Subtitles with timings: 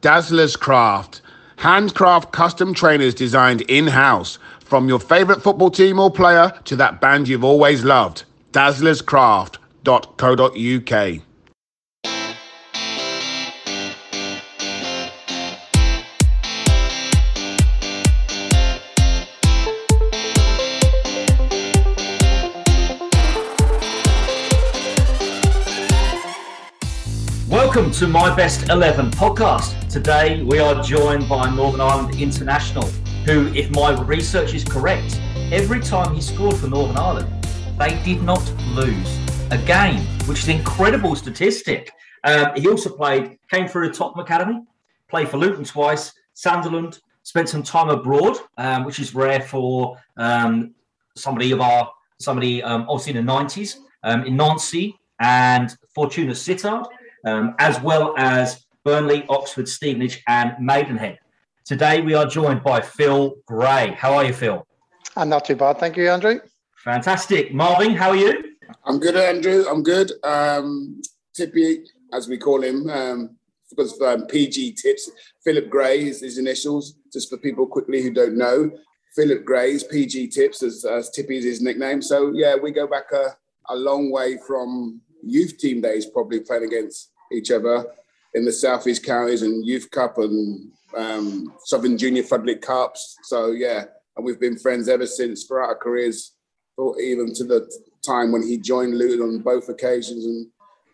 [0.00, 1.22] Dazzler's Craft.
[1.56, 4.38] Handcraft custom trainers designed in house.
[4.60, 8.24] From your favorite football team or player to that band you've always loved.
[8.52, 11.27] Dazzler's Dazzlerscraft.co.uk.
[27.98, 29.90] to My Best 11 podcast.
[29.90, 32.84] Today we are joined by Northern Ireland International,
[33.26, 35.20] who, if my research is correct,
[35.50, 37.44] every time he scored for Northern Ireland,
[37.76, 39.18] they did not lose
[39.50, 39.98] a game,
[40.28, 41.90] which is an incredible statistic.
[42.22, 44.62] Um, he also played, came through the Tottenham Academy,
[45.08, 50.72] played for Luton twice, Sunderland, spent some time abroad, um, which is rare for um,
[51.16, 56.86] somebody of our somebody um, obviously in the 90s um, in Nancy and Fortuna Sittard
[57.24, 61.18] um, as well as Burnley, Oxford, Stevenage, and Maidenhead.
[61.64, 63.94] Today we are joined by Phil Gray.
[63.96, 64.66] How are you, Phil?
[65.16, 66.40] I'm not too bad, thank you, Andrew.
[66.84, 67.52] Fantastic.
[67.52, 68.56] Marvin, how are you?
[68.84, 69.64] I'm good, Andrew.
[69.68, 70.12] I'm good.
[70.24, 71.02] Um,
[71.34, 73.36] Tippy, as we call him, um,
[73.68, 75.10] because um, PG Tips,
[75.44, 78.70] Philip Gray is his initials, just for people quickly who don't know.
[79.14, 82.00] Philip Gray's PG Tips, as, as Tippy is his nickname.
[82.00, 83.36] So, yeah, we go back a,
[83.68, 87.86] a long way from youth team days, probably playing against each other
[88.34, 93.16] in the Southeast Counties and Youth Cup and um, Southern Junior Floodlit Cups.
[93.24, 93.84] So yeah,
[94.16, 96.34] and we've been friends ever since throughout our careers,
[96.76, 97.70] or even to the
[98.04, 100.46] time when he joined Luton on both occasions, and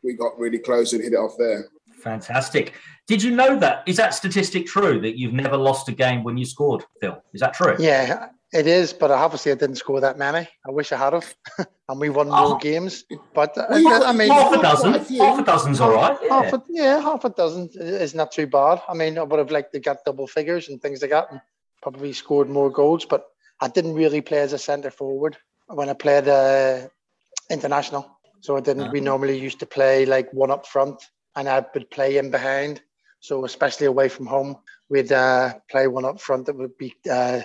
[0.03, 1.67] we got really close and hit it off there.
[2.03, 2.75] Fantastic.
[3.07, 3.83] Did you know that?
[3.87, 7.23] Is that statistic true that you've never lost a game when you scored, Phil?
[7.33, 7.77] Is that true?
[7.79, 10.49] Yeah, it is, but obviously I didn't score that many.
[10.67, 11.35] I wish I had have,
[11.89, 12.59] and we won more oh.
[12.59, 13.05] games.
[13.35, 16.17] But uh, I mean, half a dozen, half a dozen's all right.
[16.23, 16.43] Yeah.
[16.43, 18.81] Half a, yeah, half a dozen is not too bad.
[18.89, 21.41] I mean, I would have liked to get double figures and things like that, and
[21.83, 23.05] probably scored more goals.
[23.05, 23.27] But
[23.61, 26.87] I didn't really play as a centre forward when I played uh,
[27.51, 28.09] international.
[28.41, 28.85] So I didn't.
[28.85, 28.93] Uh-huh.
[28.93, 31.03] We normally used to play like one up front,
[31.35, 32.83] and I would play in behind.
[33.19, 37.41] So especially away from home, we'd uh, play one up front that would be uh,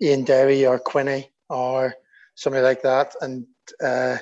[0.00, 1.94] Ian Derry or Quinny or
[2.34, 3.14] somebody like that.
[3.20, 3.46] And
[3.82, 4.18] uh,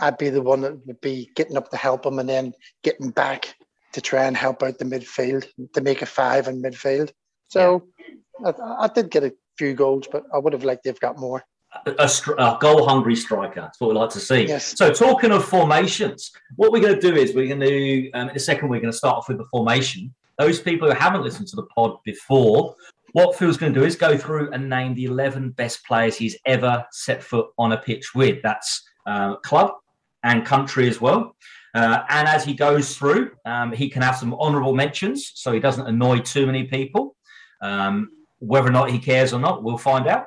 [0.00, 3.10] I'd be the one that would be getting up to help him and then getting
[3.10, 3.54] back
[3.92, 7.10] to try and help out the midfield to make a five in midfield.
[7.48, 7.84] So
[8.40, 8.52] yeah.
[8.62, 11.18] I, I, did get a few goals, but I would have liked to have got
[11.18, 11.42] more.
[11.86, 13.60] A, a, a goal hungry striker.
[13.60, 14.46] That's what we like to see.
[14.46, 14.74] Yes.
[14.76, 18.36] So, talking of formations, what we're going to do is we're going to, um, in
[18.36, 20.14] a second, we're going to start off with the formation.
[20.38, 22.74] Those people who haven't listened to the pod before
[23.12, 26.36] what Phil's going to do is go through and name the 11 best players he's
[26.44, 28.42] ever set foot on a pitch with.
[28.42, 29.72] That's uh, club
[30.22, 31.34] and country as well.
[31.74, 35.60] Uh, and as he goes through, um, he can have some honourable mentions so he
[35.60, 37.16] doesn't annoy too many people.
[37.60, 38.10] Um,
[38.40, 40.26] whether or not he cares or not, we'll find out.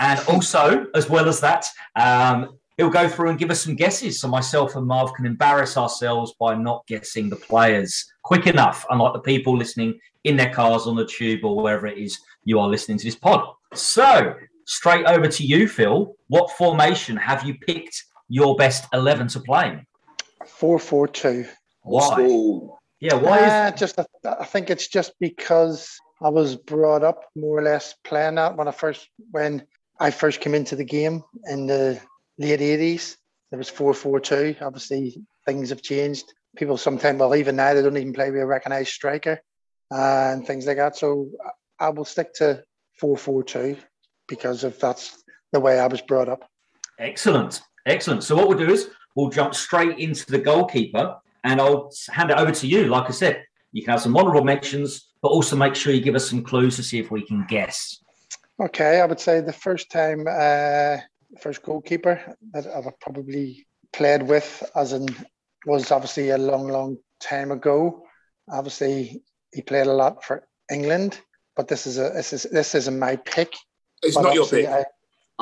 [0.00, 4.20] And also, as well as that, um, he'll go through and give us some guesses
[4.20, 9.14] so myself and Marv can embarrass ourselves by not guessing the players quick enough, unlike
[9.14, 12.68] the people listening in their cars, on the tube, or wherever it is you are
[12.68, 13.46] listening to this pod.
[13.74, 14.34] So,
[14.66, 16.14] straight over to you, Phil.
[16.28, 19.86] What formation have you picked your best 11 to play?
[20.44, 21.46] 4 4 2.
[21.82, 22.28] Why?
[23.00, 27.58] Yeah, why uh, is just I think it's just because I was brought up more
[27.58, 29.66] or less playing that when I first when
[30.00, 32.00] I first came into the game in the
[32.38, 33.16] late 80s.
[33.50, 34.56] There was 4 4 2.
[34.60, 36.32] Obviously, things have changed.
[36.56, 39.40] People sometimes, well, even now, they don't even play with a recognised striker
[39.90, 40.96] and things like that.
[40.96, 41.30] So
[41.78, 42.62] I will stick to
[43.00, 43.76] 442
[44.28, 46.48] because of that's the way I was brought up.
[46.98, 47.62] Excellent.
[47.84, 48.24] Excellent.
[48.24, 52.38] So what we'll do is we'll jump straight into the goalkeeper and I'll hand it
[52.38, 52.86] over to you.
[52.86, 56.14] Like I said, you can have some honourable mentions, but also make sure you give
[56.14, 58.02] us some clues to see if we can guess.
[58.60, 60.96] Okay, I would say the first time, uh,
[61.40, 65.06] first goalkeeper that I've probably played with, as in,
[65.66, 68.06] was obviously a long, long time ago.
[68.50, 71.20] Obviously, he played a lot for England,
[71.54, 73.54] but this is a this is this isn't my pick.
[74.02, 74.68] It's not your pick.
[74.68, 74.84] I,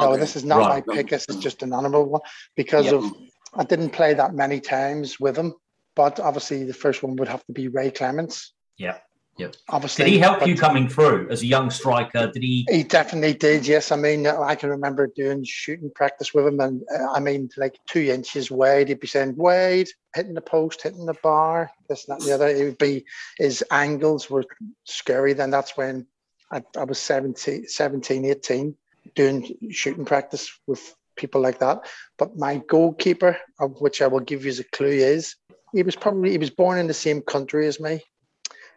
[0.00, 0.20] no, okay.
[0.20, 0.86] this is not right.
[0.86, 1.10] my pick.
[1.10, 2.20] This is just an honourable one
[2.56, 2.94] because yep.
[2.94, 3.12] of
[3.54, 5.54] I didn't play that many times with him.
[5.96, 8.52] But obviously, the first one would have to be Ray Clemence.
[8.76, 8.98] Yeah.
[9.36, 9.56] Yep.
[9.68, 12.30] Obviously, did he help you coming through as a young striker?
[12.30, 12.66] Did he?
[12.70, 13.66] He definitely did.
[13.66, 17.50] Yes, I mean, I can remember doing shooting practice with him, and uh, I mean,
[17.56, 22.06] like two inches wide, he'd be saying "Wade," hitting the post, hitting the bar, this,
[22.06, 22.48] and that, and the other.
[22.48, 23.04] It would be
[23.36, 24.44] his angles were
[24.84, 25.32] scary.
[25.32, 26.06] Then that's when
[26.52, 28.76] I, I was 17, 17, 18,
[29.16, 31.80] doing shooting practice with people like that.
[32.18, 35.34] But my goalkeeper, of which I will give you as a clue, is
[35.72, 38.00] he was probably he was born in the same country as me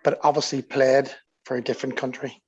[0.08, 1.12] but obviously played
[1.44, 2.42] for a different country.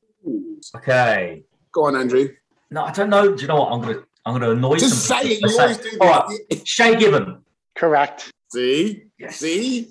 [0.77, 1.43] Okay.
[1.73, 2.29] Go on, Andrew.
[2.71, 3.35] No, I don't know.
[3.35, 3.73] Do you know what?
[3.73, 5.41] I'm gonna I'm gonna annoy Just some say it.
[5.41, 6.65] You always do All right.
[6.65, 7.43] Shay Given.
[7.75, 8.31] Correct.
[8.53, 9.03] See?
[9.19, 9.39] Yes.
[9.39, 9.89] See?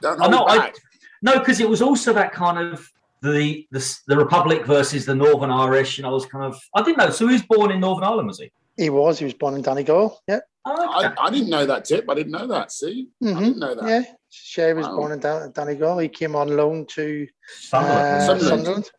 [0.00, 0.38] Don't I know.
[0.38, 0.76] hold I, back.
[1.20, 2.88] no, because it was also that kind of
[3.20, 6.96] the, the the Republic versus the Northern Irish, and I was kind of I didn't
[6.96, 7.10] know.
[7.10, 8.50] So he was born in Northern Ireland, was he?
[8.78, 9.18] He was.
[9.18, 10.18] He was born in Donegal.
[10.26, 10.40] Yeah.
[10.64, 11.14] Oh, okay.
[11.18, 12.08] I, I didn't know that tip.
[12.08, 12.72] I didn't know that.
[12.72, 13.08] See?
[13.22, 13.86] I hmm didn't know that.
[13.86, 14.02] Yeah.
[14.30, 14.96] Shay was Wow.
[14.96, 15.98] born in Don- Donegal.
[15.98, 17.26] He came on loan to
[17.58, 18.00] Sunderland.
[18.22, 18.48] uh, Sunderland.
[18.64, 18.90] Sunderland.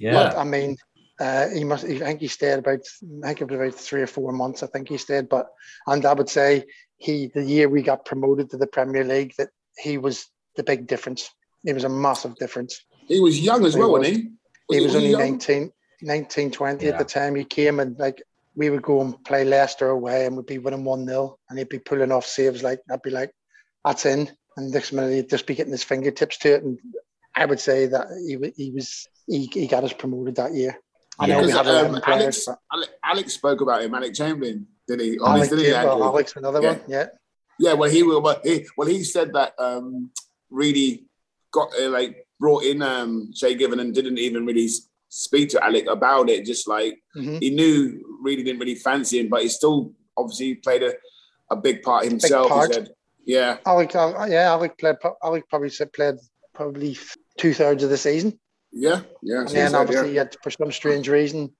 [0.00, 0.12] yeah.
[0.14, 0.76] But I mean,
[1.20, 1.84] uh, he must.
[1.84, 2.80] I think he stayed about.
[3.24, 4.62] I think it was about three or four months.
[4.62, 5.28] I think he stayed.
[5.28, 5.46] But
[5.86, 6.64] and I would say
[6.96, 10.26] he the year we got promoted to the Premier League that he was
[10.56, 11.30] the big difference.
[11.64, 12.80] He was a massive difference.
[13.08, 14.00] He was young as He well, was.
[14.00, 14.16] wasn't
[14.68, 14.76] he?
[14.76, 15.20] He was only young?
[15.20, 16.92] 19, 19 20 Yeah.
[16.92, 18.22] at the time he came and like
[18.54, 21.68] we would go and play Leicester away and we'd be winning 1 0 and he'd
[21.68, 23.30] be pulling off saves like I'd be like,
[23.84, 24.30] that's in.
[24.58, 26.62] And next minute he'd just be getting his fingertips to it.
[26.64, 26.78] And
[27.36, 30.76] I would say that he, he was he, he got us promoted that year.
[31.20, 34.66] I know we had 11 um, players, Alex, but Alex, spoke about him, Alex Chamberlain,
[34.86, 35.18] did he?
[35.24, 36.68] Alex, didn't he, well, Alex, another Yeah.
[36.72, 37.06] one, yeah.
[37.60, 38.20] Yeah, well, he will.
[38.22, 40.10] Well, he, well, he said that um,
[40.50, 41.06] really
[41.52, 44.68] got uh, like brought in um, Shay Given and didn't even really
[45.08, 46.44] speak to Alec about it.
[46.44, 47.40] Just like Mhm.
[47.40, 50.94] he knew, really didn't really fancy him, but he still obviously played a,
[51.50, 52.48] a big part himself.
[52.48, 52.68] part.
[52.68, 52.90] He said,
[53.28, 54.96] "Yeah, Alec, yeah, Alec played.
[55.22, 56.16] Alec probably said played
[56.54, 56.96] probably
[57.36, 58.40] two thirds of the season.
[58.72, 60.22] yeah, yeah." And then obviously yeah.
[60.22, 61.52] had for some strange reason,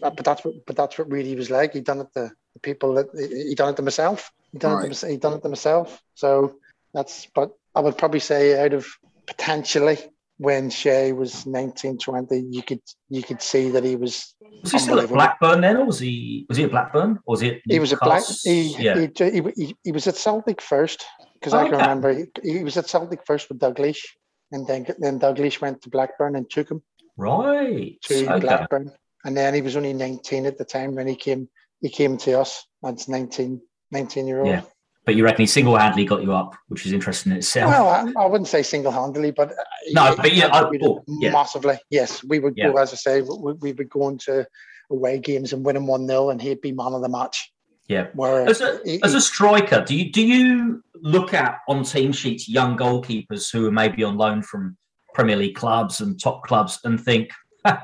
[0.00, 1.72] but that's what but that's what really was like.
[1.72, 4.30] He done it to the people that he done it to himself.
[4.52, 5.08] He done it to.
[5.08, 6.00] He done it to himself.
[6.14, 6.56] So
[6.94, 8.86] that's but I would probably say out of
[9.26, 9.98] potentially
[10.40, 14.78] when Shay was 19, 20, you could you could see that he was Was he
[14.78, 17.60] still at Blackburn then, or was he was he at Blackburn, or was it?
[17.68, 18.98] he was at Black he, yeah.
[18.98, 21.04] he, he, he, he was at Celtic first
[21.34, 21.82] because I can Okay.
[21.82, 24.02] remember he, he was at Celtic first with Dalglish
[24.50, 26.82] and then then Dalglish went to Blackburn and took him
[27.18, 28.00] right.
[28.04, 28.40] to Okay.
[28.40, 28.90] Blackburn,
[29.24, 31.48] and then he was only 19 at the time when he came.
[31.82, 32.64] He came to us.
[32.82, 33.60] That's 19,
[33.90, 34.48] 19 year old.
[34.48, 34.62] Yeah.
[35.10, 37.72] But you reckon he single-handedly got you up, which is interesting in itself.
[37.72, 39.54] Well, I, I wouldn't say single handedly, but uh,
[39.90, 41.32] No, but yeah, I- oh, yeah.
[41.32, 41.78] massively.
[41.90, 43.22] Yes, we would go as I say.
[43.22, 44.46] We, we would go into
[44.88, 47.52] away games and win them one 0 and he'd be man of the match.
[47.88, 48.06] yeah.
[48.14, 52.12] Where As a, he- as a striker, do you do you look at on team
[52.12, 54.76] sheets young goalkeepers who are maybe on loan from
[55.12, 57.30] Premier League clubs and top clubs and think,
[57.64, 57.78] I'm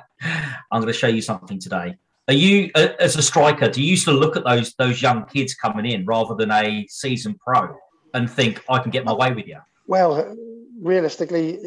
[0.71, 1.97] going to show you something today?
[2.29, 5.55] Are you, as a striker, do you used to look at those those young kids
[5.55, 7.77] coming in rather than a seasoned pro
[8.15, 9.59] and think I can get my way with you?
[9.87, 10.37] Well,
[10.81, 11.61] realistically,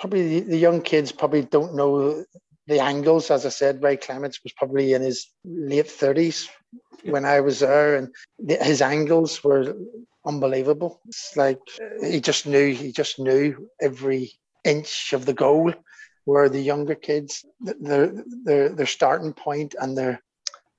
[0.00, 2.24] probably the, young kids probably don't know
[2.66, 3.30] the angles.
[3.30, 6.48] As I said, Ray Clemence was probably in his late 30s
[7.04, 8.08] when I was there, and
[8.48, 9.76] his angles were
[10.26, 11.00] unbelievable.
[11.06, 11.60] It's like
[12.02, 14.32] he just knew, he just knew every
[14.64, 15.72] inch of the goal.
[16.30, 17.44] Where the younger kids,
[17.88, 18.06] their
[18.48, 20.14] their their starting point and their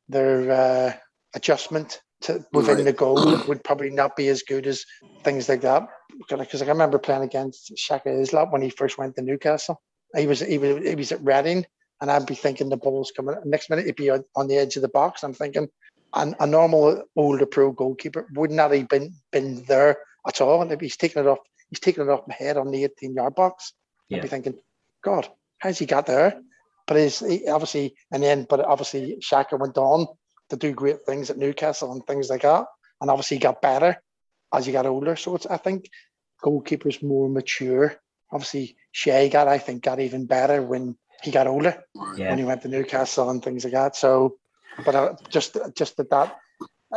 [0.07, 0.94] their uh,
[1.36, 2.86] adjustment to within Right.
[2.86, 4.86] the goal would probably not be as good as
[5.25, 5.83] things like that.
[6.30, 9.81] Because I remember playing against Shaka Hislop when he first went to Newcastle.
[10.15, 11.65] He was he was he was at Reading,
[12.00, 13.36] and I'd be thinking the ball's coming.
[13.45, 15.24] Next minute, he'd be on, on the edge of the box.
[15.24, 15.68] I'm thinking,
[16.13, 20.62] an, a normal older pro goalkeeper would not have been been there at all.
[20.62, 21.39] And if he's taking it off,
[21.69, 23.74] he's taking it off my head on the 18 yard box.
[24.12, 24.56] I'd be thinking,
[25.03, 25.27] God,
[25.61, 26.41] how's he got there?
[26.87, 30.07] But he's he obviously, and then, but obviously, Shaka went on
[30.50, 32.65] to do great things at Newcastle and things like that.
[33.00, 34.01] And obviously, he got better
[34.53, 35.15] as he got older.
[35.15, 35.89] So it's, I think,
[36.43, 37.95] goalkeepers more mature.
[38.33, 41.83] Obviously, Shay got, I think, got even better when he got older
[42.17, 42.29] Yeah.
[42.29, 43.95] when he went to Newcastle and things like that.
[43.95, 44.38] So,
[44.86, 46.38] but uh, just just that that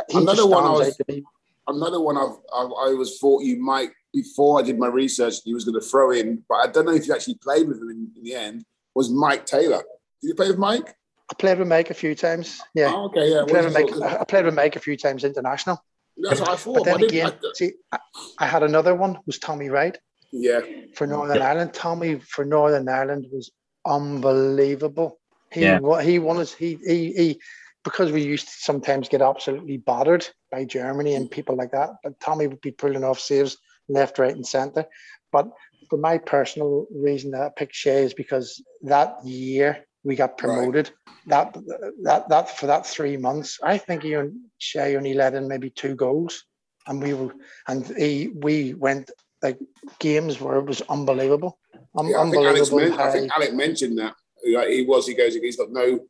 [0.09, 1.23] he Another one I was- out to me.
[1.67, 5.53] Another one I've, I've I was thought you might before I did my research he
[5.53, 7.89] was going to throw in, but I don't know if you actually played with him
[7.89, 8.65] in, in the end.
[8.95, 9.83] Was Maik Taylor?
[10.21, 10.87] Did you play with Maik?
[11.31, 12.61] I played with Maik a few times.
[12.73, 13.41] Yeah, Oh, okay, yeah.
[13.41, 13.87] I played with Maik.
[13.87, 14.21] did you thought?
[14.21, 15.83] I played with Maik a few times international.
[16.17, 16.75] That's what I thought.
[16.75, 17.99] But then but I didn't- again, I- see, I,
[18.39, 19.97] I had another one was Tommy Wright
[20.31, 20.61] yeah,
[20.95, 21.73] for Northern Ireland.
[21.73, 23.51] Tommy for Northern Ireland was
[23.85, 25.19] unbelievable.
[25.51, 25.79] He Yeah.
[25.79, 26.53] wa he won us.
[26.53, 27.41] He he he
[27.83, 31.31] because we used to sometimes get absolutely battered by Germany and mm.
[31.31, 31.89] people like that.
[32.03, 34.85] But Tommy would be pulling off saves left, right, and centre.
[35.31, 35.49] But
[35.89, 40.91] for my personal reason that I picked Shay is because that year we got promoted.
[41.27, 41.57] That
[42.03, 45.71] that that for that three months, I think he and Shay only let in maybe
[45.71, 46.45] two goals,
[46.87, 47.33] and we were
[47.67, 49.09] and he we went
[49.41, 49.59] like
[49.99, 51.57] games where it was unbelievable.
[51.97, 54.15] Un- yeah I, think Alex I think Alex mentioned that.
[54.43, 55.07] He was.
[55.07, 55.33] He goes.
[55.33, 56.01] He's got no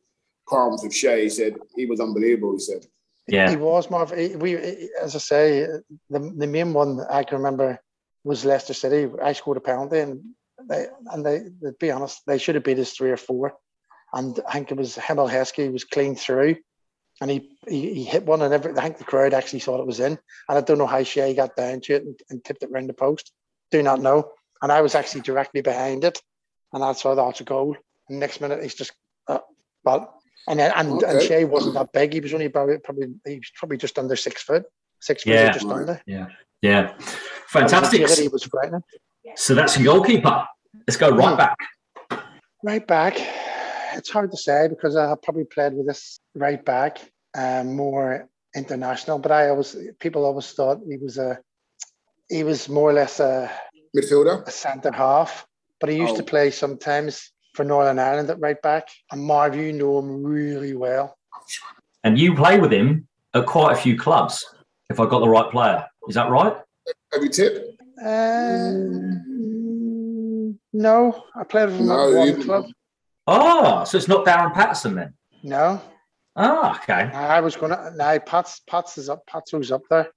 [0.44, 1.24] qualms with Shay.
[1.24, 2.52] He said he was unbelievable.
[2.52, 2.86] He said.
[3.28, 3.50] Yeah.
[3.50, 4.12] He was Marv.
[4.16, 4.56] he- We,
[5.00, 5.66] as I say,
[6.10, 7.80] the, the main one I can remember
[8.24, 9.10] was Leicester City.
[9.22, 10.20] I scored a penalty, and
[10.68, 13.54] they and they, to be honest, they should have beat us three or four.
[14.12, 16.56] And I think it was Emile Heskey was clean through,
[17.20, 19.86] and he, he, he hit one, and every, I think the crowd actually thought it
[19.86, 20.12] was in.
[20.48, 22.88] And I don't know how Shay got down to it and, and tipped it round
[22.88, 23.32] the post.
[23.70, 24.30] Do not know.
[24.62, 26.20] And I was actually directly behind it,
[26.72, 27.76] and I saw that's a goal.
[28.08, 28.92] And next minute he's just,
[29.28, 29.40] uh,
[29.84, 30.15] well,
[30.48, 31.10] and then, and, okay.
[31.10, 32.12] and Shay wasn't that big.
[32.12, 34.64] He was only probably probably he was probably just under six foot,
[35.00, 35.52] six foot yeah.
[35.52, 36.00] just under.
[36.06, 36.26] Yeah,
[36.62, 36.94] yeah,
[37.48, 38.08] fantastic.
[38.08, 38.82] He was frightening.
[39.34, 40.46] So that's a goalkeeper.
[40.86, 41.36] Let's go right hmm.
[41.36, 41.58] back.
[42.62, 43.20] Right back.
[43.94, 46.98] It's hard to say because I probably played with this right back
[47.36, 51.38] um, more international, but I always people always thought he was a
[52.28, 53.50] he was more or less a
[53.96, 55.46] midfielder, a centre half.
[55.80, 56.18] But he used oh.
[56.18, 60.74] to play sometimes for Northern Ireland at right back, and my view, know him really
[60.74, 61.16] well.
[62.04, 64.44] And you play with him at quite a few clubs,
[64.90, 65.84] if I got the right player.
[66.08, 66.54] Is that right?
[67.12, 67.80] Have you tipped?
[68.00, 68.72] Uh,
[70.72, 72.66] no, I played with him no, at one club.
[73.26, 75.14] Oh, so it's not Darren Patterson then?
[75.42, 75.80] No.
[76.36, 77.10] Oh, okay.
[77.14, 77.92] I was gonna.
[77.96, 78.60] No, Pats.
[78.68, 79.26] Pats is up.
[79.26, 80.10] Pats was up there.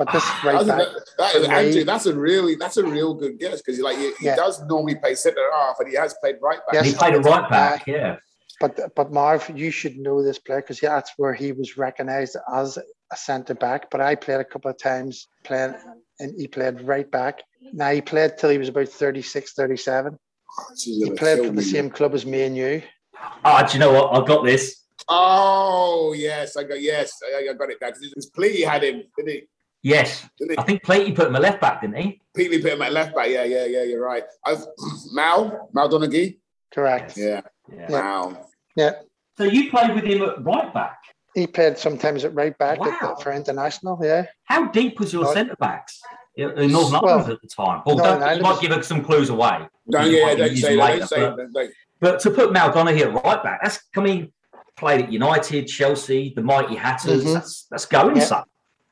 [0.00, 3.38] But this right back, that, that is, Andrew, that's a really that's a real good
[3.38, 4.34] guess because like he, he yeah.
[4.34, 6.72] does normally play centre half, and he has played right back.
[6.72, 8.16] Yes, he played a right back, yeah.
[8.60, 12.78] But but Marv, you should know this player because that's where he was recognised as
[12.78, 13.90] a centre back.
[13.90, 15.74] But I played a couple of times playing,
[16.18, 17.42] and he played right back.
[17.74, 20.18] Now he played till he was about 36, 37.
[20.18, 22.82] Oh, he played for the same club as me and you.
[23.44, 24.18] Ah, oh, do you know what?
[24.18, 24.82] I've got this.
[25.10, 27.76] Oh yes, I got yes, I, got it.
[27.78, 29.42] Because his plea had him, didn't he?
[29.82, 32.20] Yes, I think Platey put him at left back, didn't he?
[32.36, 33.28] Platey put him at left back.
[33.28, 33.82] Yeah, yeah, yeah.
[33.84, 34.24] You're right.
[34.44, 34.64] I've
[35.12, 36.38] Mal Mal Donaghy.
[36.72, 37.16] Correct.
[37.16, 37.40] Yeah.
[37.72, 37.88] yeah.
[37.88, 38.50] Mal.
[38.76, 38.92] Yeah.
[39.38, 40.98] So you played with him at right back.
[41.34, 43.14] He played sometimes at right back wow.
[43.16, 43.98] at, for international.
[44.02, 44.26] Yeah.
[44.44, 46.00] How deep was your centre backs
[46.36, 47.82] in Northern well, Ireland at the time?
[47.86, 49.66] Well, don't, you might give us some clues away.
[49.90, 51.70] Don't, yeah, don't say, later, don't say but, don't.
[52.00, 54.32] but to put Mal Donaghy at right back, that's coming.
[54.76, 57.22] Played at United, Chelsea, the mighty Hatters.
[57.22, 57.34] Mm-hmm.
[57.34, 58.24] That's that's going yeah.
[58.24, 58.44] some.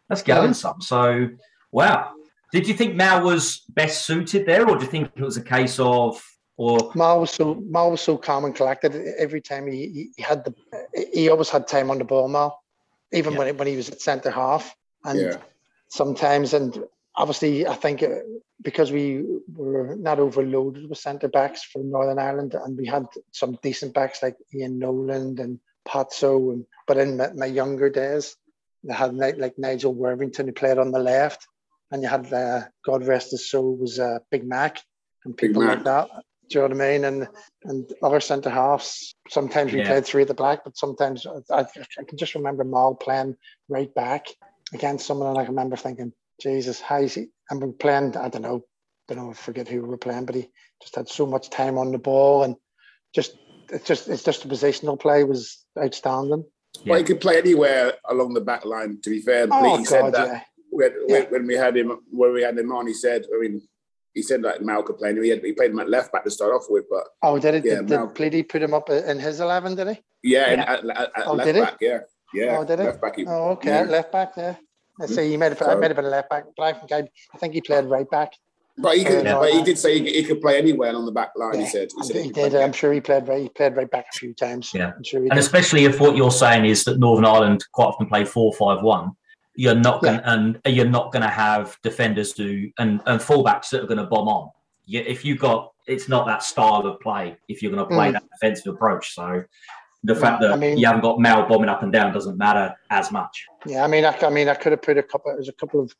[0.09, 0.81] That's going some.
[0.81, 1.29] So,
[1.71, 2.13] wow.
[2.53, 5.43] Did you think Mal was best suited there, or do you think it was a
[5.43, 6.23] case of,
[6.57, 8.95] or Mal was so Mal was so calm and collected.
[9.19, 10.55] Every time he, he had the,
[11.13, 12.27] he always had time on the ball.
[12.27, 12.59] Mal,
[13.13, 13.39] even yeah.
[13.39, 14.75] when when he was at centre half,
[15.05, 15.37] and yeah.
[15.89, 16.83] sometimes, and
[17.15, 18.21] obviously, I think uh,
[18.63, 19.25] because we
[19.55, 24.23] were not overloaded with centre backs from Northern Ireland, and we had some decent backs
[24.23, 28.37] like Ian Nolan and Patso, and but in my, my younger days,
[28.89, 31.47] they had like Nigel Worthington who played on the left,
[31.91, 34.83] and you had uh, God rest his soul was uh, Big Mac
[35.25, 35.77] and people Mac.
[35.77, 36.09] like that.
[36.49, 37.05] Do you know what I mean?
[37.05, 37.29] And
[37.65, 39.15] and other centre halves.
[39.29, 39.89] Sometimes we yeah.
[39.89, 43.37] played three at the back, but sometimes I, I, can just remember Mal playing
[43.69, 44.29] right back
[44.73, 47.27] against someone, and I remember thinking, Jesus, how is he?
[47.51, 48.17] And we're playing.
[48.17, 48.65] I don't know,
[49.09, 50.49] don't know, I forget who we were playing, but he
[50.83, 52.57] just had so much time on the ball, and
[53.15, 53.37] just
[53.71, 56.45] it's just it's just the positional play was outstanding.
[56.85, 56.91] Yeah.
[56.91, 58.99] Well, he could play anywhere along the back line.
[59.03, 60.41] To be fair, oh, he God, said that yeah.
[60.71, 61.25] when, yeah.
[61.29, 62.87] when, we had him when we had him on.
[62.87, 63.63] He said, I mean,
[64.15, 65.15] he said that Mal could play.
[65.15, 67.55] He, had, he played him at left back to start off with, but oh, did
[67.57, 67.65] it?
[67.65, 69.75] Yeah, did, did he put him up in his eleven?
[69.75, 70.03] Did he?
[70.23, 70.63] Yeah, yeah.
[70.63, 71.77] At, at, at oh, left did back.
[71.81, 71.99] Yeah,
[72.35, 72.57] yeah.
[72.59, 72.79] Oh, did?
[72.79, 73.17] Left back.
[73.17, 74.33] He, oh, okay, left back.
[74.37, 74.57] Yeah.
[74.99, 75.17] Let's hmm.
[75.17, 75.31] see.
[75.31, 75.59] He made it.
[75.59, 78.09] So, made it a left back, but I think I, I think he played right
[78.11, 78.33] back.
[78.81, 81.33] But he could, but he did say he, he, could play anywhere on the back
[81.37, 81.55] line.
[81.55, 81.89] Yeah, he said.
[81.97, 82.55] He, said he, he did.
[82.55, 83.43] I'm sure he played right.
[83.43, 84.71] He played right back a few times.
[84.73, 88.25] Yeah, sure and especially if what you're saying is that Northern Ireland quite often play
[88.25, 89.13] four five one.
[89.57, 90.33] You're not going yeah.
[90.33, 94.07] and you're not going to have defenders do and and fullbacks that are going to
[94.07, 94.51] bomb on.
[94.87, 97.37] You, if you got, it's not that style of play.
[97.49, 98.13] If you're going to play mm.
[98.13, 99.43] that defensive approach, so
[100.05, 102.75] the fact that I mean, you haven't got Mal bombing up and down doesn't matter
[102.91, 103.47] as much.
[103.67, 105.33] Yeah, I mean, I, I mean, I could have put a couple.
[105.33, 105.93] There's a couple of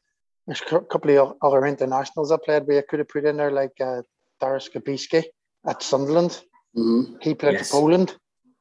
[0.49, 2.79] there's a couple of other internationals I played with.
[2.79, 4.01] I could have put in there like uh,
[4.41, 5.25] Darius Kubicki
[5.67, 6.43] at Sunderland.
[6.75, 7.17] Mm-hmm.
[7.21, 7.71] He played yes.
[7.71, 8.17] for Poland.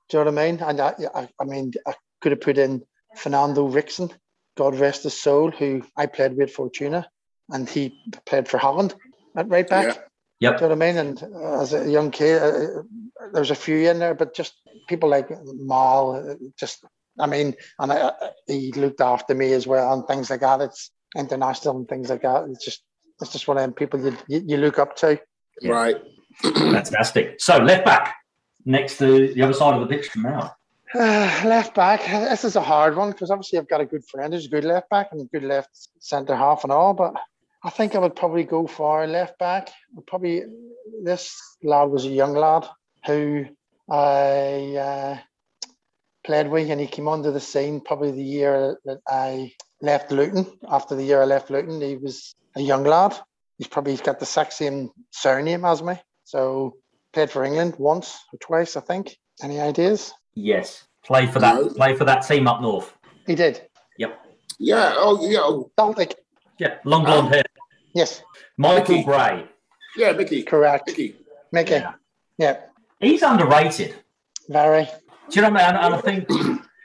[0.09, 0.59] Do you know what I mean?
[0.61, 2.83] And I, I, I mean, I could have put in
[3.15, 4.11] Fernando Ricksen,
[4.57, 7.07] God rest his soul, who I played with Fortuna,
[7.49, 8.93] and he played for Holland
[9.37, 9.95] at right back.
[9.95, 10.01] Yeah.
[10.39, 10.57] Yep.
[10.57, 10.97] Do you know what I mean?
[10.97, 12.83] And as a young kid, uh,
[13.33, 14.53] there's a few in there, but just
[14.89, 16.85] people like Mal, uh, just
[17.17, 18.11] I mean, and I,
[18.45, 20.61] he looked after me as well and things like that.
[20.61, 22.45] It's international and things like that.
[22.49, 22.83] It's just
[23.21, 25.19] it's just one of them people you you, you look up to.
[25.61, 25.71] Yeah.
[25.71, 25.97] Right.
[26.41, 27.39] Fantastic.
[27.39, 28.15] So left back
[28.65, 30.55] next to the other side of the pitch now.
[30.93, 32.05] Uh, left back.
[32.05, 34.65] This is a hard one because obviously I've got a good friend who's a good
[34.65, 36.93] left back and a good left centre half and all.
[36.93, 37.15] But
[37.63, 39.69] I think I would probably go for left back.
[40.05, 40.43] Probably
[41.03, 42.67] this lad was a young lad
[43.05, 43.45] who
[43.89, 45.17] I uh,
[46.23, 50.45] played with, and he came onto the scene probably the year that I left Luton.
[50.69, 53.15] After the year I left Luton, he was a young lad.
[53.57, 55.95] He's probably got the exact same surname as me.
[56.23, 56.75] So
[57.13, 59.17] played for England once or twice, I think.
[59.41, 60.13] Any ideas?
[60.35, 60.83] Yes.
[61.05, 61.55] Play for that.
[61.55, 61.69] No.
[61.69, 62.93] Play for that team up north.
[63.25, 63.61] He did.
[63.97, 64.19] Yep.
[64.59, 64.93] Yeah.
[64.97, 65.39] Oh, yeah.
[65.41, 66.15] Oh, Celtic.
[66.59, 66.75] Yeah.
[66.83, 67.43] Long blonde hair.
[67.93, 68.21] Yes,
[68.57, 69.03] Michael Mickey.
[69.05, 69.45] Gray.
[69.95, 70.43] yeah, Mickey.
[70.43, 70.85] correct.
[70.87, 71.15] Mickey.
[71.51, 71.71] Mickey.
[71.75, 71.93] Yeah.
[72.37, 72.57] Yeah,
[72.99, 73.95] He's underrated.
[74.49, 74.83] very.
[74.85, 74.91] Do
[75.31, 75.83] you know what I mean?
[75.83, 76.29] And I think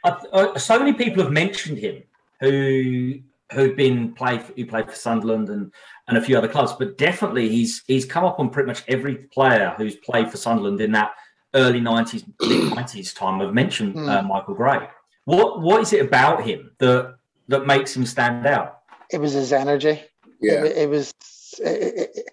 [0.04, 2.02] I, uh, so many people have mentioned him
[2.42, 3.14] who
[3.52, 5.72] who've been play who played for Sunderland and
[6.08, 9.14] and a few other clubs, but definitely he's he's come up on pretty much every
[9.32, 11.12] player who's played for Sunderland in that
[11.54, 13.40] early nineties, late nineties time.
[13.40, 14.08] I've mentioned Hmm.
[14.08, 14.88] uh, Michael Gray.
[15.24, 17.14] What what is it about him that
[17.48, 18.80] that makes him stand out?
[19.10, 20.02] It was his energy.
[20.40, 20.64] Yeah.
[20.64, 21.14] It, it was.
[21.58, 22.24] It, it,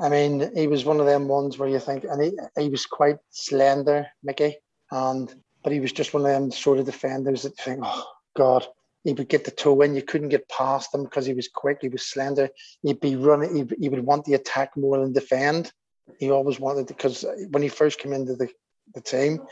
[0.00, 2.86] I mean, he was one of them ones where you think, and he, he was
[2.86, 4.56] quite slender, Mickey,
[4.90, 8.06] and but he was just one of them sort of defenders that you think, oh
[8.34, 8.66] God,
[9.04, 11.78] he would get the toe in, you couldn't get past him because he was quick,
[11.80, 12.50] he was slender.
[12.82, 15.72] He'd be running, he, he would want the attack more than defend.
[16.18, 18.48] He always wanted to because when he first came into the,
[18.94, 19.42] the team,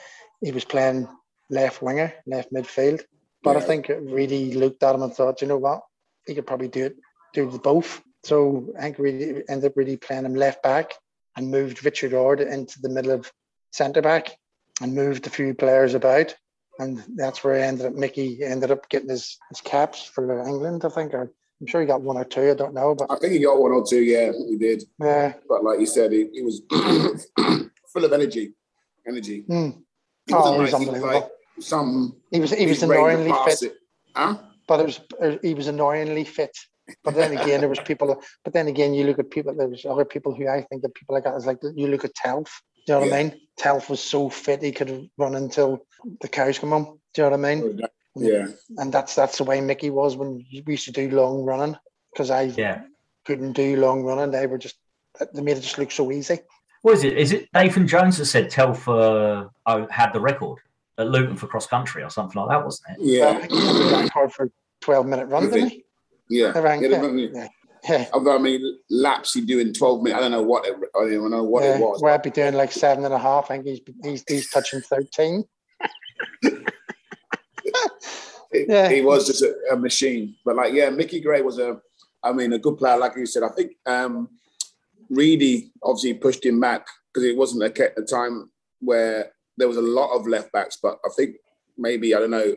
[0.41, 1.09] he was playing
[1.51, 3.03] left winger, left midfield.
[3.43, 3.67] But I Yeah.
[3.67, 5.83] think really looked at him and thought, you know what,
[6.27, 6.97] he could probably do it,
[7.33, 8.03] do the both.
[8.25, 10.93] So I think Reedy ended up really playing him left back
[11.37, 13.33] and moved Richard Ord into the middle of
[13.71, 14.37] centre back
[14.83, 16.35] and moved a few players about.
[16.79, 17.95] And that's where I ended up.
[17.95, 21.13] Mickey ended up getting his, his caps for England, I think.
[21.15, 22.51] Or I'm sure he got one or two.
[22.51, 24.01] I don't know, but I think he got one or two.
[24.03, 24.85] Yeah, he did.
[25.01, 26.63] yeah, But like you said, he, he was
[27.93, 28.55] full of energy.
[29.07, 29.45] Energy.
[29.49, 29.79] Mm.
[30.27, 31.21] He Oh, he was like, he was unbelievable.
[31.21, 31.31] like
[31.61, 32.17] some.
[32.31, 33.75] he was he was he's ready to annoyingly fit, it.
[34.15, 34.37] Huh?
[34.69, 36.57] but it was uh, he was annoyingly fit.
[37.03, 38.23] But then again, there was people.
[38.45, 39.55] But then again, you look at people.
[39.55, 42.05] There was other people who I think that people like that is like you look
[42.05, 42.49] at Telf.
[42.87, 43.41] Do you know what I mean?
[43.61, 45.87] Telf was so fit he could run until
[46.21, 46.85] the cows come on.
[47.15, 47.81] Do you know what I mean?
[47.83, 48.47] Oh, yeah.
[48.77, 51.77] And that's that's the way Mickey was when we used to do long running
[52.13, 52.83] because I Yeah.
[53.25, 54.31] couldn't do long running.
[54.31, 54.77] They were just
[55.33, 56.41] they made it just look so easy.
[56.83, 57.19] What is it?
[57.19, 60.59] Is it Nathan Jones that said Telfer oh, had the record
[60.97, 63.05] at Luton for cross country or something like that, wasn't it?
[63.05, 63.39] Yeah.
[63.39, 65.85] think he had the record for twelve minute run, didn't he?
[66.31, 66.53] Yeah.
[66.55, 67.49] I rang- Yeah, yeah, the- yeah.
[67.89, 68.07] Yeah.
[68.13, 70.19] Of how many laps he do in 12 minutes.
[70.19, 71.77] I don't know what it, I don't even know what yeah.
[71.77, 72.03] it was.
[72.03, 73.51] Where I'd be doing like seven and a half.
[73.51, 75.45] I think he's he's, he's touching thirteen.
[78.53, 78.89] He- Yeah.
[78.89, 80.35] He was just a, a machine.
[80.45, 81.81] But like, yeah, Mickey Gray was a,
[82.23, 82.97] I mean, a good player.
[82.97, 84.31] Like you said, I think um,
[85.11, 88.51] Reedy obviously pushed him back because it wasn't a, a time
[88.81, 90.79] where there was a lot of left backs.
[90.83, 91.37] But I think
[91.77, 92.57] maybe I don't know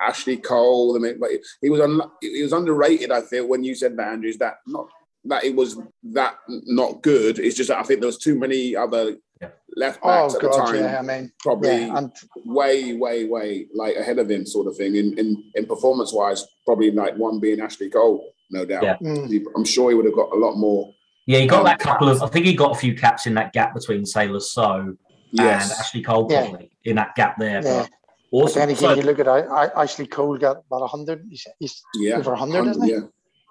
[0.00, 0.94] Ashley Cole.
[0.96, 3.10] I mean, but he was un, he was underrated.
[3.10, 4.88] I feel when you said that, Andrews, that not
[5.24, 7.38] that it was that not good.
[7.38, 9.48] It's just that I think there was too many other Yeah.
[9.76, 10.74] left Oh backs at the god, time.
[10.76, 10.98] yeah.
[10.98, 12.12] I mean, Probably yeah, and
[12.44, 14.94] way, way, way like ahead of him, sort of thing.
[14.96, 18.82] In in, in performance wise, probably like one being Ashley Cole, no doubt.
[18.84, 18.96] Yeah.
[19.02, 20.92] mm, He- I'm sure he would have got a lot more.
[21.26, 22.22] Yeah, he got Um, that couple of.
[22.22, 24.94] I think he got a few caps in that gap between Sailor So
[25.32, 26.48] Yes, and Ashley Cole, Yeah.
[26.48, 27.62] probably in that gap there.
[27.64, 27.86] yeah.
[28.30, 31.24] But But then again, So- you look at I, I, Ashley Cole got about hundred.
[31.30, 32.90] He's, he's yeah, over 100, isn't he?
[32.92, 32.98] yeah,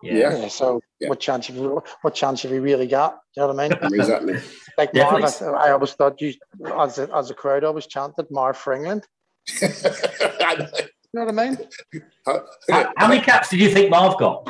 [0.03, 0.13] yeah.
[0.13, 0.37] yeah.
[0.41, 0.47] yeah.
[0.47, 1.09] So Yeah.
[1.09, 3.19] what chance have you, what chance have you really got?
[3.35, 3.93] Do you know what I mean?
[3.99, 4.37] exactly.
[4.77, 5.41] Like Yeah, Marv.
[5.41, 6.33] I, I always thought you,
[6.79, 9.05] as a, as a crowd, always chanted Marv for England.
[11.13, 11.57] You know what I mean?
[12.69, 14.49] How, how many caps did you think Marv got?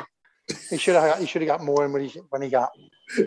[0.70, 2.70] He should have he should have got more when he when he got.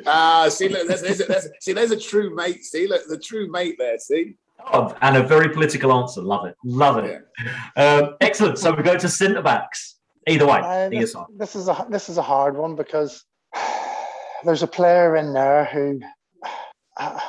[0.07, 2.63] Ah, see, look, there's, there's, a, there's, see, there's a true mate.
[2.63, 3.99] See, look, the true mate there.
[3.99, 4.37] See,
[4.73, 6.23] Oh, and a very political answer.
[6.23, 6.57] Love it.
[6.65, 7.27] Love it.
[7.77, 8.59] Um, excellent.
[8.59, 9.97] So we go to centre backs.
[10.27, 13.25] Either way, Uh, either this, this is a this is a hard one because
[14.45, 16.01] there's a player in there who
[16.97, 17.21] uh,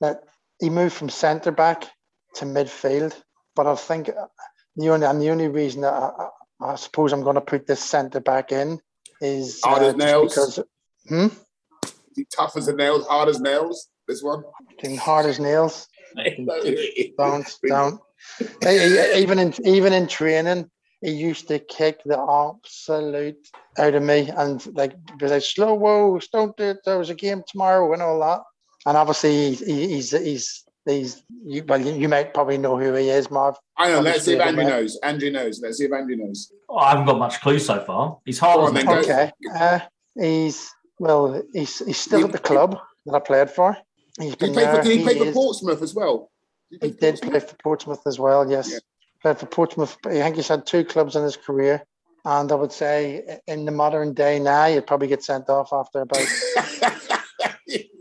[0.00, 0.24] that
[0.60, 1.84] he moved from centre back
[2.36, 3.14] to midfield,
[3.54, 4.10] but I think
[4.76, 6.28] the only and the only reason that I,
[6.60, 8.80] I, suppose I'm going to put this centre back in
[9.20, 10.34] is uh, Hard as nails.
[10.34, 10.60] because
[11.08, 11.26] hmm
[12.14, 13.88] He tough as nails, hard as nails.
[14.06, 14.44] This one.
[14.70, 15.88] Fucking hard as nails.
[17.18, 18.00] Don't don't.
[18.64, 24.64] Even in even in training, he used to kick the absolute out of me and
[24.74, 26.78] like be like slow whoa, don't do it.
[26.84, 28.42] There was a game tomorrow and all that.
[28.86, 33.08] And obviously he, he's he's he's you, well you, you might probably know who he
[33.08, 33.56] is, Marv.
[33.78, 34.00] I know.
[34.00, 34.98] Let's see if Obviously, Andrew knows.
[35.02, 35.60] Andrew knows.
[35.62, 36.52] Let's see if Andrew knows.
[36.68, 38.18] Oh, I haven't got much clue so far.
[38.24, 39.32] He's hard Go as on then, Okay.
[39.54, 39.80] Uh,
[40.20, 43.76] he's well, he's he's still He- at the club that I played for.
[44.20, 46.30] He's Did been he play for, did he He play for Portsmouth as well?
[46.70, 48.70] He play for did play for Portsmouth as well, yes.
[48.70, 48.78] Yeah.
[49.22, 49.96] Played for Portsmouth.
[50.06, 51.82] I think he's had two clubs in his career.
[52.26, 56.00] And I would say in the modern day now, you'd probably get sent off after
[56.02, 56.18] about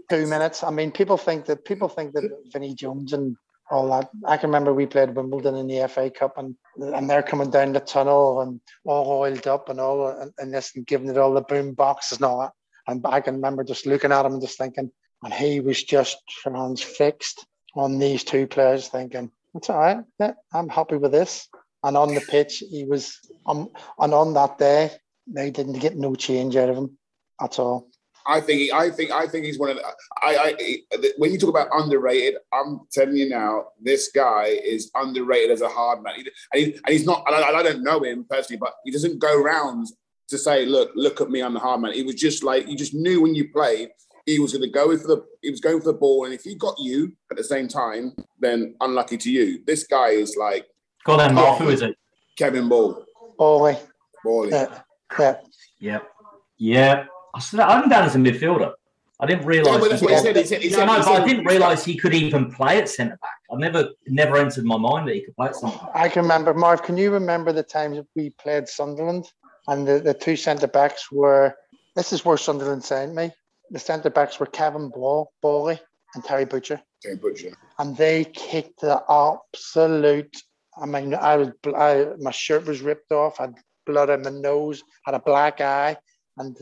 [0.09, 0.63] two minutes.
[0.63, 3.35] I mean, people think that people think that Vinnie Jones and
[3.69, 4.09] all that.
[4.25, 7.73] I can remember we played Wimbledon in the FA Cup and and they're coming down
[7.73, 11.33] the tunnel and all oiled up and all and, and this and giving it all
[11.33, 12.51] the boom boxes and all that.
[12.87, 14.91] And I can remember just looking at him and just thinking,
[15.23, 20.03] and he was just transfixed on these two players, thinking, "It's all right.
[20.19, 21.47] Yeah, I'm happy with this."
[21.83, 24.91] And on the pitch, he was, um, and on that day,
[25.27, 26.97] they didn't get no change out of him
[27.41, 27.89] at all.
[28.25, 29.83] I think I think I think he's one of the,
[30.21, 35.51] I, I when you talk about underrated, I'm telling you now, this guy is underrated
[35.51, 37.23] as a hard man, and, he, and he's not.
[37.27, 39.88] And I, I, don't know him personally, but he doesn't go around
[40.29, 42.77] to say, "Look, look at me, I'm the hard man." He was just like you
[42.77, 43.89] just knew when you played,
[44.25, 46.43] he was going to go for the he was going for the ball, and if
[46.43, 49.63] he got you at the same time, then unlucky to you.
[49.65, 50.65] This guy is like.
[51.05, 51.59] Go on, Mark.
[51.59, 51.69] Who oh.
[51.69, 51.95] is it?
[52.38, 53.03] Kevin Ball.
[53.38, 53.73] Bally.
[53.73, 53.79] Eh?
[54.23, 54.49] Bally.
[54.49, 54.79] Yeah.
[55.19, 55.36] Yeah.
[55.79, 56.07] Yep.
[56.57, 57.05] Yeah.
[57.34, 58.74] I said I'm down as a midfielder.
[59.19, 60.02] I didn't realise.
[60.02, 62.52] Yeah, he, said, he said, he said, no, but I didn't realise he could even
[62.52, 63.39] play at centre back.
[63.52, 65.91] I never, never entered my mind that he could play at centre back.
[65.96, 66.84] I can remember, Marv.
[66.84, 69.32] Can you remember the times we played Sunderland
[69.67, 71.56] and the, the two centre backs were?
[71.96, 73.32] This is where Sunderland sent me.
[73.69, 75.80] The centre backs were Kevin Ball, Bally,
[76.15, 76.82] and Terry Butcher.
[77.02, 77.56] Terry Butcher.
[77.80, 80.36] And they kicked the absolute.
[80.82, 83.39] I mean, I was, I, my shirt was ripped off.
[83.39, 84.84] I had blood in my nose.
[85.06, 85.96] Had a black eye,
[86.38, 86.58] and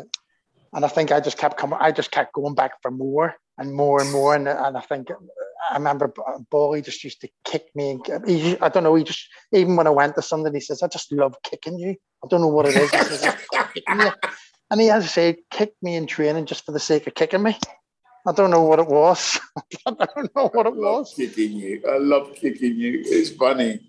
[0.74, 1.78] and I think I just kept coming.
[1.82, 4.36] I just kept going back for more and more and more.
[4.36, 5.10] And, and I think
[5.70, 6.14] I remember
[6.50, 8.00] Bally just used to kick me.
[8.10, 8.96] And he, I don't know.
[8.96, 11.96] He just even when I went to something, he says, "I just love kicking you."
[12.24, 12.92] I don't know what it is.
[12.92, 13.36] He says,
[14.72, 17.44] and he has to say, kicked me in training just for the sake of kicking
[17.44, 17.58] me.
[18.26, 19.40] I don't know what it was.
[19.86, 21.14] I don't know what it was.
[21.16, 21.82] Kicking you.
[21.90, 23.02] I love kicking you.
[23.04, 23.80] It's funny.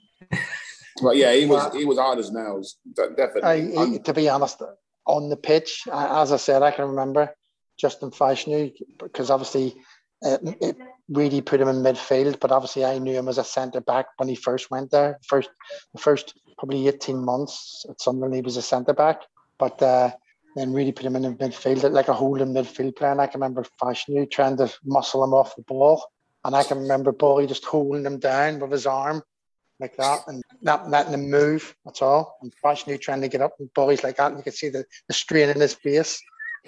[1.01, 2.77] But yeah, he was he was hard as nails.
[2.97, 3.43] Definitely.
[3.43, 4.63] I, he, to be honest,
[5.07, 5.83] on the pitch.
[5.93, 7.35] As I said, I can remember
[7.79, 9.77] Justin Fashanu because obviously
[10.23, 10.77] it, it,
[11.09, 12.41] really put him in midfield.
[12.41, 15.19] But obviously, I knew him as a centre back when he first went there.
[15.27, 15.51] First,
[15.95, 19.23] the first probably eighteen months at Sunderland, he was a centre back.
[19.59, 20.11] But uh,
[20.57, 23.13] then really put him in the midfield, like a holding midfield player.
[23.13, 26.05] And I can remember Fashanu trying to muscle him off the ball.
[26.45, 29.23] And I can remember Bally just holding him down with his arm
[29.83, 32.39] like that and not letting him move at all.
[32.41, 34.29] And Fashanu trying to get up and Bally's like that.
[34.29, 36.23] And you can see the, the strain in his face.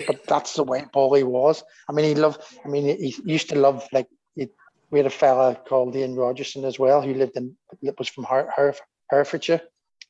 [0.07, 1.63] But that's the way Bally was.
[1.89, 4.49] I mean, he loved, I mean, he used to love, like, he,
[4.91, 7.57] we had a fella called Ian Rodgerson as well, who lived in,
[7.97, 8.75] was from Her, Her,
[9.11, 9.61] Herefordshire.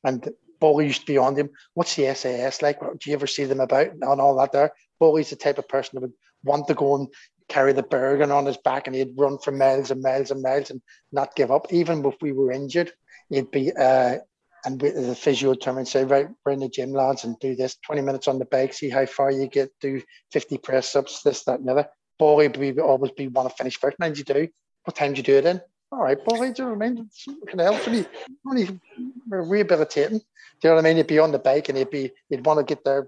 [0.03, 0.27] And
[0.59, 1.51] Bally used to be on him.
[1.75, 2.79] What's the SAS like?
[2.79, 4.71] Do you ever see them about and all that there?
[4.99, 6.13] Bally's the type of person that would
[6.43, 7.07] want to go and
[7.47, 10.71] carry the Bergen on his back and he'd run for miles and miles and miles
[10.71, 10.81] and
[11.11, 11.71] not give up.
[11.71, 12.91] Even if we were injured,
[13.29, 14.17] he'd be, uh,
[14.65, 17.55] and the physio would turn and say, right, we're in the gym, lads, and do
[17.55, 21.21] this 20 minutes on the bike, see how far you get, do 50 press ups,
[21.21, 21.87] this, that, and the other.
[22.17, 23.97] Boy, would always be want to finish first.
[24.01, 24.47] And you do.
[24.85, 25.61] What time do you do it in?
[25.91, 27.09] All right, boy, do you know what I mean?
[27.47, 28.05] Can help me.
[28.47, 28.79] Only
[29.27, 30.19] rehabilitating.
[30.19, 30.25] Do
[30.63, 30.97] you know what I mean?
[30.97, 33.07] He'd be on the bike and he'd be, he'd want to get there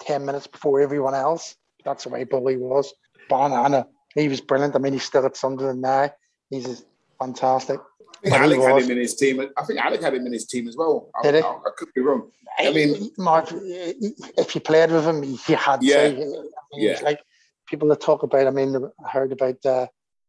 [0.00, 1.54] 10 minutes before everyone else.
[1.84, 2.92] That's the way Bally was
[3.28, 3.86] banana.
[4.14, 4.74] He was brilliant.
[4.74, 6.10] I mean, he's still at Sunderland now.
[6.50, 6.84] He's
[7.18, 7.80] fantastic.
[8.24, 9.40] I think Alec had him in his team.
[9.56, 11.10] I think Alec had him in his team as well.
[11.22, 11.40] Did I?
[11.40, 12.30] I, I could be wrong.
[12.58, 16.08] I mean, Mark, if you played with him, he had yeah, to.
[16.08, 17.00] I mean, yeah.
[17.02, 17.20] Like
[17.68, 18.46] people that talk about.
[18.46, 19.64] I mean, I heard about.
[19.64, 19.86] Uh,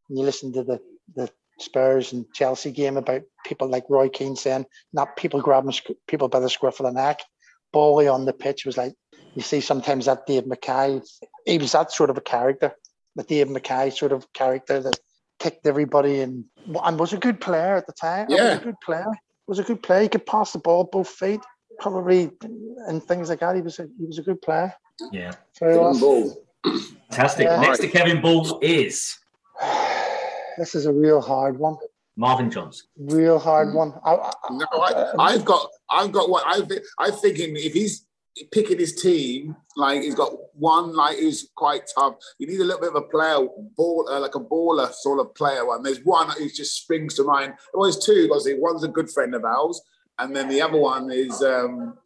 [0.08, 0.80] when you listen to the
[1.16, 1.30] the
[1.60, 5.74] Spurs and Chelsea game about people like Roy Keane saying, "Not people grabbing
[6.08, 7.22] people by the scruff of the neck."
[7.74, 8.96] Bally on the pitch was like
[9.34, 11.02] you see sometimes that Dave Mackay.
[11.46, 12.74] He was that sort of a character
[13.18, 14.98] the Dave Mackay sort of character that
[15.40, 16.46] kicked everybody and
[16.84, 18.28] and was a good player at the time.
[18.30, 19.06] Yeah, was a good player.
[19.48, 20.04] Was a good player.
[20.04, 21.42] He could pass the ball both feet,
[21.80, 22.32] probably,
[22.88, 23.56] and things like that.
[23.56, 24.74] He was a he was a good player.
[25.12, 25.34] Yeah.
[25.60, 26.36] Kevin Ball.
[27.10, 27.46] Fantastic.
[27.46, 27.62] Yeah.
[27.62, 29.18] Next to Kevin Ball is
[30.58, 31.78] This is a real hard one.
[32.16, 32.88] Marvin Johnson.
[32.98, 33.94] Real hard one.
[34.04, 36.82] I, I, No, I, I've got, I've got what I think.
[36.98, 38.08] I'm thinking if he's
[38.52, 42.16] picking his team, like he's got one like who's quite tough.
[42.40, 45.34] You need a little bit of a player, ball, uh, like a baller sort of
[45.36, 45.66] player.
[45.66, 47.54] One there's one who just springs to mind.
[47.74, 48.28] Well, there's two.
[48.32, 49.82] Obviously, one's a good friend of ours,
[50.20, 51.98] and then the other one is um,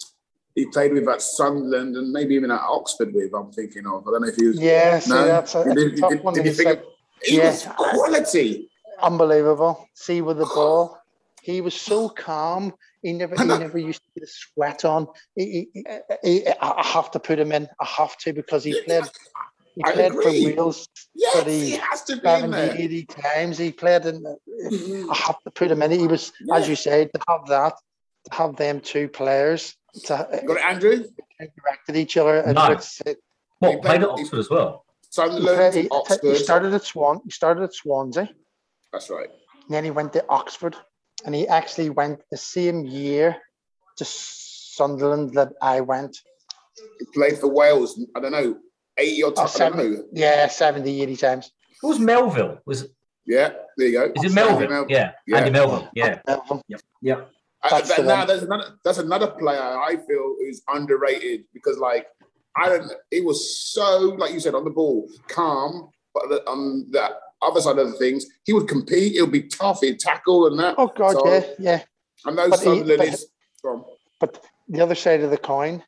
[0.55, 3.33] he played with at Sunderland and maybe even at Oxford with.
[3.33, 4.07] I'm thinking of.
[4.07, 4.59] I don't know if he was.
[4.59, 5.25] yeah, see, No?
[5.25, 6.33] that's a, Did, did- tough did- one.
[6.33, 6.85] did you think of-
[7.23, 7.55] he Yeah.
[7.77, 8.69] quality.
[9.01, 9.87] unbelievable.
[9.93, 10.97] See with the ball,
[11.41, 12.73] he was so calm.
[13.01, 15.07] He never, he never used to get a sweat on.
[15.35, 15.83] He, he,
[16.23, 17.67] he- I I have to put him in.
[17.79, 19.03] I have to because he played.
[19.75, 20.53] He I played for agree.
[20.53, 22.75] Wales Yes, But he- he has to be in 70, there.
[22.77, 23.57] 80 times.
[23.57, 24.17] He played in.
[24.25, 24.35] I
[24.73, 25.09] mm-hmm.
[25.09, 25.91] have to put him in.
[25.91, 27.73] He was, as you said, to have that,
[28.29, 29.75] to have them two players
[30.05, 30.91] to uh, Got it, Andrew?
[31.39, 32.37] interact with each other.
[32.41, 32.65] And No.
[32.73, 33.17] it's, it,
[33.59, 34.85] What He played played- at Oxford as well?
[35.15, 37.21] he, played- he- he started at Swan.
[37.25, 38.29] He started at Swansea.
[38.93, 39.29] That's right.
[39.69, 40.75] Then he went to Oxford,
[41.25, 43.37] and he actually went the same year
[43.97, 46.17] to Sunderland that I went.
[46.99, 47.99] He played for Wales.
[48.15, 48.57] I don't know,
[48.97, 50.03] eighty or Oh, I don't know.
[50.13, 51.51] Yeah, 70, 80 times.
[51.83, 52.59] It was Melville.
[52.65, 52.91] Was it?
[53.25, 54.03] Yeah, there you go.
[54.15, 54.69] Is it Andy Melville?
[54.69, 54.85] Melville.
[54.89, 55.11] Yeah.
[55.27, 55.37] Yeah.
[55.37, 55.89] Andy Melville.
[55.93, 56.19] Yeah.
[56.27, 56.61] Melville.
[56.67, 56.81] Yep.
[57.63, 58.27] I- uh, That's that- the now one.
[58.27, 62.07] there's another that's another player I feel is underrated because like
[62.57, 66.59] I don't he was so like you said on the ball calm, but the, um,
[66.59, 69.15] on the other side of the things he would compete.
[69.15, 69.81] It would be tough.
[69.81, 70.75] He'd tackle and that.
[70.77, 71.81] Oh God, So- yeah, yeah.
[72.25, 73.27] I know But he- Sunderland but- is
[73.61, 73.85] from
[74.19, 75.83] But the other side of the coin,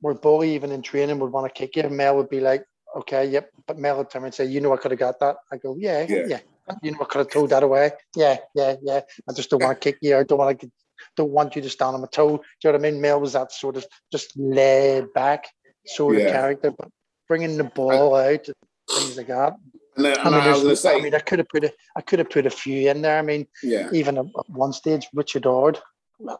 [0.00, 3.24] where Bully even in training would want to kick you, Mel would be like, "Okay,
[3.26, 5.56] yep." But Mel would turn and say, "You know, I could have got that." I
[5.56, 6.26] go, "Yeah, Yeah.
[6.26, 6.40] yeah."
[6.82, 7.92] You know, I could have told that away.
[8.14, 9.00] Yeah, yeah, yeah.
[9.26, 10.16] I just don't want to kick you.
[10.18, 10.70] I don't want to.
[11.16, 12.36] Don't want you to stand on my toe.
[12.36, 13.00] Do you know what I mean?
[13.00, 15.46] Mel was that sort of just laid back
[15.86, 16.88] sort of character, but
[17.26, 18.46] bringing the ball out,
[18.90, 19.54] things like that.
[19.98, 21.72] And then I mean, I was gonna say I mean, I could have put a,
[21.96, 23.18] I could have put a few in there.
[23.18, 25.78] I mean, yeah even at at one stage, Richard Ord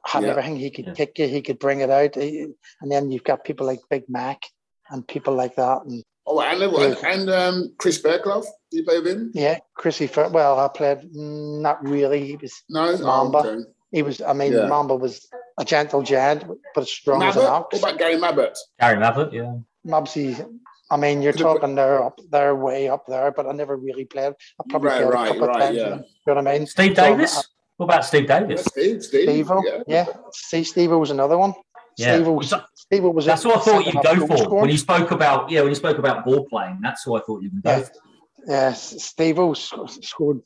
[0.06, 0.30] had Yeah.
[0.30, 0.56] everything.
[0.56, 0.94] He could Yeah.
[0.94, 2.46] kick you, he could bring it out, he-
[2.80, 4.40] and then you've got people like Big Mac
[4.90, 5.78] and people like that.
[5.86, 8.42] And oh and and, and um, Chris Fairclough.
[8.70, 9.30] Do you play with him?
[9.34, 10.06] yeah, Chrissy.
[10.06, 12.24] Fir- Well, I played not really.
[12.26, 13.38] He was No, Mamba.
[13.38, 13.64] Oh, okay.
[13.90, 14.20] he was.
[14.20, 14.66] I mean, Yeah.
[14.68, 15.26] Mamba was
[15.58, 16.44] a gentle giant,
[16.74, 17.50] but as strong as an Mabbutt?
[17.50, 17.66] ox.
[17.72, 18.56] What about Gary Mabbutt?
[18.80, 19.32] Gary Mabbutt.
[19.32, 19.54] Yeah.
[19.86, 20.26] Mobsy.
[20.90, 24.04] I mean, you're Could've talking they're up, they're way up there, but I never really
[24.06, 24.32] played.
[24.60, 25.76] I probably Right, played right, a couple right, of times.
[25.76, 25.88] yeah.
[25.88, 25.94] You
[26.26, 26.66] know what I mean?
[26.66, 27.38] Steve So, Davis.
[27.38, 27.42] uh,
[27.76, 28.64] What about Steve Davis?
[28.64, 29.28] Steve, Steve.
[29.28, 30.06] Steve-O, yeah.
[30.32, 31.54] See, Steve was another one.
[31.96, 32.14] Yeah.
[32.14, 32.54] Steve was.
[32.74, 33.26] Steve was.
[33.26, 34.60] That's what I thought you'd go for scorer.
[34.62, 36.78] when you spoke about yeah when you spoke about ball playing.
[36.82, 37.80] That's what I thought you would go Yeah.
[37.82, 37.92] for.
[38.46, 39.38] Yeah, Steve
[40.00, 40.40] scored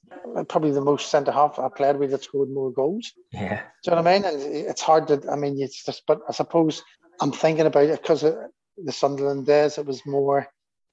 [0.49, 3.13] probably the most centre half I played with that scored more goals.
[3.33, 3.61] Yeah.
[3.85, 4.25] Do you know what I mean?
[4.25, 6.83] And it's hard to, I mean, it's just, but I suppose
[7.21, 8.35] I'm thinking about it because of
[8.77, 10.49] the Sunderland days, it was more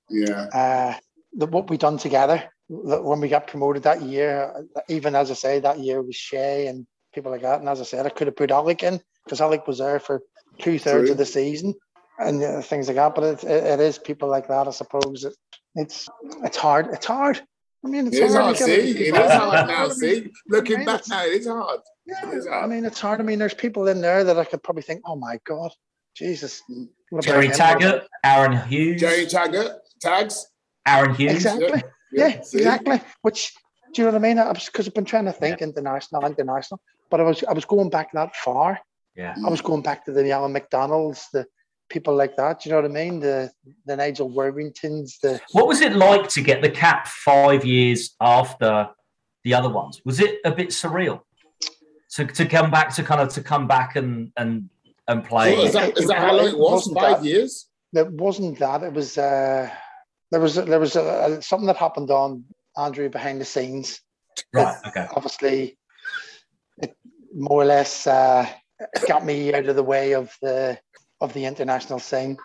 [0.09, 0.47] Yeah.
[0.53, 0.93] uh,
[1.33, 4.65] the, what we done together when we got promoted that year.
[4.87, 7.59] Even as I say, that year was Shay and people like that.
[7.59, 10.21] And as I said, I could have put Alec in because Alec was there for
[10.59, 11.73] two thirds of the season
[12.19, 13.15] and uh, things like that.
[13.15, 15.23] But it, it, it is people like that, I suppose.
[15.25, 15.35] It,
[15.75, 16.07] it's
[16.43, 16.87] it's hard.
[16.93, 17.41] It's hard.
[17.85, 18.45] I mean, it's It is hard.
[18.45, 18.73] hard, see?
[19.07, 20.29] It is hard now, see?
[20.49, 21.79] Looking mean, back now, it is hard.
[22.05, 23.19] Yeah, It is I mean, it's hard.
[23.21, 25.71] I mean, there's people in there that I could probably think, oh my God,
[26.19, 26.61] Jesus.
[27.21, 27.53] Gerry him?
[27.53, 30.45] Taggart, Aaron Hughes, Gerry Taggart, tags.
[30.85, 31.33] Aaron Hughes.
[31.33, 31.83] Exactly.
[32.11, 32.57] Yeah, see?
[32.57, 33.01] exactly.
[33.21, 33.53] Which
[33.93, 34.37] do you know what I mean?
[34.37, 37.65] I was because I've been trying to think international, international, but I was I was
[37.65, 38.79] going back that far.
[39.15, 39.35] Yeah.
[39.45, 41.45] I was going back to the Alan McDonald's, the
[41.89, 42.61] people like that.
[42.61, 43.19] Do you know what I mean?
[43.19, 43.51] The
[43.85, 48.89] the Nigel Worthingtons, the What was it like to get the cap five years after
[49.43, 50.01] the other ones?
[50.03, 51.21] Was it a bit surreal
[52.11, 54.69] to, to come back to kind of to come back and and
[55.09, 55.55] and play?
[55.55, 56.87] So is that, is that how long it was?
[56.93, 57.65] Five that- years?
[57.93, 58.83] it wasn't that.
[58.83, 59.69] It was uh
[60.31, 62.45] there was there was a, something that happened on
[62.77, 63.99] Andrew behind the scenes.
[64.53, 64.77] right.
[64.87, 65.07] Okay.
[65.15, 65.77] Obviously,
[66.77, 66.95] it
[67.35, 68.47] more or less uh,
[69.07, 70.77] got me out of the way of the
[71.19, 72.37] of the international scene.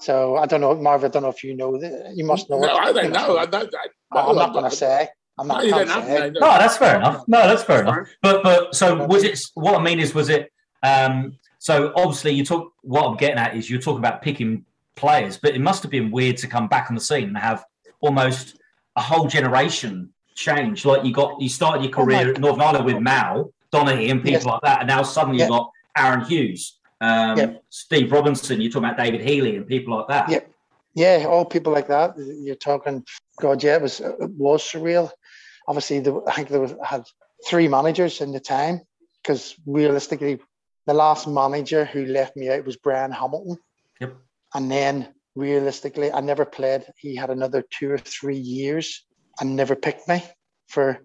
[0.00, 1.04] So I don't know, Marv.
[1.04, 1.78] I don't know if you know.
[1.78, 2.60] that- You must know.
[2.60, 2.80] No, it.
[2.80, 3.38] I don't know.
[3.38, 3.74] I don't,
[4.12, 5.08] I, I'm not going to say.
[5.38, 6.30] I'm not you going to say.
[6.30, 7.24] No, that's fair enough.
[7.26, 8.08] No, that's fair enough.
[8.22, 9.38] But but so was it?
[9.54, 10.52] What I mean is, was it?
[10.82, 12.72] Um, so obviously, you talk.
[12.82, 14.64] What I'm getting at is you're talking about picking
[14.96, 17.64] players, but it must have been weird to come back on the scene and have
[18.00, 18.58] almost
[18.96, 20.84] a whole generation change.
[20.84, 24.20] Like you got, you started your Oh career at Northern Ireland with Mal Donaghy and
[24.20, 24.44] people Yes.
[24.44, 25.44] like that, and now suddenly Yeah.
[25.44, 27.52] you've got Aaron Hughes, um, Yeah.
[27.70, 28.60] Steve Robinson.
[28.60, 30.30] You're talking about David Healy and people like that.
[30.30, 30.40] Yeah.
[30.94, 32.14] Yeah, all people like that.
[32.18, 33.04] You're talking.
[33.40, 35.12] God, yeah, it was it was surreal.
[35.68, 37.04] Obviously, the, I think there was had
[37.46, 38.80] three managers in the time
[39.22, 40.40] because realistically,
[40.92, 43.56] the last manager who left me out was Bryan Hamilton.
[44.00, 44.14] Yep.
[44.54, 46.84] And then realistically, I never played.
[46.98, 49.02] He had another two or three years
[49.40, 50.22] and never picked me
[50.66, 50.98] for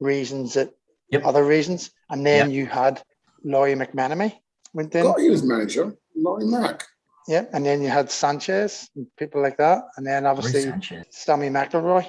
[0.00, 0.70] reasons that
[1.10, 1.26] Yep.
[1.26, 1.90] other reasons.
[2.08, 3.02] And then you had
[3.44, 4.32] Lawrie McMenemy
[4.72, 5.02] went in.
[5.04, 5.94] God, he was manager.
[6.16, 6.82] Laurie Mack.
[7.28, 7.44] Yeah.
[7.52, 9.82] And then you had Sanchez and people like that.
[9.96, 11.04] And then obviously Sanchez.
[11.10, 12.06] Sammy McIlroy,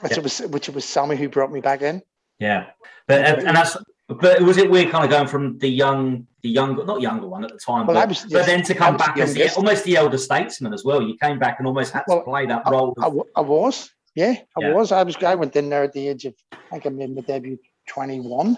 [0.00, 0.18] which Yeah.
[0.18, 2.00] it was which it was Sammy who brought me back in.
[2.38, 2.70] Yeah,
[3.06, 3.76] but and, and that's
[4.08, 7.44] but was it weird kind of going from the young, the younger, not younger one
[7.44, 9.84] at the time, Well, but, was- but yes, then to come back as the, almost
[9.84, 11.02] the elder statesman as well.
[11.02, 12.94] You came back and almost had to play that I, role.
[13.00, 14.72] I, I was, yeah, I Yeah.
[14.74, 14.92] was.
[14.92, 15.16] I was.
[15.22, 18.56] I went in there at the age of, I think I made my debut 21,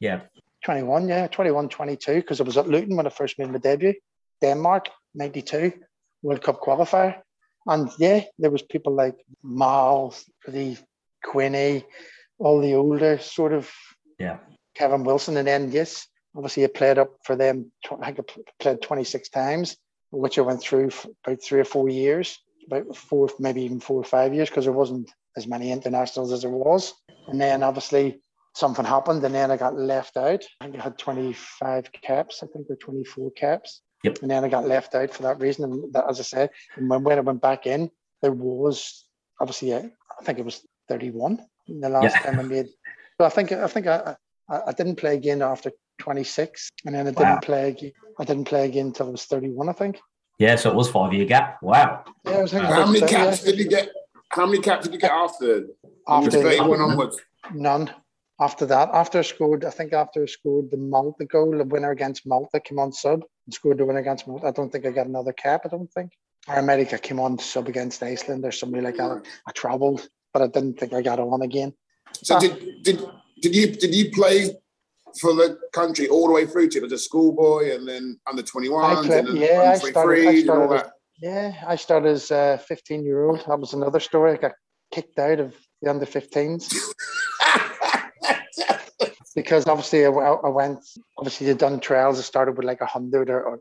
[0.00, 0.20] yeah,
[0.64, 3.94] 21, yeah, 21, 22, because I was at Luton when I first made my debut.
[4.40, 5.72] Denmark, 92,
[6.22, 7.16] World Cup qualifier.
[7.66, 10.14] And yeah, there was people like Mal,
[10.46, 10.76] the
[11.24, 11.84] Quinny,
[12.38, 13.68] all the older sort of
[14.18, 14.38] yeah,
[14.74, 17.72] Kevin Wilson, and then yes, obviously I played up for them.
[18.00, 19.76] I think I played 26 times,
[20.10, 24.00] which I went through for about three or four years, about four, maybe even four
[24.00, 26.94] or five years, because there wasn't as many internationals as there was.
[27.28, 28.20] And then obviously
[28.54, 30.44] something happened, and then I got left out.
[30.60, 32.42] I think I had 25 caps.
[32.42, 33.82] I think there were 24 caps.
[34.04, 34.18] Yep.
[34.22, 35.64] And then I got left out for that reason.
[35.64, 37.90] And that, as I said, and when, when I went back in,
[38.22, 39.04] there was
[39.40, 42.22] obviously, a, I think it was 31 the last Yeah.
[42.22, 42.68] time I made.
[43.18, 44.16] So I think I think I,
[44.48, 47.92] I, I didn't play again after 26, and then I didn't play again.
[48.18, 49.98] I didn't play again until I was 31, I think.
[50.38, 51.58] Yeah, so it was five year gap.
[51.62, 52.04] Wow.
[52.24, 53.50] Yeah, I was thinking How many that, caps yeah.
[53.50, 53.90] did you get?
[54.30, 55.66] How many caps did you get after?
[56.08, 57.20] After- 31 onwards.
[57.54, 57.90] None.
[58.38, 61.90] After that, after I scored, I think after I scored the Malta goal, the winner
[61.90, 64.48] against Malta came on sub and scored the winner against Malta.
[64.48, 65.62] I don't think I got another cap.
[65.64, 66.12] I don't think.
[66.46, 69.22] Or America came on sub against Iceland or somebody like that.
[69.48, 71.72] I travelled, but I didn't think I got on again.
[72.12, 72.38] So ah.
[72.38, 73.00] did did
[73.40, 74.50] did you did you play
[75.20, 78.42] for the country all the way through to it as a schoolboy and then under
[78.42, 80.92] 21 and then yeah, I started- I 23s and all started as-?
[81.18, 83.44] Yeah, I started as a 15 year old.
[83.46, 84.32] That was another story.
[84.32, 84.52] I got
[84.92, 86.70] kicked out of the under 15s
[89.34, 90.78] because obviously I, I went,
[91.18, 92.18] obviously, they'd done trials.
[92.18, 93.60] It started with like 100 or, or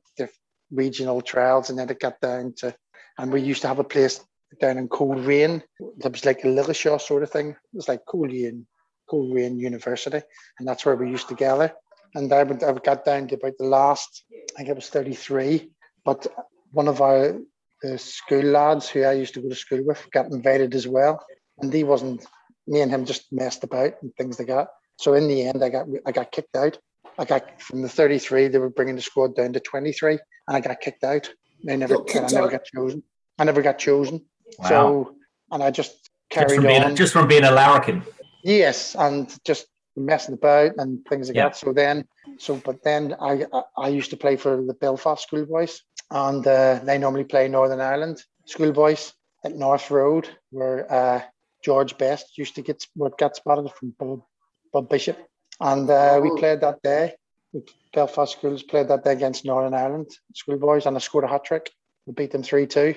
[0.72, 2.76] regional trials, and then it got down to,
[3.18, 4.24] and we used to have a place
[4.60, 5.64] down in Coleraine.
[6.00, 7.50] That was like a Lillishire sort of thing.
[7.50, 8.66] It was like Coleraine,
[9.10, 10.22] Coleraine University,
[10.60, 11.74] and that's where we used to gather.
[12.14, 15.70] And I, would, I got down to about the last, I think it was 33,
[16.04, 16.28] but
[16.72, 17.36] one of our
[17.82, 21.24] the school lads who I used to go to school with got invited as well,
[21.60, 22.26] and he wasn't.
[22.68, 24.70] Me and him just messed about and things like that.
[24.98, 26.80] So in the end, I got I got kicked out.
[27.20, 30.14] I got from the 33, they were bringing the squad down to 23,
[30.48, 31.30] and I got kicked out.
[31.70, 32.52] I never, Got I never out?
[32.52, 33.04] got chosen.
[33.40, 34.26] I never got chosen.
[34.60, 34.68] Wow.
[34.70, 35.16] So,
[35.52, 36.96] and I just just, carried being, on.
[36.96, 38.04] just from being a larrikin.
[38.46, 41.46] Yes, and just messing about and things like Yeah.
[41.50, 41.58] that.
[41.58, 42.06] So then,
[42.38, 45.82] so but then I I, I used to play for the Belfast Schoolboys,
[46.12, 51.22] and uh, they normally play Northern Ireland Schoolboys at North Road, where uh,
[51.64, 54.22] George Best used to get what got spotted from Bob,
[54.72, 55.18] Bob Bishop,
[55.60, 56.36] and uh, we Oh.
[56.38, 57.16] played that day.
[57.52, 61.46] We- Belfast Schools played that day against Northern Ireland Schoolboys, and I scored a hat
[61.46, 61.72] trick.
[62.06, 62.94] We beat them three two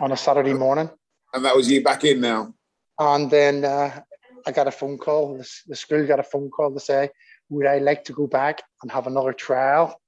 [0.00, 0.90] on a Saturday morning.
[1.32, 2.54] And that was you back in now.
[2.98, 4.02] And then uh,
[4.46, 5.38] I got a phone call.
[5.38, 7.10] The, the school got a phone call to say,
[7.48, 10.00] would I like to go back and have another trial?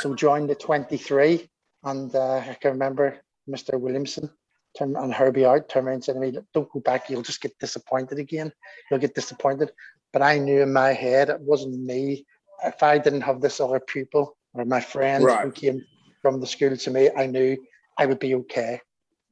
[0.00, 1.48] So join the 23.
[1.84, 3.78] And uh, I can remember Mr.
[3.78, 4.30] Williamson
[4.76, 7.10] turn, and Herbie Art turned around and said to me, don't go back.
[7.10, 8.52] You'll just get disappointed again.
[8.90, 9.72] You'll get disappointed.
[10.12, 12.26] But I knew in my head it wasn't me.
[12.64, 15.84] If I didn't have this other pupil or my friends who came
[16.20, 17.56] from the school to me, I knew
[17.96, 18.80] I would be okay.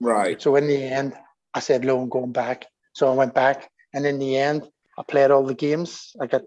[0.00, 0.40] Right.
[0.40, 1.14] So in the end,
[1.52, 5.02] I said, "No, I'm going back." So I went back, and in the end, I
[5.02, 6.14] played all the games.
[6.20, 6.42] I got,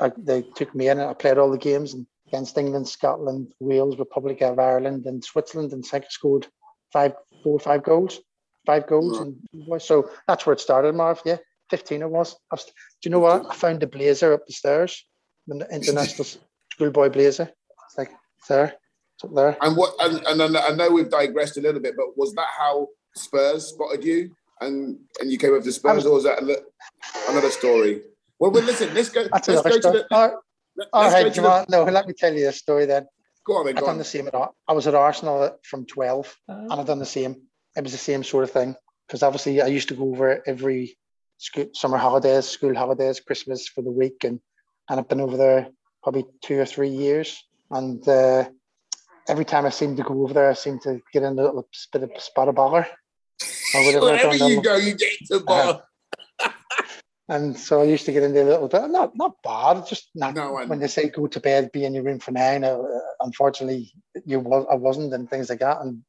[0.00, 1.94] I, they took me in, and I played all the games
[2.26, 6.46] against England, Scotland, Wales, Republic of Ireland, and Switzerland, and I scored
[6.92, 8.20] five, four, or five goals,
[8.64, 9.36] five goals, and
[9.82, 11.20] so that's where it started, Marv.
[11.24, 11.38] Yeah,
[11.70, 12.34] fifteen it was.
[12.50, 12.64] I was.
[12.64, 12.72] Do
[13.04, 13.46] you know what?
[13.50, 15.04] I found the blazer up the stairs,
[15.46, 16.26] the international
[16.72, 17.50] schoolboy blazer.
[17.86, 18.74] It's like it's there,
[19.14, 19.56] it's up there.
[19.60, 19.94] And what?
[20.00, 24.04] And, and I know we've digressed a little bit, but was that how Spurs spotted
[24.04, 24.34] you?
[24.60, 26.62] And and you came over to Spurs, or was that a
[27.30, 28.02] another story?
[28.38, 28.92] Well, well, listen.
[28.94, 29.22] Let's go.
[29.30, 30.14] That's let's another go to the.
[30.14, 30.36] All right,
[30.76, 32.86] let- all let's right, go to do the- no, let me tell you a story
[32.86, 33.06] then.
[33.46, 33.76] Go on, then.
[33.76, 33.98] I've done on.
[33.98, 37.42] the same at Ar- I was at Arsenal from 12 and I've done the same.
[37.76, 38.74] It was the same sort of thing
[39.06, 40.98] because obviously I used to go over every
[41.38, 44.40] school, summer holidays, school holidays, Christmas for the week, and
[44.88, 45.68] and I've been over there
[46.02, 47.42] probably two or three years.
[47.70, 48.48] And uh,
[49.28, 51.68] every time I seem to go over there, I seem to get in a little
[51.92, 52.86] bit of spot of bother
[53.74, 54.06] or whatever.
[54.06, 55.82] I Wherever you go, you get to bar.
[57.28, 60.36] And so I used to get into a little bit, not not bad, just not
[60.36, 62.62] No, when they say go to bed, be in your room for nine.
[62.62, 62.80] Uh,
[63.20, 63.92] unfortunately,
[64.24, 65.80] you was I wasn't, and things like that.
[65.80, 66.02] And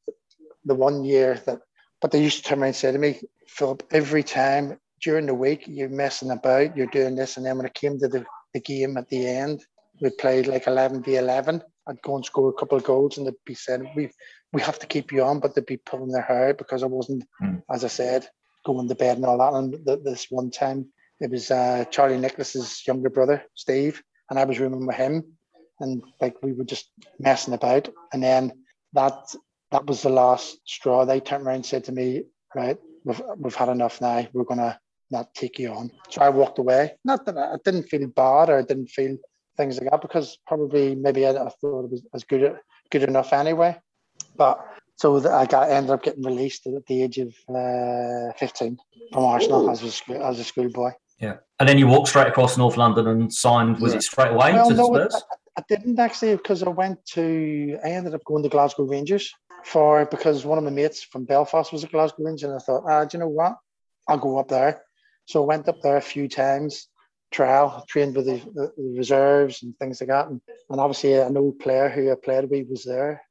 [0.65, 1.61] the one year that,
[2.01, 5.33] but they used to turn around and say to me, Philip, every time during the
[5.33, 8.59] week you're messing about, you're doing this, and then when it came to the, the
[8.59, 9.65] game at the end,
[10.01, 11.61] we played like eleven v eleven.
[11.87, 14.11] I'd go and score a couple of goals, and they'd be saying, "We
[14.53, 16.87] we have to keep you on," but they'd be pulling their hair out because I
[16.87, 17.57] wasn't, Hmm.
[17.69, 18.27] as I said,
[18.65, 19.53] going to bed and all that.
[19.53, 20.87] And th- this one time,
[21.19, 25.37] it was uh, Charlie Nicholas's younger brother, Steve, and I was rooming with him,
[25.79, 27.89] and like we were just messing about.
[28.13, 28.51] And then
[28.93, 29.33] that
[29.71, 31.05] that was the last straw.
[31.05, 32.23] They turned around and said to me,
[32.55, 34.27] "Right, we've we've had enough now.
[34.33, 34.79] We're gonna
[35.09, 36.97] not take you on." So I walked away.
[37.05, 39.17] Not that I, I didn't feel bad or I didn't feel
[39.57, 42.57] things like that because probably maybe I, I thought it was as good
[42.91, 43.77] good enough anyway.
[44.35, 44.63] But
[44.95, 48.77] so that I got ended up getting released at the age of uh, 15
[49.13, 49.71] from Arsenal Ooh.
[49.71, 50.91] as a school, as a schoolboy.
[51.19, 51.37] Yeah.
[51.59, 53.97] And then you walked straight across North London and signed, was Yeah.
[53.97, 55.23] it straight away Well, to no, I, Spurs?
[55.57, 59.33] I didn't actually because I went to I ended up going to Glasgow Rangers
[59.63, 62.83] for because one of my mates from Belfast was a Glasgow Ranger and I thought,
[62.87, 63.55] ah, do you know what?
[64.07, 64.83] I'll go up there.
[65.25, 66.87] So I went up there a few times,
[67.31, 70.27] trial, trained with the, the, reserves and things like that.
[70.27, 73.21] And, and obviously an old player who I played with was there,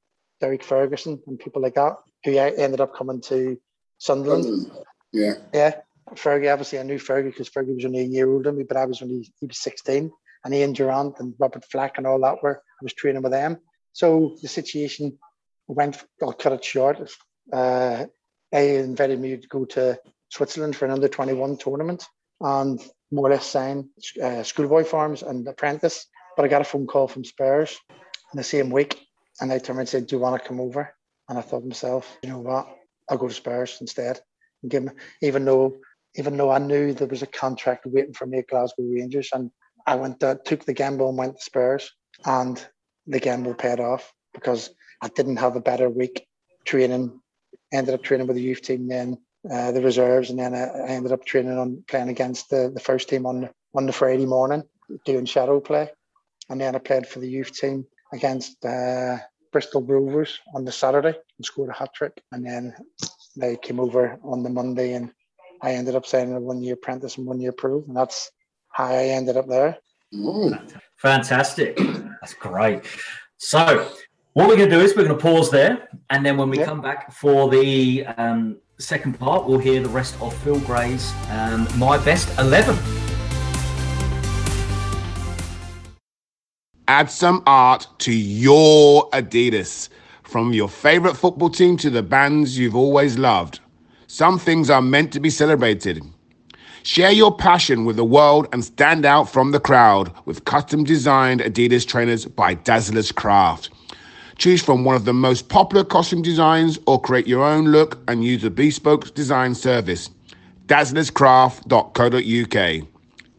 [0.41, 3.59] Derek Ferguson and people like that, who ended up coming to
[3.99, 4.71] Sunderland.
[5.13, 5.35] Yeah.
[5.53, 5.75] Yeah.
[6.15, 8.77] Fergie, obviously, I knew Fergie because Fergie was only a year older than me, but
[8.77, 10.13] I was only he was 16,
[10.45, 13.59] and Ian Durrant and Robert Fleck and all that were I was training with them.
[13.93, 15.19] So the situation
[15.67, 16.05] went.
[16.23, 17.11] I'll cut it short.
[17.53, 18.05] Uh,
[18.53, 22.07] they invited me to go to Switzerland for an under 21 tournament
[22.41, 22.81] and
[23.11, 23.89] more or less sign
[24.23, 26.07] uh, schoolboy forms and apprentice.
[26.37, 29.01] But I got a phone call from Spurs in the same week,
[29.41, 30.95] and they turned and said, "Do you want to come over?"
[31.29, 32.69] And I thought to myself, you know what?
[33.09, 34.21] I'll go to Spurs instead.
[34.63, 35.77] And give them, even though
[36.17, 39.51] even though I knew there was a contract waiting for me at Glasgow Rangers, and
[39.87, 41.91] I went to, took the gamble and went to Spurs,
[42.25, 42.65] and
[43.07, 44.71] the gamble paid off because
[45.03, 46.27] I didn't have a better week
[46.65, 47.21] training.
[47.73, 49.19] Ended up training with the youth team, then
[49.51, 52.81] uh, the reserves, and then I, I ended up training on playing against the, the
[52.81, 54.63] first team on on the Friday morning,
[55.05, 55.91] doing shadow play,
[56.49, 59.19] and then I played for the youth team against uh,
[59.53, 62.75] Bristol Rovers on the Saturday and scored a hat trick, and then
[63.37, 65.13] they came over on the Monday and
[65.63, 68.31] I ended up signing a one year apprentice and one year pro, and that's
[68.69, 69.79] how I ended up there.
[70.97, 71.77] Fantastic.
[72.21, 72.85] That's great.
[73.39, 73.91] So,
[74.35, 76.59] what we're going to do is we're going to pause there, and then when we
[76.59, 76.67] yep.
[76.67, 81.67] come back for the um, second part, we'll hear the rest of Phil Gray's um,
[81.79, 82.77] My Best 11.
[86.89, 89.89] Add some art to your Adidas.
[90.23, 93.61] From your favorite football team to the bands you've always loved.
[94.09, 96.03] Some things are meant to be celebrated.
[96.83, 101.41] Share your passion with the world and stand out from the crowd with custom designed
[101.41, 103.71] Adidas trainers by Dazzlers Craft.
[104.39, 108.23] Choose from one of the most popular costume designs or create your own look and
[108.23, 110.11] use a bespoke design service.
[110.67, 112.89] Dazzlerscraft.co.uk.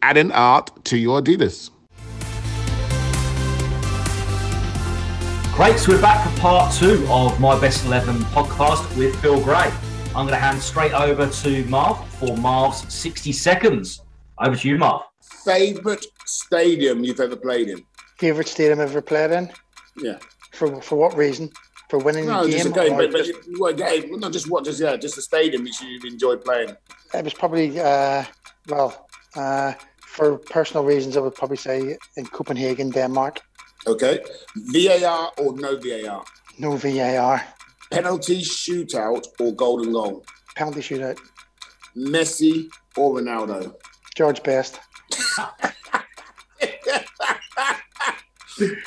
[0.01, 1.69] Add an art to your Adidas.
[5.53, 9.71] Great, so we're back for part two of my Best 11 podcast with Phil Gray.
[10.09, 14.01] I'm going to hand straight over to Marv for Marv's 60 seconds.
[14.39, 15.01] Over to you, Marv.
[15.45, 17.83] Favorite stadium you've ever played in?
[18.17, 19.51] Favorite stadium I've ever played in?
[19.97, 20.17] Yeah.
[20.57, 21.51] For for what reason?
[21.89, 22.57] For winning no, the game?
[22.57, 23.31] Just a game, but, just...
[23.57, 24.19] what game?
[24.19, 26.75] Not just what, just yeah, just a stadium which you enjoyed playing.
[27.13, 28.25] It was probably uh,
[28.67, 33.41] well, uh, for personal reasons, I would probably say in Copenhagen, Denmark.
[33.85, 34.19] Okay,
[34.55, 36.25] VAR or no VAR?
[36.57, 37.45] No VAR.
[37.91, 40.25] Penalty shootout or golden goal?
[40.55, 41.19] Penalty shootout.
[41.95, 43.75] Messi or Ronaldo?
[44.15, 44.79] George Best.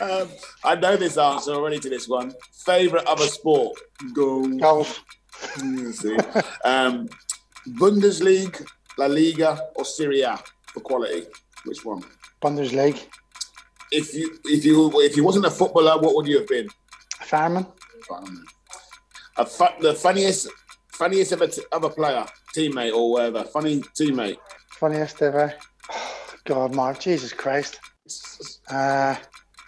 [0.01, 0.29] um,
[0.64, 2.33] I know this answer already to this one.
[2.64, 3.79] Favorite other sport?
[4.14, 4.47] Go.
[4.59, 5.03] Golf.
[5.93, 6.16] see.
[6.64, 7.09] Um,
[7.68, 8.66] Bundesliga,
[8.99, 10.39] La Liga, or Serie A
[10.73, 11.27] for quality?
[11.64, 12.03] Which one?
[12.43, 13.05] Bundesliga.
[13.93, 16.68] If you if you if you wasn't a footballer, what would you have been?
[17.21, 17.66] A fireman.
[18.09, 18.45] Fireman.
[19.37, 20.49] A fu- the funniest
[20.93, 22.25] funniest ever t- other player,
[22.57, 23.45] teammate or whatever.
[23.45, 24.37] Funny teammate.
[24.79, 25.55] Funniest ever.
[26.45, 27.81] God, Mark, Jesus Christ.
[28.71, 29.14] Uh,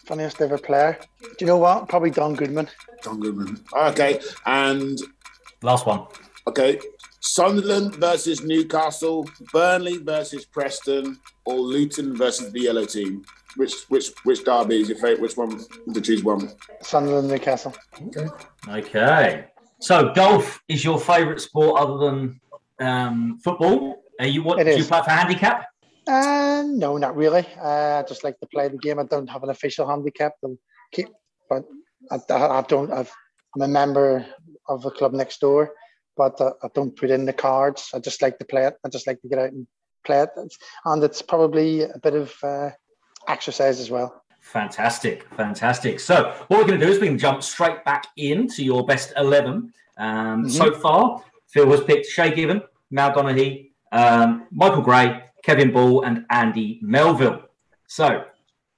[0.07, 0.98] funniest ever player.
[1.20, 1.88] Do you know what?
[1.88, 2.68] Probably Don Goodman.
[3.03, 3.62] Don Goodman.
[3.74, 4.98] Okay, and
[5.62, 6.07] last one.
[6.46, 6.80] Okay,
[7.20, 13.24] Sunderland versus Newcastle, Burnley versus Preston, or Luton versus the yellow team.
[13.57, 15.20] Which which which derby is your favourite?
[15.20, 15.61] Which one
[15.92, 16.50] to choose one?
[16.80, 17.74] Sunderland, Newcastle.
[18.09, 18.26] Okay.
[18.68, 19.44] Okay.
[19.80, 22.40] So golf is your favourite sport other than
[22.80, 24.03] um, football?
[24.20, 24.59] Are you what?
[24.61, 24.78] It do is.
[24.78, 25.66] you play for handicap?
[26.07, 27.46] Uh, no, not really.
[27.61, 28.98] Uh, I just like to play the game.
[28.98, 30.32] I don't have an official handicap.
[30.44, 30.48] i
[30.92, 31.09] keep,
[31.48, 31.64] but
[32.11, 32.92] I, I don't.
[32.92, 34.26] i am a member
[34.68, 35.74] of the club next door,
[36.16, 37.90] but uh, I don't put in the cards.
[37.94, 38.74] I just like to play it.
[38.84, 39.66] I just like to get out and
[40.05, 40.30] play it,
[40.84, 42.70] and it's probably a bit of uh,
[43.28, 44.22] exercise as well.
[44.40, 46.00] Fantastic, fantastic.
[46.00, 49.12] So what we're going to do is we can jump straight back into your best
[49.16, 49.72] eleven.
[49.98, 50.48] Um, mm-hmm.
[50.48, 56.24] So far, Phil has picked Shay Given, Mal Donaghy, um, Michael Gray, Kevin Ball, and
[56.30, 57.43] Andy Melville.
[57.86, 58.24] So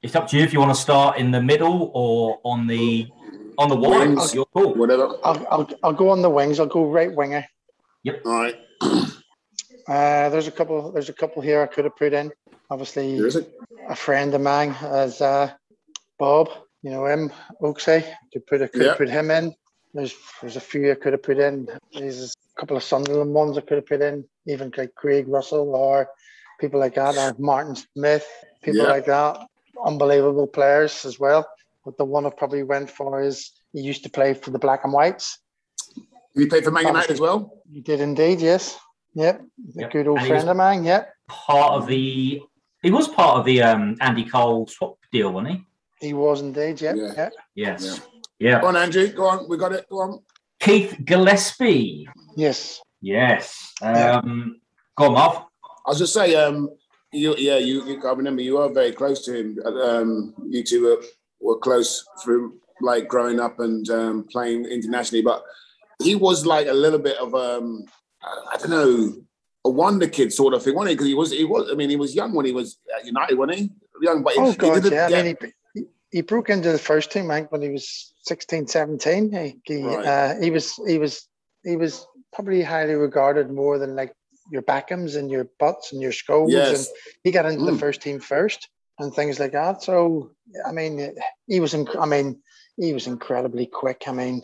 [0.02, 3.08] it's up to you if you want to start in the middle or on the
[3.58, 4.34] on the wings.
[4.34, 4.74] Your call.
[4.74, 5.16] Whatever.
[5.24, 6.60] I'll, I'll, I'll go on the wings.
[6.60, 7.44] I'll go right winger.
[8.02, 8.22] Yep.
[8.26, 8.56] All right.
[9.86, 10.92] Uh, there's a couple.
[10.92, 12.32] There's a couple here I could have put in.
[12.70, 13.20] Obviously,
[13.86, 15.52] a friend of mine as uh,
[16.18, 16.48] Bob,
[16.82, 18.02] you know him, Oaksey,
[18.32, 18.96] could put a, could yep.
[18.96, 19.54] put him in.
[19.92, 21.68] There's there's a few I could have put in.
[21.92, 25.74] There's a couple of Sunderland ones I could have put in, even like Craig Russell
[25.74, 26.08] or
[26.60, 28.26] people like that, or Martin Smith,
[28.62, 28.88] people yep.
[28.88, 29.38] like that.
[29.84, 31.46] Unbelievable players as well.
[31.84, 34.84] But the one I probably went for is he used to play for the Black
[34.84, 35.38] and Whites.
[36.34, 37.62] Did he play for Man United as well?
[37.72, 38.78] He did indeed, yes.
[39.14, 39.42] Yep.
[39.78, 41.12] A good old and friend of mine, yep.
[41.28, 42.42] Part of the
[42.82, 46.06] he was part of the um, Andy Cole swap deal, wasn't he?
[46.08, 46.94] He was indeed, yeah.
[46.94, 47.12] yeah.
[47.16, 47.28] yeah.
[47.54, 48.00] Yes.
[48.38, 48.50] Yeah.
[48.50, 48.60] yeah.
[48.60, 49.08] Go on, Andrew.
[49.08, 49.48] Go on.
[49.48, 49.86] We got it.
[49.88, 50.20] Go on.
[50.60, 52.06] Keith Gillespie.
[52.36, 52.82] Yes.
[53.00, 53.72] Yes.
[53.80, 54.60] Um,
[54.96, 55.44] Go on, Marv.
[55.86, 56.70] I was just say, um,
[57.12, 59.58] you, yeah, you, you, I remember you are very close to him.
[59.64, 61.02] Um, you two were,
[61.40, 65.44] were close through like growing up and um, playing internationally, but
[66.02, 67.84] he was like a little bit of um,
[68.52, 69.14] I don't know,
[69.64, 70.94] a wonder kid sort of thing, wasn't he?
[70.94, 71.70] Because he was, he was.
[71.70, 73.70] I mean, he was young when he was at United, wasn't he?
[74.02, 75.08] Young, but oh he, god, he yeah.
[75.08, 75.36] get, I mean,
[75.74, 79.32] he, he broke into the first team, Mike, when he was 16, 17.
[79.32, 80.04] He he, Right.
[80.04, 81.28] uh, he was he was
[81.62, 84.12] he was probably highly regarded more than like
[84.50, 86.50] your Beckhams and your Butts and your Scholes.
[86.50, 86.70] Yes.
[86.78, 86.86] And
[87.24, 87.80] he got into the Mm.
[87.80, 88.68] first team first
[88.98, 89.82] and things like that.
[89.82, 90.30] So
[90.66, 91.14] I mean,
[91.46, 91.72] he was.
[91.74, 92.40] Inc- I mean,
[92.76, 94.04] he was incredibly quick.
[94.06, 94.42] I mean,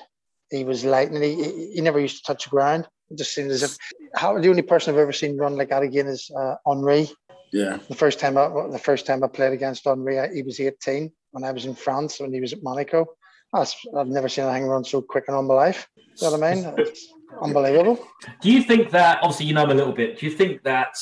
[0.51, 1.23] he was lightning.
[1.23, 2.89] He, he, he never used to touch the ground.
[3.11, 3.77] It just seemed as if
[4.15, 7.09] how the only person I've ever seen run like that again is uh, Henry.
[7.53, 10.59] yeah, The first time I the first time I played against Henry, I- he was
[10.61, 13.07] 18 when I was in France when he was at Monaco.
[13.53, 15.89] That's, I've never seen anything run so quick in all my life.
[15.97, 16.63] You know what I mean?
[17.41, 17.99] Unbelievable.
[18.41, 20.19] Do you think that obviously you know him a little bit?
[20.19, 20.97] Do you think that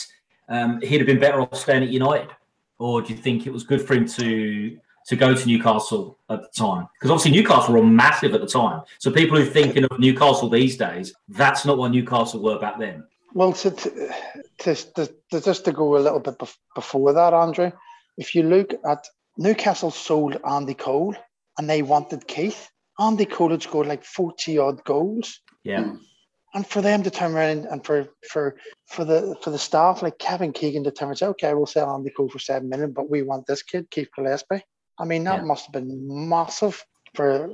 [0.49, 2.31] um, he'd have been better off staying at United,
[2.79, 6.43] or do you think it was good for him to to go to Newcastle at
[6.43, 6.89] the time?
[6.95, 8.83] Because obviously Newcastle were massive at the time.
[8.99, 12.79] So people who are thinking of Newcastle these days, that's not what Newcastle were back
[12.79, 13.05] then.
[13.33, 16.39] Well, to, to, to, to just to go a little bit
[16.75, 17.73] before that, Andrew,
[18.19, 19.07] if you look at
[19.39, 21.15] Newcastle sold Andy Cole
[21.57, 22.71] and they wanted Keith.
[22.99, 25.41] Andy Cole had scored like 40 odd goals.
[25.63, 25.95] Yeah,
[26.55, 30.19] And for them to turn around and for for for the for the staff like
[30.19, 33.11] Kevin Keegan to turn and say, okay, we'll sell Andy Cole for seven million, but
[33.11, 34.63] we want this kid, Keith Gillespie.
[34.99, 35.45] I mean, that Yeah.
[35.45, 36.85] must have been massive
[37.15, 37.51] for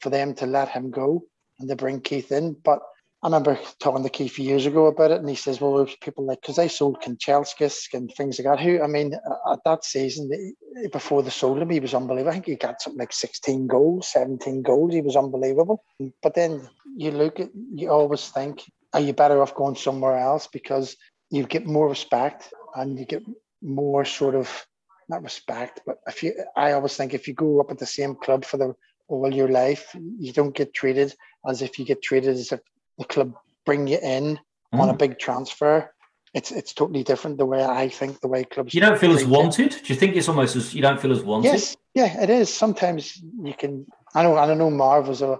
[0.00, 1.24] for them to let him go
[1.58, 2.52] and to bring Keith in.
[2.52, 2.80] But
[3.26, 6.42] I remember talking to Keith years ago about it, and he says, "Well, people like
[6.42, 8.64] because they sold Kanchelskis and things like that.
[8.64, 12.30] Who I mean, uh, at that season eh, before they sold him, he was unbelievable.
[12.30, 14.94] I think he got something like 16 goals, 17 goals.
[14.94, 15.82] He was unbelievable.
[16.22, 18.62] But then you look at, you always think,
[18.92, 20.96] are you better off going somewhere else because
[21.28, 23.24] you get more respect and you get
[23.60, 24.66] more sort of
[25.08, 28.14] not respect, but if you, I always think if you go up at the same
[28.14, 28.76] club for the
[29.08, 31.12] all your life, you don't get treated
[31.48, 32.60] as if you get treated as if
[32.98, 33.34] the club
[33.64, 34.38] bring you in
[34.72, 34.98] on a Mm.
[34.98, 35.92] big transfer.
[36.34, 38.74] It's it's totally different the way I think the way clubs.
[38.74, 39.70] you don't feel as wanted.
[39.70, 41.46] Do you think it's almost as you don't feel as wanted?
[41.52, 42.52] Yes, yeah, it is.
[42.52, 43.86] Sometimes you can.
[44.14, 44.36] I know.
[44.36, 44.70] I know.
[44.70, 45.38] Marv was a, a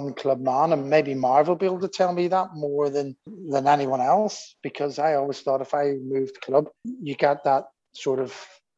[0.00, 3.16] one club man, and maybe Marv will be able to tell me that more than
[3.50, 4.54] than anyone else.
[4.62, 8.34] Because I always thought if I moved club, you got that sort of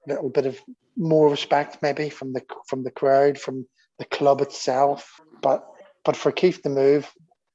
[0.08, 0.58] little bit of
[0.96, 3.66] more respect, maybe from the from the crowd, from
[4.00, 5.20] the club itself.
[5.40, 5.64] But
[6.04, 7.12] but for Keith to move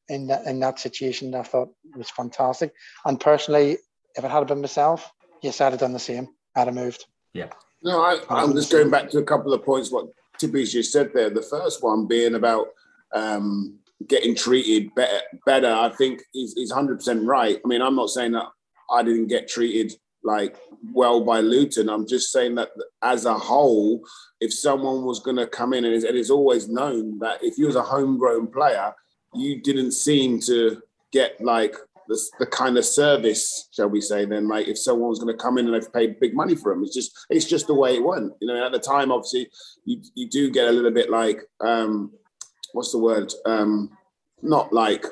[0.09, 2.73] in that in that situation, I thought was fantastic.
[3.05, 3.77] And personally,
[4.15, 6.27] if it had been myself, yes, I'd have done the same.
[6.55, 7.05] I'd have moved.
[7.33, 7.49] Yeah.
[7.83, 10.07] No, I, I'm just going back to a couple of points what
[10.39, 11.29] Tippy's just said there.
[11.29, 12.67] The first one being about
[13.13, 13.77] um,
[14.07, 15.19] getting treated better.
[15.45, 17.59] Better, I think he's, he's 100% right.
[17.63, 18.47] I mean, I'm not saying that
[18.89, 19.93] I didn't get treated
[20.23, 20.57] like
[20.93, 21.89] well by Luton.
[21.89, 22.69] I'm just saying that
[23.01, 24.01] as a whole,
[24.41, 27.57] if someone was going to come in, and it's, and it's always known that if
[27.57, 28.93] you was a homegrown player,
[29.35, 30.81] you didn't seem to
[31.11, 31.75] get like
[32.07, 35.41] the, the kind of service, shall we say, then like if someone was going to
[35.43, 37.95] come in and they've paid big money for them, it's just it's just the way
[37.95, 38.33] it went.
[38.41, 39.49] You know, at the time, obviously,
[39.85, 42.11] you you do get a little bit like um,
[42.73, 43.33] what's the word?
[43.45, 43.97] Um,
[44.41, 45.05] not like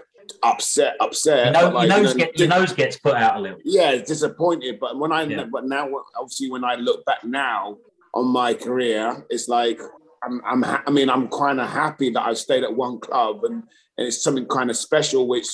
[0.44, 1.48] upset, upset.
[1.48, 3.40] You know, but like, your, you nose know, get, your nose gets put out a
[3.40, 3.60] little.
[3.64, 4.80] yeah, disappointed.
[4.80, 5.46] But when I, Yeah.
[5.52, 7.78] but now, obviously, when I look back now
[8.14, 9.82] on my career, it's like
[10.24, 13.44] I'm, I'm ha- I mean, I'm kind of happy that I stayed at one club,
[13.46, 13.64] and,
[13.98, 15.48] and it's something kind of special, which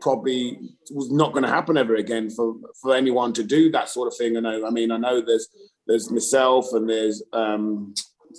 [0.00, 0.58] probably
[0.90, 4.16] was not going to happen ever again for for anyone to do that sort of
[4.16, 4.36] thing.
[4.36, 4.66] I know.
[4.66, 5.48] I mean, I know there's
[5.86, 7.94] there's myself and there's um,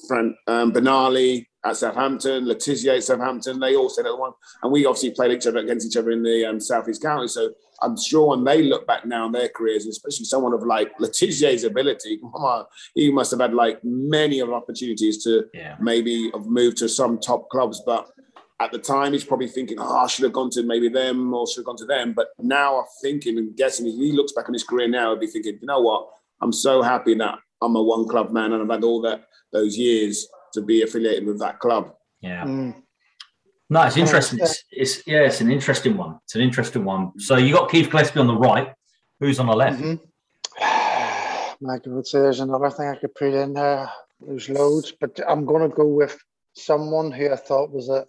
[0.07, 3.59] Fran, um, Benali at Southampton, Le Tissier at Southampton.
[3.59, 6.23] They all said at one, and we obviously played each other against each other in
[6.23, 7.27] the um, Southeast County.
[7.27, 7.51] So
[7.81, 10.91] I'm sure when they look back now on their careers, and especially someone of like
[10.99, 15.77] Le Tissier's ability, come on, he must have had like many of opportunities to Yeah.
[15.79, 18.07] maybe have moved to some top clubs, but
[18.59, 21.47] at the time he's probably thinking, oh, I should have gone to maybe them or
[21.47, 22.13] should have gone to them.
[22.13, 25.19] But now I'm thinking and guessing, if he looks back on his career now, he'd
[25.19, 26.09] be thinking, you know what?
[26.41, 29.77] I'm so happy that I'm a one club man and I've had all that those
[29.77, 31.93] years to be affiliated with that club.
[32.21, 32.43] Yeah.
[32.43, 32.83] Mm.
[33.69, 34.39] No, it's interesting.
[34.39, 36.19] It's, it's yeah, it's an interesting one.
[36.23, 37.19] It's an interesting one.
[37.19, 38.73] So you got Keith Gillespie on the right.
[39.19, 39.81] Who's on the left?
[39.81, 39.99] Mhm.
[41.59, 43.89] Like I would say, there's another thing I could put in there.
[44.21, 46.15] There's loads, but I'm going to go with
[46.53, 48.05] someone who I thought was a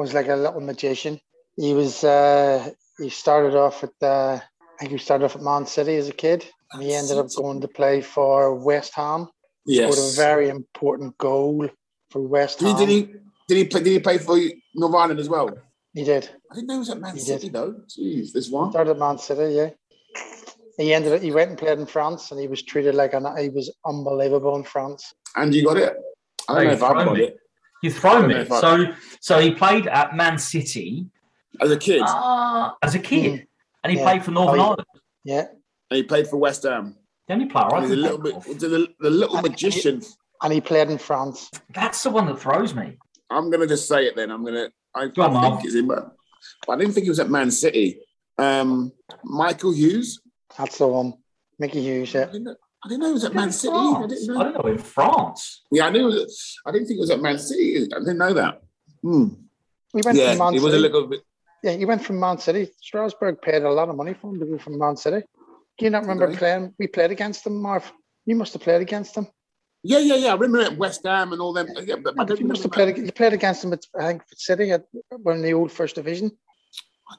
[0.00, 1.20] was like a little magician.
[1.56, 5.66] He was uh, he started off at uh, I think he started off at Man
[5.66, 6.40] City as a kid,
[6.72, 9.28] and he ended up going to play for West Ham.
[9.66, 9.92] Yes.
[9.94, 11.68] Scored a very important goal
[12.10, 12.78] for West Did he, Ham.
[12.80, 13.00] did he
[13.48, 14.36] did he play, did he play for
[14.74, 15.48] North Ireland as well?
[15.92, 16.30] He did.
[16.50, 17.52] I didn't know he was at Man He City did.
[17.52, 17.72] though.
[17.88, 18.70] Jeez, this one.
[18.70, 19.70] Started at Man City, yeah.
[20.78, 23.26] he ended up, he went and played in France and he was treated like an,
[23.36, 25.12] he was unbelievable in France.
[25.36, 25.94] And you got it.
[26.48, 27.39] I don't Hey, know if I've got it.
[27.82, 28.34] You've thrown I me.
[28.34, 31.06] don't know if So, so he played at Man City
[31.60, 33.46] As a kid, ah, as a kid,
[33.82, 34.04] and he Yeah.
[34.04, 34.62] played for Northern Oh.
[34.62, 34.86] Ireland.
[35.24, 35.46] Yeah.
[35.90, 36.96] and he played for West Ham.
[37.26, 40.02] The only player I And he's a little think bit the, the little magician.
[40.42, 41.50] And he played in France.
[41.74, 42.96] That's the one that throws me.
[43.30, 44.30] I'm gonna just say it then.
[44.30, 44.68] I'm gonna.
[44.94, 45.54] I, Go on, I Mark.
[45.56, 46.12] think it's him, but
[46.66, 48.00] but I didn't think he was at Man City.
[48.38, 50.20] Um, Michael Hughes.
[50.56, 51.14] That's the one.
[51.58, 52.26] Mickey Hughes, yeah.
[52.88, 53.74] Didn't, know, I didn't know he was at In Man City.
[53.76, 54.42] I didn't I know.
[54.52, 55.62] don't know in France.
[55.70, 56.08] Yeah, I knew.
[56.08, 57.76] It was, I didn't think he was at Man City.
[57.94, 58.62] I didn't know that.
[59.02, 59.28] Hmm.
[59.94, 61.20] He went Yeah, from Man he was a little bit.
[61.62, 62.70] Yeah, he went from Man City.
[62.80, 65.22] Strasbourg paid a lot of money for him to go from Man City.
[65.78, 66.36] Do you not remember Okay.
[66.38, 66.74] playing?
[66.78, 67.90] We played against them, Marv.
[68.26, 69.26] You must have played against them.
[69.82, 70.28] Yeah, yeah, yeah.
[70.32, 71.68] I remember at West Ham and all them.
[71.84, 73.06] Yeah, but I You must have remember played.
[73.06, 74.84] You played against them at I think City at
[75.22, 76.30] when the old First Division.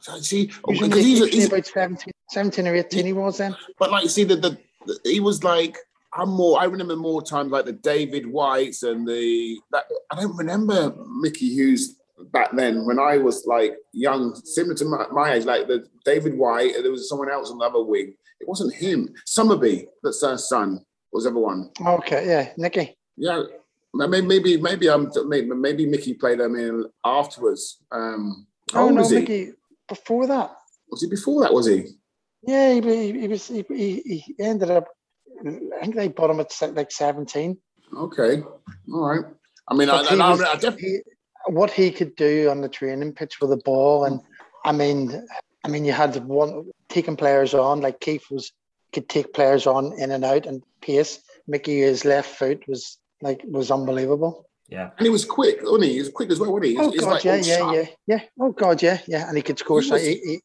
[0.07, 0.23] that.
[0.23, 3.05] See, He was because he's, he was he's, about 17, 17 or eighteen.
[3.05, 3.55] He was then.
[3.79, 4.57] but like you see, the, the, the
[5.03, 5.77] he was like.
[6.13, 6.59] I'm more.
[6.59, 9.57] I remember more times like the David Whites and the.
[9.71, 12.01] That, I don't remember Mickey Hughes
[12.33, 15.45] back then when I was like young, similar to my, my age.
[15.45, 18.13] Like the David White, there was someone else on the other wing.
[18.41, 19.13] It wasn't him.
[19.25, 21.71] Summerbee, that's her son, was the other one.
[21.79, 22.97] Okay, yeah, Nicky.
[23.15, 23.43] Yeah,
[23.93, 27.81] maybe maybe maybe I'm maybe, maybe Mickey played them in afterwards.
[27.91, 29.07] Um, Oh no.
[29.09, 29.53] Mickey.
[29.87, 30.55] Before that,
[30.89, 31.53] Was he before that?
[31.53, 31.87] Was he?
[32.43, 33.47] Yeah, he, he, he was.
[33.47, 34.87] He, he, he ended up.
[35.45, 37.57] I think they bought him at like seventeen.
[37.95, 38.41] Okay,
[38.93, 39.25] all right.
[39.67, 40.81] I mean, I, he I, I, was- I definitely.
[40.89, 41.01] he-
[41.47, 44.21] what he could do on the training pitch with the ball, and
[44.63, 45.25] I mean,
[45.63, 47.81] I mean, you had one taking players on.
[47.81, 48.51] Like Keith was
[48.93, 51.19] could take players on in and out and pace.
[51.47, 54.45] Mickey, his left foot was like was unbelievable.
[54.69, 54.91] Yeah.
[54.97, 55.93] And he was quick, wasn't he?
[55.93, 56.71] He was quick as well, wasn't he?
[56.75, 58.21] He's- Oh he's god, like yeah, all yeah, yeah, yeah.
[58.39, 59.27] Oh god, yeah, yeah.
[59.27, 59.81] And he could score.
[59.81, 60.41] He so was- he, he,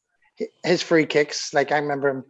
[0.63, 2.23] his free kicks, like I remember him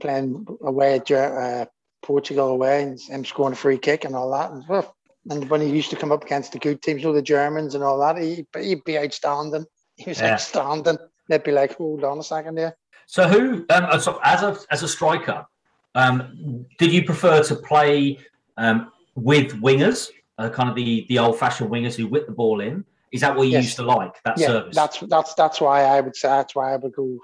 [0.00, 1.66] playing away at uh,
[2.02, 4.50] Portugal away, and him scoring a free kick and all that.
[4.50, 4.94] And, well,
[5.30, 7.82] and when he used to come up against the good teams, know, the Germans and
[7.82, 9.64] all that, he, he'd be outstanding.
[9.96, 10.32] He was Yeah.
[10.32, 10.98] outstanding.
[11.28, 12.76] They'd be like, hold on a second there.
[13.06, 15.46] So who, um, so as a as a striker,
[15.94, 18.18] um, did you prefer to play
[18.56, 20.08] um, with wingers,
[20.38, 22.84] uh, kind of the the old fashioned wingers who whip the ball in?
[23.12, 23.64] Is that what you Yes.
[23.64, 24.74] used to like that yeah, service?
[24.74, 27.18] that's that's that's why I would say that's why I would go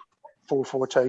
[0.51, 1.09] four four two.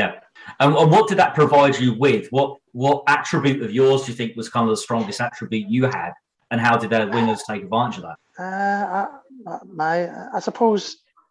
[0.00, 0.12] Yeah.
[0.58, 2.24] And, and what did that provide you with?
[2.36, 2.50] What
[2.84, 6.12] what attribute of yours do you think was kind of the strongest attribute you had?
[6.50, 8.18] And how did their wingers take advantage of that?
[8.44, 9.06] Uh,
[9.50, 9.96] I, my,
[10.36, 10.82] I suppose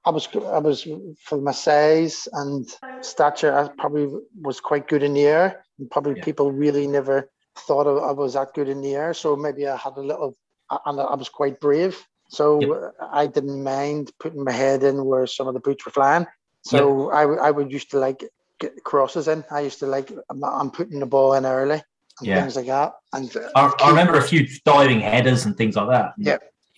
[0.05, 0.25] I was,
[0.59, 0.87] I was
[1.27, 2.67] for my size and
[3.01, 3.53] stature.
[3.59, 4.07] I probably
[4.47, 6.27] was quite good in the air, and probably Yeah.
[6.29, 7.17] people really never
[7.65, 9.13] thought I I was that good in the air.
[9.21, 10.31] So maybe I had a little,
[10.87, 11.95] and I was quite brave.
[12.37, 12.45] So
[13.21, 16.25] I didn't mind putting my head in where some of the boots were flying.
[16.63, 18.23] So I, I would used to like
[18.59, 19.43] get crosses in.
[19.51, 21.81] I used to like I'm, I'm putting the ball in early
[22.19, 22.39] and Yeah.
[22.41, 22.93] things like that.
[23.13, 26.13] And uh, I, I remember a few diving headers and things like that.
[26.17, 26.37] Yeah.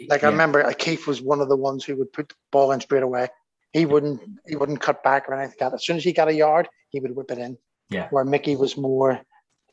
[0.09, 2.71] like I remember uh, Keith was one of the ones who would put the ball
[2.71, 3.27] in straight away.
[3.73, 5.75] He wouldn't he wouldn't cut back or anything like that.
[5.75, 7.57] As soon as he got a yard, he would whip it in.
[7.89, 8.07] Yeah.
[8.11, 9.19] Where Mickey was more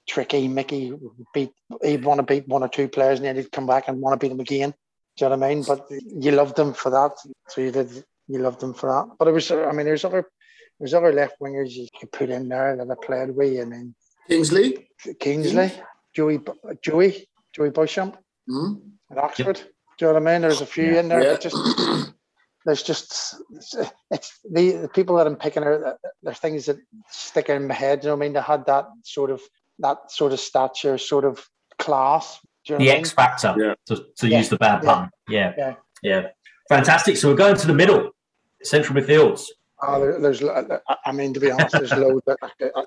[0.09, 0.49] tricky.
[0.49, 0.93] Mickey
[1.33, 1.53] beat
[1.85, 4.19] he'd want to beat one or two players and then he'd come back and want
[4.19, 4.75] to beat them again.
[5.17, 5.63] Do you know what I mean?
[5.67, 7.13] But you loved him for that.
[7.49, 9.16] So you did you loved him for that.
[9.18, 10.24] But it was I mean there's other
[10.78, 13.61] there's other left wingers you could put in there that I played with.
[13.61, 13.95] I mean
[14.28, 14.89] Kingsley.
[15.18, 15.72] Kingsley,
[16.14, 16.41] Joey
[16.83, 18.16] Joey, Joey Beauchamp
[18.49, 18.74] Hmm?
[19.11, 19.57] at Oxford.
[19.99, 20.43] Do you know what I mean?
[20.43, 21.01] There's a few Yeah.
[21.01, 21.22] in there.
[21.22, 21.31] Yeah.
[21.33, 21.57] that just
[22.66, 23.74] there's just it's,
[24.11, 26.76] it's the, the people that I'm picking are there's things that
[27.11, 28.03] stick in my head.
[28.05, 28.33] You know what I mean?
[28.35, 29.41] They had that sort of
[29.78, 31.45] that sort of stature, sort of
[31.78, 32.39] class.
[32.66, 33.01] You know the what I mean?
[33.01, 33.74] X factor Yeah.
[33.87, 34.39] to, to Yeah.
[34.39, 34.95] use the bad Yeah.
[34.95, 35.11] pun.
[35.28, 35.53] Yeah.
[35.57, 35.74] Yeah.
[36.03, 36.22] Yeah.
[36.68, 37.16] Fantastic.
[37.16, 38.11] So we're going to the middle,
[38.63, 39.45] central midfields.
[39.83, 42.23] Oh, ah, there, there's I- uh, uh, I mean to be honest, there's loads.
[42.29, 42.37] Uh,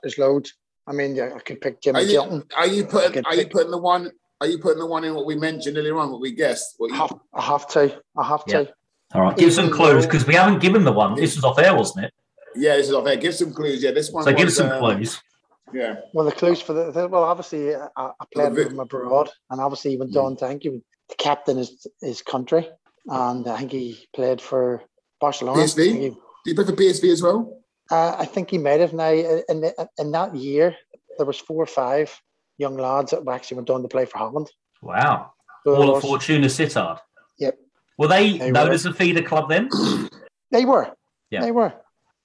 [0.02, 0.54] there's loads.
[0.86, 2.44] I mean, yeah, I could pick Are Jimmy you, Gilton.
[2.58, 4.12] are you putting Good are you putting the one
[4.42, 6.76] are you putting the one in what we mentioned earlier on, what we guessed?
[6.78, 8.02] What I have, I have to.
[8.18, 8.74] I have to.
[9.14, 9.38] All right.
[9.38, 11.16] Give some clues because we haven't given the one.
[11.16, 12.14] This was off air, wasn't it?
[12.56, 13.16] yeah, this is off air.
[13.16, 13.82] Give some clues.
[13.82, 15.22] Yeah, this one So give was, us some um, clues.
[15.74, 15.96] Yeah.
[16.14, 19.30] Well, the clues for the, the well, obviously, I, I played with the- him abroad,
[19.50, 20.24] and obviously, he went Mm.
[20.26, 22.70] on to I think he was the captain his his country,
[23.08, 24.84] and I think he played for
[25.26, 25.60] Barcelona.
[25.64, 25.76] PSV?
[25.76, 27.40] think he, Do you play for PSV as well?
[27.92, 28.94] uh, I think he might have.
[28.94, 29.12] Now,
[29.52, 29.70] in the,
[30.04, 30.76] in that year,
[31.18, 32.08] there was four or five
[32.64, 34.48] young lads that actually went on to play for Holland.
[34.82, 35.32] Wow.
[35.64, 37.00] So All of was- Fortuna Sittard.
[37.40, 37.56] Yep.
[37.98, 38.74] Were they, They known were.
[38.74, 39.70] as a feeder club then?
[40.56, 40.88] They were.
[41.32, 41.42] Yeah.
[41.46, 41.74] They were.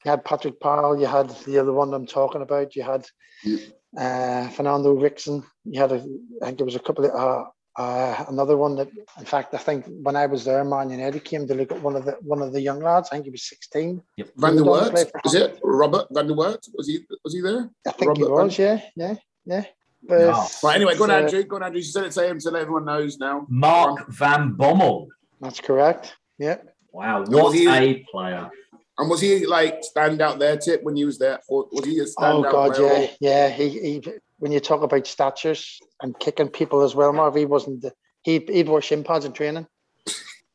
[0.04, 1.00] You had Patrick Paauwe.
[1.00, 2.76] You had the other one I'm talking about.
[2.76, 3.02] You had
[3.42, 3.58] Yeah.
[4.04, 5.38] uh, Fernando Ricksen.
[5.64, 6.00] You had, a,
[6.42, 7.44] I think there was a couple of uh,
[7.78, 8.88] Uh, another one that,
[9.20, 11.94] in fact, I think when I was there, Man United came to look at one
[11.94, 13.08] of the one of the young lads.
[13.12, 14.02] I think he was 16.
[14.16, 14.28] Yep.
[14.36, 16.66] Van der He was Wert, is it Robert Van der Wert?
[16.74, 17.70] Was he was he there?
[17.86, 19.14] I think he Robert was, yeah, yeah,
[19.46, 19.64] yeah.
[20.02, 20.46] But No.
[20.64, 20.74] Right.
[20.74, 21.44] Anyway, go on, uh, Andrew.
[21.44, 21.78] Go on, Andrew.
[21.78, 23.46] You said it to him so that everyone knows now.
[23.48, 25.06] Mark Van Bommel.
[25.40, 26.16] That's correct.
[26.36, 26.58] Yeah.
[26.92, 28.50] Wow, what he- a player.
[28.98, 31.38] And was he like stand out there, Tip, when you was there?
[31.48, 33.08] Or was he a Oh God, player?
[33.20, 33.48] yeah, yeah.
[33.50, 34.04] He, he,
[34.38, 37.82] when you talk about statures and kicking people as well, Marv, he wasn't.
[37.82, 39.66] The, he, he'd wear shin pads in training.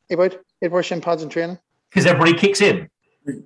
[0.08, 0.38] He would.
[0.60, 1.58] He'd wear shin pads in training.
[1.90, 2.88] Because everybody kicks him.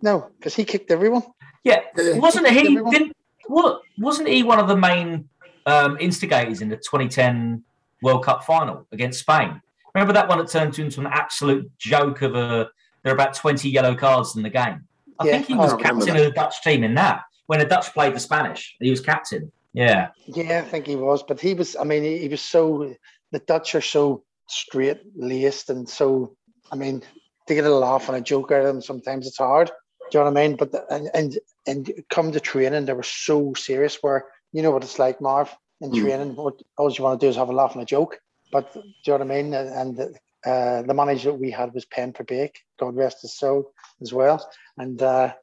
[0.02, 1.22] No, because he kicked everyone.
[1.64, 2.60] Yeah, wasn't he?
[2.60, 3.16] Everyone- Didn't,
[3.46, 5.28] what wasn't he one of the main
[5.66, 7.62] um, instigators in the 2010
[8.02, 9.60] World Cup final against Spain?
[9.94, 12.68] Remember that one that turned into an absolute joke of a.
[13.02, 14.84] There are about 20 yellow cards in the game.
[15.20, 17.92] I Yeah, think he was captain of the Dutch team in that when the Dutch
[17.92, 18.76] played the Spanish.
[18.80, 19.50] He was captain.
[19.72, 21.76] Yeah, Yeah, I think he was, but he was.
[21.76, 22.94] I mean, he, he was so.
[23.32, 26.36] The Dutch are so straight laced and so.
[26.72, 27.02] I mean,
[27.46, 29.70] to get a laugh and a joke out of them sometimes it's hard.
[30.10, 30.56] Do you know what I mean?
[30.56, 33.98] But the, and and and come to training, they were so serious.
[34.02, 35.54] Where you know what it's like, Marv.
[35.80, 36.00] In Mm.
[36.00, 38.18] training, what all you want to do is have a laugh and a joke.
[38.50, 39.54] But do you know what I mean?
[39.54, 40.00] And and,
[40.44, 44.44] uh, the manager that we had was Pim Verbeek, God rest his soul, as well.
[44.76, 45.34] And uh,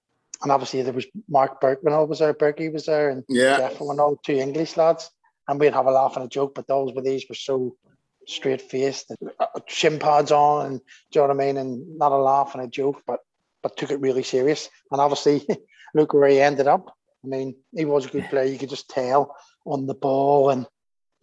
[0.45, 3.57] and obviously there was Mark Berkman was there, Berkey was there, and Yeah.
[3.57, 5.09] Jeff and all two English lads,
[5.47, 6.53] and we'd have a laugh and a joke.
[6.53, 7.75] But those with these were so
[8.27, 9.11] straight faced,
[9.67, 10.85] shin pads on, and do
[11.19, 11.57] you know what I mean?
[11.57, 13.19] And not a laugh and a joke, but
[13.63, 14.69] but took it really serious.
[14.91, 15.45] And obviously,
[15.95, 16.93] look where he ended up.
[17.23, 18.45] I mean, he was a good player.
[18.45, 19.35] You could just tell
[19.65, 20.67] on the ball and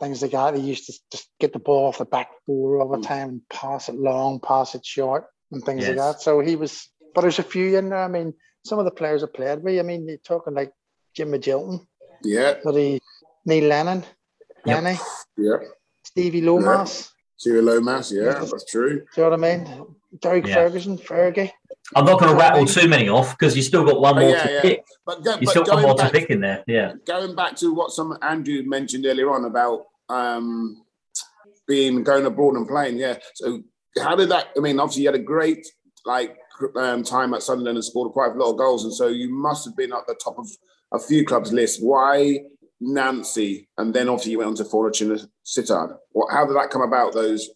[0.00, 0.56] things like that.
[0.56, 3.06] He used to just get the ball off the back four all the Mm.
[3.06, 6.20] time and pass it long, pass it short, and things like that.
[6.20, 6.88] So he was.
[7.14, 8.02] But there's a few in there.
[8.02, 8.34] I mean,
[8.64, 9.78] some of the players that played with.
[9.78, 10.72] I mean, you're talking like
[11.14, 11.86] Jim Magilton.
[12.22, 12.54] Yeah.
[12.62, 13.00] Bloody
[13.44, 14.04] Neil Lennon,
[14.64, 14.82] Yep.
[14.82, 14.98] Lenny,
[15.36, 15.56] Yeah.
[16.04, 17.12] Stevie Lomas.
[17.36, 18.12] Cyril Lomas.
[18.12, 19.00] Yeah, that's true.
[19.00, 19.96] Do you know what I mean?
[20.20, 20.54] Derek Yeah.
[20.54, 21.50] Ferguson, Fergie.
[21.96, 24.42] I'm not going to rattle too many off because you still got one more yeah,
[24.44, 24.60] to yeah.
[24.62, 24.84] pick.
[25.04, 26.62] But, go, You but still got going more to back, pick in there.
[26.68, 26.92] Yeah.
[27.04, 30.84] going back to what some Andrew mentioned earlier on about um,
[31.66, 32.98] being going abroad and playing.
[32.98, 33.18] Yeah.
[33.34, 33.62] So
[34.00, 34.48] how did that?
[34.56, 35.66] I mean, obviously you had a great
[36.06, 36.36] like
[36.76, 39.64] um, time at Sunderland and scored quite a lot of goals, and so you must
[39.64, 40.48] have been at the top of
[40.92, 41.82] a few clubs' list.
[41.82, 42.40] Why
[42.80, 43.68] Nancy?
[43.78, 45.96] And then obviously you went on to Fortuna Sittard.
[46.10, 46.32] What?
[46.32, 47.12] How did that come about?
[47.12, 47.48] Those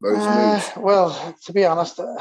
[0.00, 0.70] those Uh, moves.
[0.76, 2.16] well, to be honest, uh,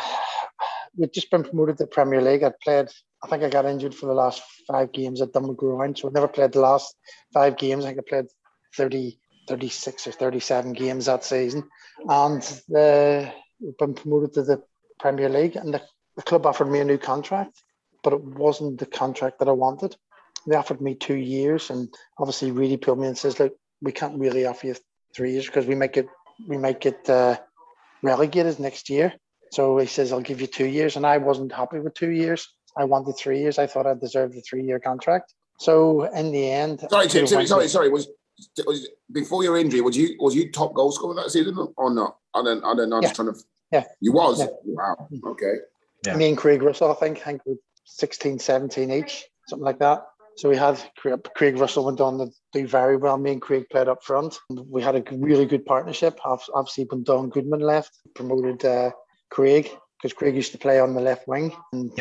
[0.96, 2.44] we'd just been promoted to the Premier League.
[2.44, 2.88] I'd played,
[3.24, 6.28] I think I got injured for the last five games at Dunmcgroin, so I never
[6.28, 6.96] played the last
[7.34, 7.84] five games.
[7.84, 8.26] I think I played
[8.78, 9.20] 30,
[9.50, 11.68] 36 or 37 games that season.
[12.08, 12.42] And
[12.74, 14.64] uh, we've been promoted to the
[15.00, 15.82] Premier League, and the,
[16.16, 17.64] the club offered me a new contract,
[18.04, 19.96] but it wasn't the contract that I wanted.
[20.48, 24.20] They offered me two years, and obviously Reedy pulled me and says, "Look, we can't
[24.20, 24.76] really offer you
[25.16, 26.08] three years because we might get
[26.48, 27.38] we might get uh,
[28.02, 29.14] relegated next year."
[29.52, 32.48] So he says, "I'll give you two years," and I wasn't happy with two years.
[32.76, 33.58] I wanted three years.
[33.60, 35.34] I thought I deserved a three-year contract.
[35.60, 37.28] So in the end, Sorry, Tim.
[37.28, 37.90] Sorry, sorry, sorry.
[37.90, 38.10] Was,
[38.66, 39.80] was before your injury?
[39.82, 42.18] Was you was you top goal scorer that season or not?
[42.34, 42.64] I don't.
[42.66, 42.98] I don't know.
[42.98, 43.24] I'm just Yeah.
[43.24, 43.40] trying to.
[43.72, 43.84] Yeah.
[44.02, 44.40] You was.
[44.40, 44.48] Yeah.
[44.66, 45.08] Wow.
[45.28, 45.54] Okay.
[46.06, 46.16] Yeah.
[46.16, 50.06] Me and Craig Russell, I think, I think we 16, 17 each, something like that.
[50.36, 50.82] So we had
[51.36, 53.18] Craig Russell went on to do very well.
[53.18, 54.40] Me and Craig played up front.
[54.50, 56.20] We had a really good partnership.
[56.26, 58.92] Obviously, when Don Goodman left, promoted uh,
[59.30, 59.70] Craig
[60.02, 61.92] because Craig used to play on the left wing, and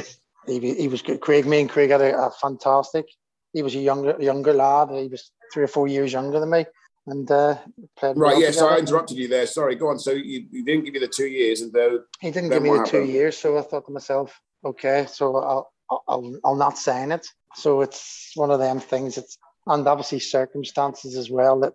[0.47, 1.21] he, he was good.
[1.21, 3.07] Craig, me and Craig had a, a fantastic.
[3.53, 4.89] He was a younger younger lad.
[4.91, 6.65] He was three or four years younger than me,
[7.07, 7.59] and uh,
[7.97, 8.37] played Right.
[8.37, 8.51] well Yeah.
[8.51, 9.47] So I interrupted you there.
[9.47, 9.75] Sorry.
[9.75, 9.99] Go on.
[9.99, 12.71] So you, you didn't give you the two years, and though He didn't give me
[12.71, 15.73] the two years, so I thought to myself, okay, so I'll,
[16.09, 17.27] I'll, I'll not sign it.
[17.55, 19.19] So it's one of them things.
[19.19, 21.75] It's and obviously circumstances as well that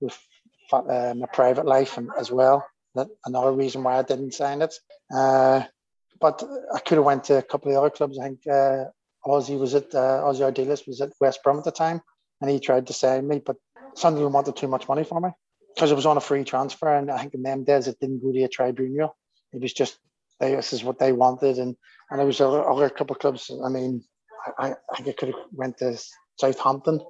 [0.00, 0.18] with
[0.72, 2.66] uh, my private life and as well.
[2.94, 4.74] That another reason why I didn't sign it.
[5.14, 5.62] Uh,
[6.20, 6.42] but
[6.74, 8.18] I could have went to a couple of other clubs.
[8.18, 8.84] I think uh,
[9.26, 12.02] Ossie was at uh, Ossie Ardiles was at West Brom at the time,
[12.40, 13.56] and he tried to sign me, but
[13.94, 15.30] Sunderland wanted too much money for me
[15.74, 18.22] because it was on a free transfer, and I think in them days it didn't
[18.22, 19.16] go to a tribunal.
[19.52, 19.98] It was just
[20.40, 21.76] they, this is what they wanted, and
[22.10, 23.50] and there was other, other couple of clubs.
[23.64, 24.04] I mean,
[24.58, 25.98] I, I I think I could have went to
[26.38, 27.00] Southampton,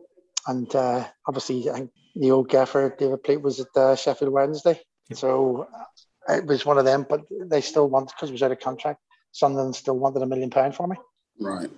[0.46, 4.80] and uh, obviously I think the old gaffer David Pleat was at uh, Sheffield Wednesday,
[5.12, 5.66] so
[6.28, 7.06] uh, it was one of them.
[7.08, 9.00] But they still wanted because it was out of contract.
[9.32, 10.96] Sunderland still wanted a million pound for me.
[11.40, 11.70] right.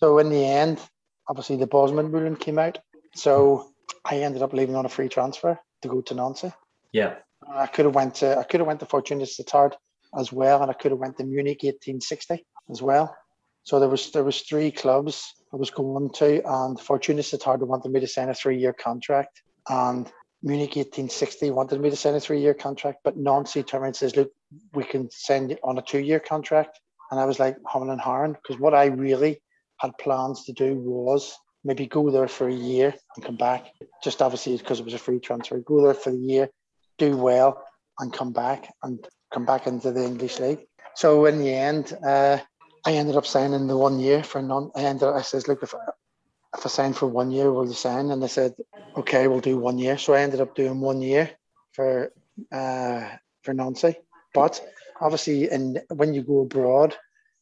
[0.00, 0.80] So in the end,
[1.28, 2.78] obviously the Bosman ruling came out.
[3.14, 3.70] So
[4.04, 6.52] I ended up leaving on a free transfer to go to Nancy.
[6.92, 7.16] Yeah.
[7.50, 9.74] I could have went to I could have went to Fortuna Sittard
[10.16, 13.14] as well, and I could have went to Munich 1860 as well.
[13.64, 17.92] So there was there was three clubs I was going to, and Fortuna Sittard wanted
[17.92, 20.10] me to sign a three year contract, and
[20.44, 24.14] Munich 1860 wanted me to sign a three-year contract, but Nancy turned around and says,
[24.14, 24.30] "Look,
[24.74, 26.78] we can send you on a two-year contract."
[27.10, 29.42] And I was like, "Humming and hawing," because what I really
[29.78, 33.72] had plans to do was maybe go there for a year and come back.
[34.02, 36.48] Just obviously because it was a free transfer, go there for the year,
[36.98, 37.62] do well,
[37.98, 40.66] and come back and come back into the English league.
[40.94, 42.38] So in the end, uh,
[42.86, 44.70] I ended up signing the one year for non.
[44.76, 45.08] I ended.
[45.08, 45.78] Up, I says, look, if I,
[46.56, 48.10] if I sign for one year, will you sign?
[48.10, 48.54] And they said,
[48.96, 49.98] okay, we'll do one year.
[49.98, 51.30] So I ended up doing one year
[51.72, 52.12] for
[52.52, 53.08] uh,
[53.42, 53.96] for Nancy.
[54.34, 54.60] But
[55.00, 56.94] obviously, and when you go abroad,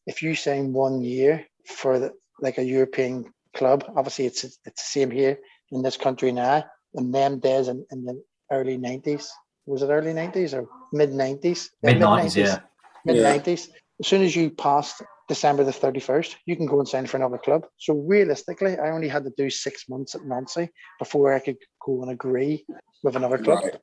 [0.07, 4.73] if you sign one year for the, like a European club, obviously it's it's the
[4.77, 5.39] same here
[5.71, 6.65] in this country now.
[6.95, 9.31] In them days, in, in the early nineties,
[9.67, 11.71] was it early nineties or mid nineties?
[11.83, 12.59] Mid nineties, yeah.
[13.05, 13.69] Mid nineties.
[13.69, 13.79] Yeah.
[14.01, 17.39] As soon as you passed December the 31st, you can go and sign for another
[17.39, 17.67] club.
[17.79, 22.03] So realistically, I only had to do six months at Nancy before I could go
[22.03, 22.65] and agree
[23.03, 23.65] with another club.
[23.65, 23.77] Right.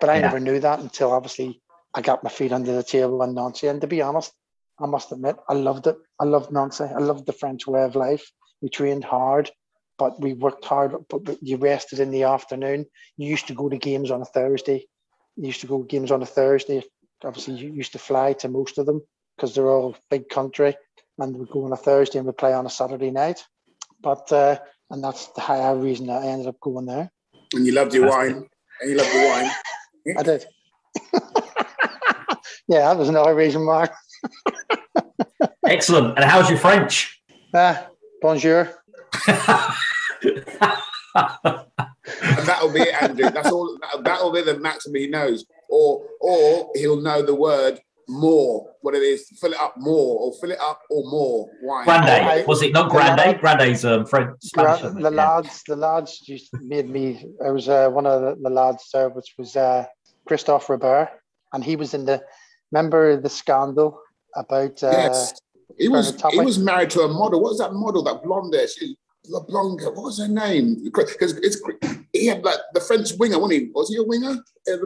[0.00, 0.20] But I yeah.
[0.22, 1.60] never knew that until obviously
[1.94, 3.66] I got my feet under the table in Nancy.
[3.66, 4.32] And to be honest,
[4.80, 5.96] I must admit, I loved it.
[6.20, 6.84] I loved Nancy.
[6.84, 8.30] I loved the French way of life.
[8.62, 9.50] We trained hard,
[9.98, 10.94] but we worked hard.
[11.08, 12.86] But you rested in the afternoon.
[13.16, 14.86] You used to go to games on a Thursday.
[15.36, 16.82] You used to go games on a Thursday.
[17.24, 19.02] Obviously, you used to fly to most of them
[19.36, 20.76] because they're all big country
[21.18, 23.44] and we go on a Thursday and we play on a Saturday night.
[24.02, 24.58] But uh,
[24.90, 27.10] and that's the higher reason that I ended up going there.
[27.54, 28.48] And you loved your wine.
[28.80, 29.50] And you loved your wine.
[30.18, 30.46] I did.
[32.68, 33.92] yeah, that was another reason, Mark.
[35.66, 36.16] Excellent.
[36.16, 37.20] And how's your French?
[37.52, 37.82] Uh,
[38.20, 38.70] bonjour.
[39.28, 39.38] and
[42.46, 43.30] that'll be it, Andrew.
[43.30, 43.78] That's all.
[44.02, 49.02] That'll be the maximum he knows, or or he'll know the word more, what it
[49.02, 51.84] is, fill it up more, or fill it up or more wine.
[51.84, 53.40] Grande, was it not Grande?
[53.40, 54.30] Grande's um, French.
[54.40, 55.08] Spanish, the yeah.
[55.08, 57.26] lads, the lads just made me.
[57.44, 59.86] I was uh, one of the, the, lads there, which was uh,
[60.26, 61.10] Christophe Robert,
[61.52, 62.22] and he was in the.
[62.72, 64.00] Remember the scandal
[64.34, 64.82] about?
[64.82, 65.34] Uh, yes,
[65.78, 66.20] he was.
[66.32, 67.40] He was married to a model.
[67.40, 68.02] What was that model?
[68.02, 68.68] That blonde there.
[68.68, 69.80] She, the blonde.
[69.82, 70.84] What was her name?
[70.84, 71.60] Because it's
[72.12, 73.70] he had like the French winger, wasn't he?
[73.74, 74.36] Was he a winger?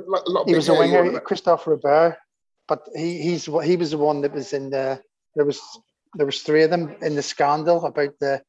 [0.06, 1.20] Like a he was a winger.
[1.20, 2.16] Christophe Robert
[2.70, 5.02] but he he's he was the one that was in the
[5.34, 5.60] there was
[6.14, 8.40] there was three of them in the scandal about the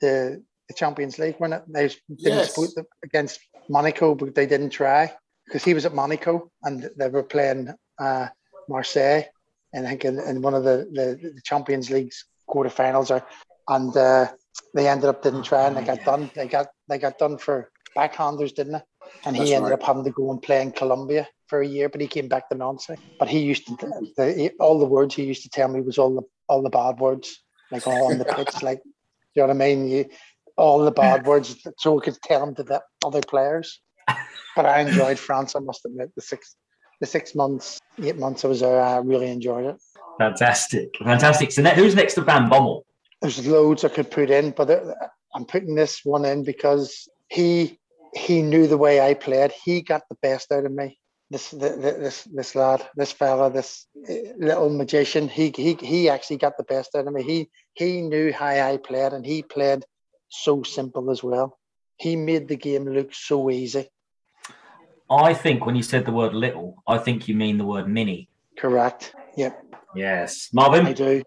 [0.00, 2.74] the, the Champions League when it they didn't yes.
[3.04, 5.12] against Monaco, but they didn't try
[5.44, 8.28] because he was at Monaco and they were playing uh,
[8.68, 9.24] Marseille,
[9.72, 13.24] I think in, in one of the, the, the Champions League's quarterfinals, or
[13.68, 14.28] and uh,
[14.74, 16.30] they ended up didn't try and they got done.
[16.34, 18.82] They got they got done for backhanders, didn't they?
[19.24, 19.80] And he That's ended right.
[19.80, 22.48] up having to go and play in Colombia for a year, but he came back
[22.48, 22.96] to Nancy.
[23.18, 23.76] But he used to
[24.16, 26.98] the, all the words he used to tell me was all the all the bad
[26.98, 28.80] words, like all on the pitch, like
[29.34, 29.88] you know what I mean.
[29.88, 30.06] You,
[30.56, 33.80] all the bad words, so we could tell them to the other players.
[34.56, 35.54] But I enjoyed France.
[35.56, 36.56] I must admit, the six
[37.00, 39.76] the six months, eight months I was there, I really enjoyed it.
[40.18, 41.50] Fantastic, fantastic.
[41.52, 42.82] So who's next to Van Bommel?
[43.22, 44.70] There's loads I could put in, but
[45.34, 47.78] I'm putting this one in because he
[48.14, 49.52] he knew the way I played.
[49.52, 50.98] He got the best out of me
[51.30, 56.56] this this this lad, this fella, this eh, little magician, he he he actually got
[56.56, 57.22] the best out of me.
[57.22, 59.84] He he knew how I played, and he played
[60.28, 61.56] so simple as well.
[61.96, 63.88] He made the game look so easy.
[65.10, 68.28] I think when you said the word little, I think you mean the word mini.
[68.58, 69.14] Correct.
[69.36, 69.64] Yep.
[69.94, 70.86] Yes, Marvin.
[70.86, 71.22] I do.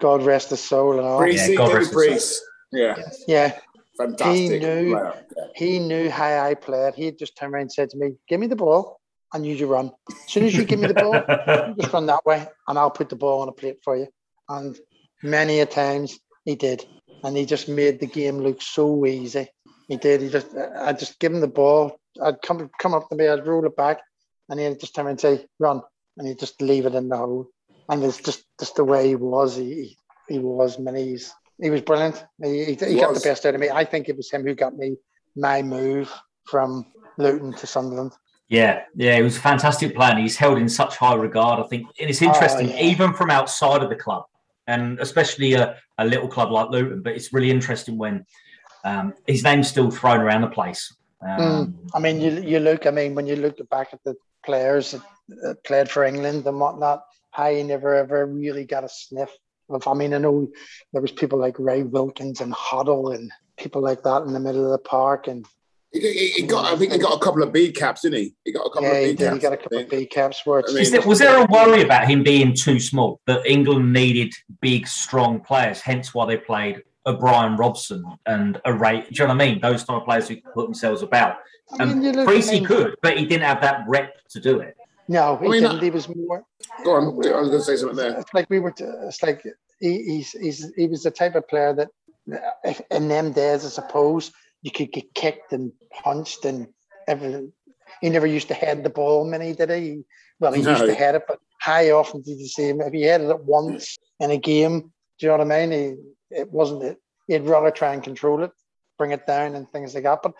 [0.00, 1.26] God rest his soul and all.
[1.26, 2.96] yeah, God rest his Yeah.
[3.26, 3.58] Yeah.
[3.98, 4.52] Fantastic.
[4.52, 5.12] He knew.
[5.54, 6.94] He knew how I played.
[6.94, 9.00] He just turned around and said to me, "Give me the ball."
[9.32, 9.90] and you to run.
[10.10, 11.22] As soon as you give me the ball,
[11.80, 14.08] just run that way, and I'll put the ball on a plate for you.
[14.48, 14.78] And
[15.22, 16.84] many a times he did,
[17.22, 19.48] and he just made the game look so easy.
[19.88, 20.22] He did.
[20.22, 21.98] He just, I just give him the ball.
[22.22, 24.00] I'd come come up to me, I'd roll it back,
[24.48, 25.82] and he'd just turn and say, "Run,"
[26.16, 27.48] and he'd just leave it in the hole.
[27.88, 29.56] And it's just just the way he was.
[29.56, 29.96] He
[30.28, 31.16] he was many.
[31.58, 32.24] He was brilliant.
[32.42, 33.70] He, he, he got the best out of me.
[33.70, 34.96] I think it was him who got me
[35.36, 36.12] my move
[36.44, 36.86] from
[37.18, 38.12] Luton to Sunderland.
[38.48, 40.12] Yeah, yeah, it was a fantastic player.
[40.12, 41.58] And he's held in such high regard.
[41.58, 42.82] I think and it's interesting, oh, yeah.
[42.82, 44.24] even from outside of the club,
[44.66, 47.02] and especially a, a, little club like Luton.
[47.02, 48.24] But it's really interesting when
[48.84, 50.94] um, his name's still thrown around the place.
[51.22, 51.74] Um, mm.
[51.94, 52.86] I mean, you you look.
[52.86, 54.94] I mean, when you look back at the players
[55.28, 57.04] that played for England and whatnot,
[57.34, 59.30] I never ever really got a sniff
[59.68, 59.86] of.
[59.88, 60.48] I mean, I know
[60.92, 64.64] there was people like Ray Wilkins and Hoddle and people like that in the middle
[64.64, 65.46] of the park and
[65.92, 68.34] he, he, got, I think he got a couple of B caps, didn't he?
[68.44, 69.34] He got a couple yeah, of B he caps.
[69.34, 70.42] He got a couple of B caps.
[70.44, 73.92] Where I mean, there, was there a worry about him being too small that England
[73.92, 79.00] needed big, strong players, hence why they played a Brian Robson and a Ray.
[79.02, 79.60] Do you know what I mean?
[79.60, 81.36] Those type of players who put themselves about.
[81.78, 84.76] I mean, And you Creasy could, but he didn't have that rep to do it.
[85.08, 85.82] No, he I mean, didn't.
[85.82, 86.44] He was more.
[86.84, 87.04] Go on.
[87.04, 88.18] I was going to say something there.
[88.18, 88.72] It's like we were.
[88.72, 89.42] t- It's like
[89.80, 91.88] he, he's he's he was the type of player that
[92.64, 94.32] if, in them days, I suppose,
[94.62, 96.66] you could get kicked and punched and
[97.06, 97.52] everything.
[98.00, 100.02] He never used to head the ball many, did he?
[100.40, 102.80] Well, he used to head it, but how often did you see him?
[102.80, 105.70] If he headed it once in a game, do you know what I mean?
[105.70, 105.94] He,
[106.30, 106.98] it wasn't it.
[107.28, 108.52] He'd rather try and control it,
[108.98, 110.20] bring it down, and things like that.
[110.22, 110.34] But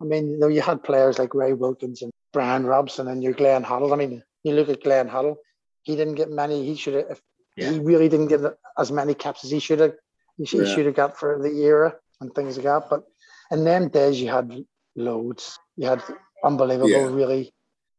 [0.00, 3.32] I mean, you know, you had players like Ray Wilkins and Brian Robson and your
[3.34, 3.92] Glenn Hoddle.
[3.92, 5.36] I mean, you look at Glenn Hoddle,
[5.82, 6.64] he didn't get many.
[6.66, 7.06] He should have.
[7.10, 7.20] If
[7.56, 7.70] Yeah.
[7.70, 8.40] He really didn't get
[8.78, 9.94] as many caps as he should have.
[10.38, 10.84] He should, Yeah.
[10.84, 12.88] have got for the era and things like that.
[12.88, 13.04] But
[13.50, 14.64] in them days, you had
[14.96, 15.58] loads.
[15.76, 16.02] You had
[16.42, 17.12] unbelievable, Yeah.
[17.12, 17.52] really.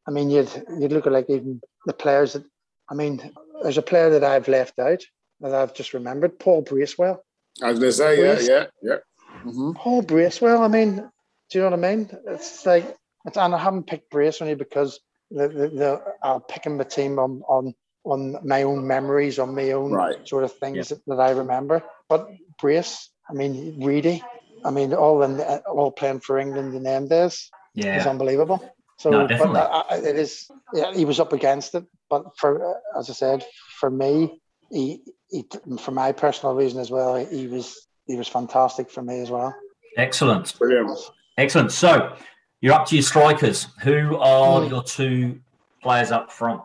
[0.08, 2.44] I mean, you'd you'd look at like even the players that.
[2.90, 3.32] I mean,
[3.62, 5.02] there's a player that I've left out
[5.40, 7.24] that I've just remembered, Paul Bracewell.
[7.62, 8.48] I was going to say, yeah, Please.
[8.50, 8.98] yeah, yeah.
[9.44, 10.62] hmm Paul Bracewell.
[10.64, 11.04] I mean, do
[11.52, 12.10] you know what I mean?
[12.28, 12.96] It's like,
[13.26, 15.00] it's, and I haven't picked Brace only because
[15.30, 17.74] the, the, the I'll pick him the team on on
[18.06, 20.28] on my own memories, on my own Right.
[20.28, 21.82] sort of things that, that I remember.
[22.10, 22.28] But
[22.60, 24.22] Brace, I mean, Reedy,
[24.66, 27.50] I mean, all in all playing for England in them days is
[27.86, 28.10] Yeah.
[28.10, 28.62] unbelievable.
[28.98, 29.56] So, No, but.
[29.56, 30.50] I, I, it is.
[30.74, 33.46] Yeah, he was up against it, but for uh, as I said,
[33.80, 35.02] for me, he,
[35.34, 35.46] he
[35.80, 39.54] for my personal reason as well, he was he was fantastic for me as well.
[39.98, 40.58] Excellent.
[40.60, 40.98] Brilliant.
[41.38, 41.72] Excellent.
[41.72, 42.16] So
[42.62, 43.68] you're up to your strikers.
[43.82, 44.70] Who are Hmm.
[44.70, 45.40] your two
[45.82, 46.62] players up front?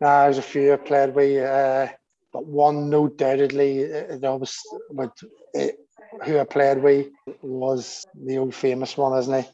[0.00, 1.88] Nah, there's a few I played with, uh,
[2.32, 4.56] but one no doubtedly uh, that was
[4.90, 5.10] with
[5.58, 5.66] uh,
[6.24, 7.08] who I played with
[7.42, 9.48] was the old famous one, isn't he?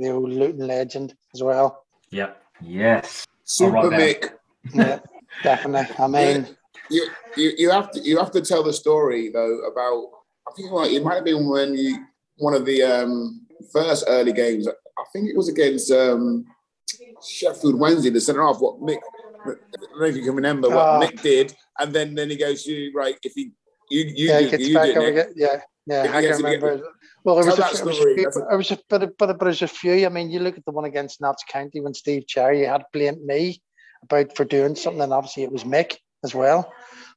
[0.00, 1.84] The old Luton legend as well.
[2.10, 2.42] Yep.
[2.62, 3.24] Yes.
[3.44, 4.30] Super I'll Mick.
[4.72, 4.98] Yeah,
[5.42, 5.94] definitely.
[5.98, 6.56] I mean,
[6.90, 10.04] You, you you have to you have to tell the story though about
[10.48, 12.04] I think like, it might have been when you
[12.36, 14.66] one of the um, first early games.
[14.68, 16.44] I think it was against um,
[17.26, 18.58] Sheffield Wednesday, the centre half.
[18.60, 18.98] What Mick,
[19.44, 21.00] I don't know if you can remember what Ah.
[21.00, 23.16] Mick did, and then then he goes, "You right?
[23.22, 23.52] If he
[23.90, 26.36] you you yeah, do, gets you back do it, up Yeah, yeah, I can get-
[26.38, 26.82] remember.
[27.24, 29.60] Well, there was, a, few- was a few, That's was a, but, but, but there's
[29.62, 30.06] a few.
[30.06, 33.22] I mean, you look at the one against Notts County when Steve Cherry had blamed
[33.24, 33.60] me
[34.04, 36.72] about for doing something, and obviously it was Mick as well.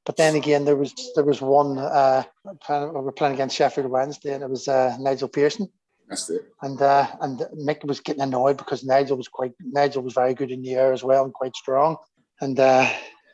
[0.05, 2.23] But then again, there was there was one uh,
[2.61, 5.67] playing, we were playing against Sheffield Wednesday, and it was uh, Nigel Pearson,
[6.09, 6.41] That's it.
[6.61, 10.51] and uh, and Mick was getting annoyed because Nigel was quite Nigel was very good
[10.51, 11.97] in the air as well and quite strong,
[12.41, 12.89] and uh,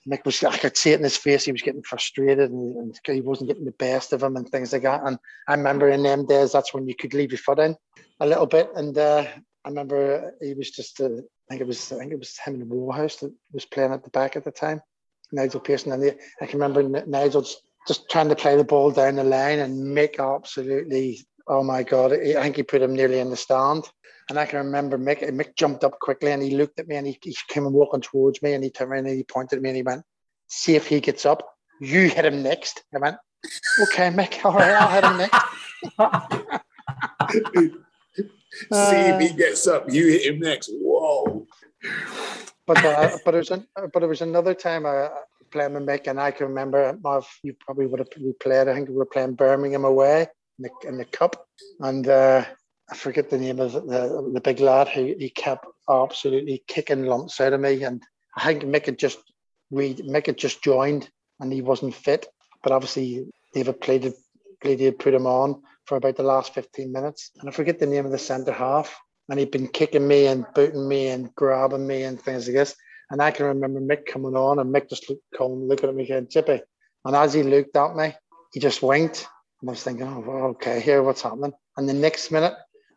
[0.09, 2.99] Mick was I could see it in his face he was getting frustrated and, and
[3.05, 5.03] he wasn't getting the best of him and things like that.
[5.05, 7.77] And I remember in them days that's when you could leave your foot in
[8.19, 9.25] a little bit, and uh,
[9.63, 12.55] I remember he was just uh, I think it was I think it was him
[12.61, 14.81] in Warhurst that was playing at the back at the time,
[15.31, 18.91] Nigel Pearson, and the, I can remember Nigel just, just trying to play the ball
[18.91, 23.19] down the line and Mick absolutely oh my god I think he put him nearly
[23.19, 23.87] in the stand.
[24.29, 27.07] And I can remember Mick, Mick jumped up quickly and he looked at me and
[27.07, 29.61] he, he came and walking towards me and he turned around and he pointed at
[29.61, 30.03] me and he went,
[30.47, 31.47] See if he gets up.
[31.79, 32.83] You hit him next.
[32.93, 33.15] I went,
[33.83, 35.45] Okay, Mick, all right, I'll hit him next.
[38.71, 39.91] See if he gets up.
[39.91, 40.71] You hit him next.
[40.73, 41.45] Whoa.
[42.67, 45.09] But uh, but it was an, but it was another time I
[45.51, 48.67] playing with Mick and I can remember Marv, you probably would have we Pleat.
[48.67, 50.27] I think we were playing Birmingham away
[50.59, 51.47] in the, in the cup,
[51.79, 52.43] and uh,
[52.89, 57.39] I forget the name of the the big lad who he kept absolutely kicking lumps
[57.39, 58.03] out of me, and
[58.35, 59.19] I think Mick had just
[59.69, 61.09] we Mick had just joined
[61.39, 62.27] and he wasn't fit,
[62.63, 64.13] but obviously David played
[64.61, 67.85] played had put him on for about the last 15 minutes, and I forget the
[67.85, 68.99] name of the centre half
[69.29, 72.75] and he'd been kicking me and booting me and grabbing me and things like this.
[73.09, 76.27] And I can remember Mick coming on and Mick just looked, looking at me going,
[76.27, 76.61] Chippy.
[77.05, 78.13] And as he looked at me,
[78.53, 79.27] he just winked.
[79.61, 81.53] And I was thinking, oh, well, okay, here, what's happening?
[81.77, 82.53] And the next minute,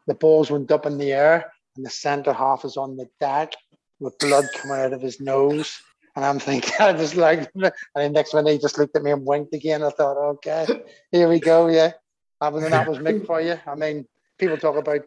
[0.07, 3.55] the balls went up in the air and the centre half is on the deck
[4.01, 5.81] with blood coming out of his nose.
[6.17, 9.13] And I'm thinking, I just like, and the next minute he just looked at me
[9.13, 9.83] and winked again.
[9.83, 10.67] I thought, okay,
[11.13, 11.93] here we go, yeah.
[12.41, 13.59] I mean, that was Mick for you.
[13.67, 14.07] I mean,
[14.39, 15.03] people talk about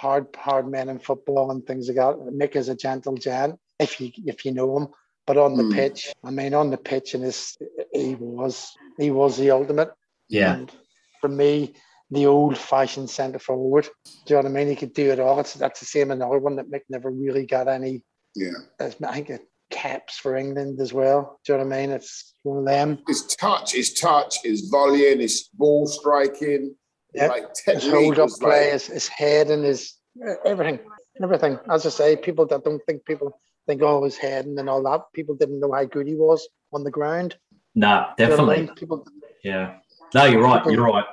[0.00, 2.16] hard hard men in football and things like that.
[2.40, 4.88] Mick is a gentle gent if you if you know him.
[5.26, 5.74] But on the Mm.
[5.74, 7.56] pitch, I mean, on the pitch, and his
[7.92, 8.54] he was
[8.98, 9.90] he was the ultimate.
[10.28, 10.54] Yeah.
[10.54, 10.72] And
[11.20, 11.74] for me,
[12.10, 13.84] the old fashioned centre forward.
[14.04, 14.68] Do you know what I mean?
[14.68, 15.38] He could do it all.
[15.40, 18.02] It's, that's the same another one that Mick never really got any.
[18.34, 18.58] Yeah.
[18.80, 21.38] I think it caps for England as well.
[21.44, 21.90] Do you know what I mean?
[21.90, 22.98] It's one of them.
[23.06, 26.74] His touch, his touch, his volleying, his ball striking,
[27.14, 27.30] Yep.
[27.30, 29.96] like His hold up play, like, his, his head and his
[30.44, 30.78] everything,
[31.22, 31.58] everything.
[31.68, 35.02] As I say, people that don't think people think oh his head and all that.
[35.12, 37.36] People didn't know how good he was on the ground.
[37.74, 38.66] No, Do you know I definitely.
[38.66, 38.74] mean?
[38.74, 39.06] People,
[39.44, 39.76] Yeah.
[40.14, 40.64] No, you're right.
[40.66, 41.04] You're right.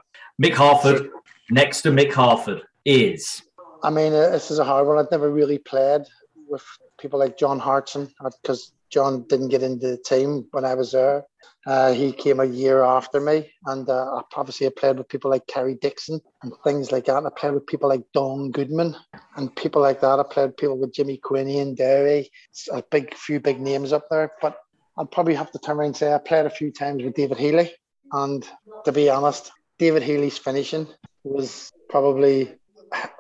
[0.42, 1.10] Mick Harford,
[1.50, 3.44] next to Mick Harford is.
[3.84, 4.98] I mean, uh, this is a hard one.
[4.98, 6.02] I've never really played
[6.48, 6.64] with
[7.00, 11.26] people like John Hartson because John didn't get into the team when I was there.
[11.66, 15.48] Uh, he came a year after me, and uh, obviously I played with people like
[15.48, 17.18] Kerry Dixon and things like that.
[17.18, 18.96] And I played with people like Don Goodman
[19.36, 20.20] and people like that.
[20.20, 22.30] I played with people with Jimmy Quinney and Derry.
[22.52, 24.58] It's a big few big names up there, but
[24.98, 27.38] I'd probably have to turn around and say I played a few times with David
[27.38, 27.72] Healy,
[28.12, 28.48] and
[28.86, 30.88] to be honest, David Healy's finishing
[31.24, 32.56] was probably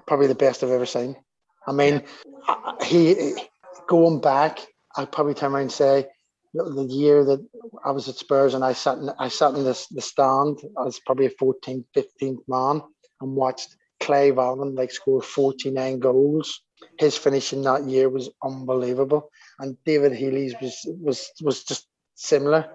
[0.08, 1.16] probably the best I've ever seen.
[1.68, 2.04] I mean,
[2.84, 3.36] he
[3.88, 4.60] going back,
[4.98, 6.08] I'd probably turn around and say
[6.54, 7.46] the year that
[7.84, 10.84] I was at Spurs and I sat in, I sat in the, the stand, I
[10.84, 12.82] was probably a 14th, 15th man
[13.22, 16.62] and watched Clive Allen like score 49 goals.
[17.00, 22.68] His finishing that year was unbelievable, and David Healy's was was was just similar.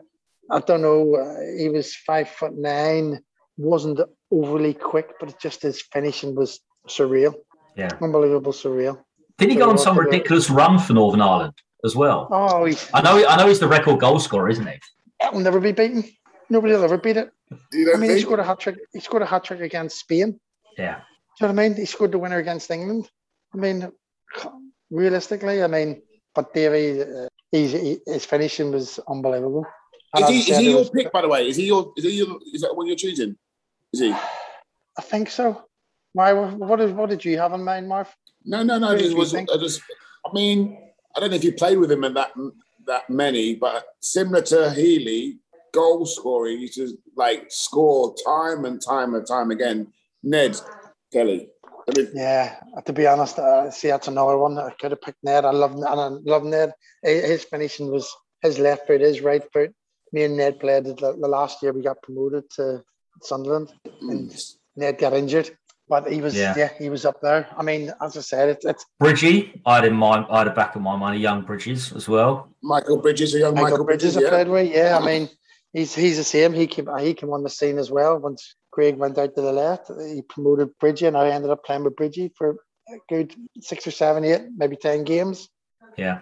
[0.50, 1.14] I don't know.
[1.14, 3.20] Uh, he was five foot nine,
[3.56, 4.00] wasn't
[4.32, 6.58] overly quick, but just his finishing was
[6.88, 7.34] surreal.
[7.76, 8.98] Yeah, unbelievable, surreal.
[9.38, 11.54] Did he go on some ridiculous run for Northern Ireland
[11.84, 12.28] as well?
[12.30, 13.26] Oh, I know.
[13.26, 14.78] I know he's the record goal scorer, isn't he?
[15.20, 16.04] That will never be beaten.
[16.50, 17.30] Nobody will ever beat it.
[17.52, 18.78] I mean, he scored a hat trick.
[18.92, 20.38] He scored a hat trick against Spain.
[20.76, 21.00] Yeah.
[21.38, 21.76] Do you know what I mean?
[21.76, 23.10] He scored the winner against England.
[23.54, 23.90] I mean,
[24.90, 26.02] realistically, I mean,
[26.34, 29.66] but Davy, uh, he, his finishing was unbelievable.
[30.14, 31.48] And is he, is he your was, pick, by the way?
[31.48, 31.92] Is he your?
[31.96, 32.38] Is he your?
[32.52, 33.36] Is that what you're choosing?
[33.92, 34.12] Is he?
[34.12, 35.64] I think so.
[36.12, 36.32] Why?
[36.32, 38.14] What did what did you have in mind, Marv?
[38.44, 38.92] No, no, no.
[38.92, 39.80] It was, I just,
[40.26, 40.78] I mean,
[41.14, 42.32] I don't know if you played with him in that
[42.86, 45.38] that many, but similar to Healy,
[45.72, 49.92] goal scoring, he used to like score time and time and time again.
[50.22, 50.60] Ned
[51.12, 51.48] Kelly.
[51.88, 52.56] I mean, yeah,
[52.86, 55.44] to be honest, uh, see that's another one that I could have picked Ned.
[55.44, 56.72] I love and I love Ned.
[57.02, 59.74] His finishing was his left foot, his right foot.
[60.12, 62.82] Me and Ned played the, the last year we got promoted to
[63.22, 64.54] Sunderland, and mm.
[64.76, 65.50] Ned got injured.
[65.92, 66.54] But he was, yeah.
[66.56, 66.70] yeah.
[66.78, 67.46] he was up there.
[67.54, 69.60] I mean, as I said, it's, it's Bridgie.
[69.66, 72.48] I had in mind, I had a back of my money, young Bridges as well.
[72.62, 74.34] Michael Bridges, a young Michael, Michael Bridges, Bridges yeah.
[74.34, 74.74] played with.
[74.74, 75.28] Yeah, I mean,
[75.74, 76.54] he's he's the same.
[76.54, 79.52] He came he came on the scene as well once Craig went out to the
[79.52, 79.90] left.
[80.00, 82.56] He promoted Bridgie, and I ended up playing with Bridgie for
[82.88, 85.50] a good six or seven, eight, maybe ten games.
[85.98, 86.20] Yeah.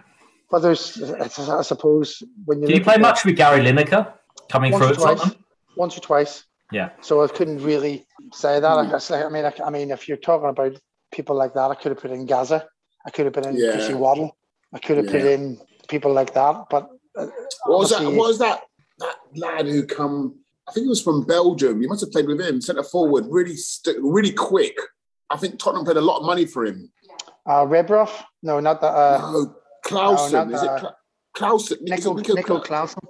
[0.49, 2.67] But there's, I suppose, when you.
[2.67, 4.11] Did you play much with Gary Lineker
[4.49, 5.35] coming through at twice,
[5.77, 6.43] Once or twice.
[6.71, 6.89] Yeah.
[7.01, 8.77] So I couldn't really say that.
[8.77, 9.11] Mm.
[9.11, 10.77] I, I mean, I, I, mean, if you're talking about
[11.11, 12.65] people like that, I could have put in Gazza.
[13.05, 13.73] I could have put in yeah.
[13.73, 14.35] Chrissy Waddle.
[14.73, 15.11] I could have yeah.
[15.11, 16.65] put in people like that.
[16.69, 17.27] But uh,
[17.65, 18.03] what was that?
[18.03, 18.61] What was that?
[18.99, 20.39] That lad who come?
[20.67, 21.81] I think he was from Belgium.
[21.81, 22.61] You must have played with him.
[22.61, 24.77] Centre forward, really, st- really quick.
[25.29, 26.91] I think Tottenham paid a lot of money for him.
[27.45, 28.23] Uh, Rebroff?
[28.43, 28.93] No, not that.
[28.93, 29.55] Uh, no,
[29.85, 30.49] Claesen.
[30.49, 30.93] No, Is it
[31.35, 31.81] Claesen?
[31.81, 33.03] Nico, Nico Claesen.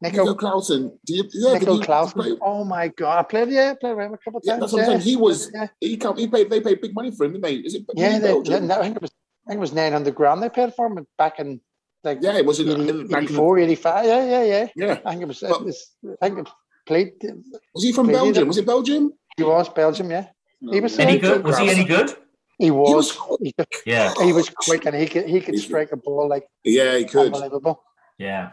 [0.00, 0.92] Nico, Nico Claesen.
[1.06, 2.38] Do you, yeah, Nico Claesen.
[2.40, 4.46] Oh my god, I played yeah, I played with him a couple of times.
[4.46, 5.00] Yeah, that's what I'm saying.
[5.00, 5.68] He was yeah.
[5.80, 7.54] he come, he paid they paid big money for him, didn't they?
[7.56, 9.12] Is it yeah, they, I think it was
[9.46, 11.60] I think it was nine hundred grand they paid for him back in
[12.06, 14.04] like yeah, it was 80, 84, 85.
[14.04, 14.68] Yeah, yeah, yeah.
[14.76, 14.98] Yeah.
[15.04, 16.48] I think it was, but, it was I think it
[16.86, 17.12] played
[17.74, 18.28] Was he from Belgium?
[18.28, 18.46] Either.
[18.46, 19.12] Was it Belgium?
[19.36, 20.26] He was Belgium, yeah.
[20.60, 20.72] No.
[20.72, 21.44] He was any good?
[21.44, 22.14] Was he any good?
[22.58, 23.10] He was.
[23.42, 24.14] He was yeah.
[24.22, 27.26] He was quick and he could he could strike a ball like yeah, he could.
[27.34, 27.82] Unbelievable.
[28.18, 28.52] Yeah.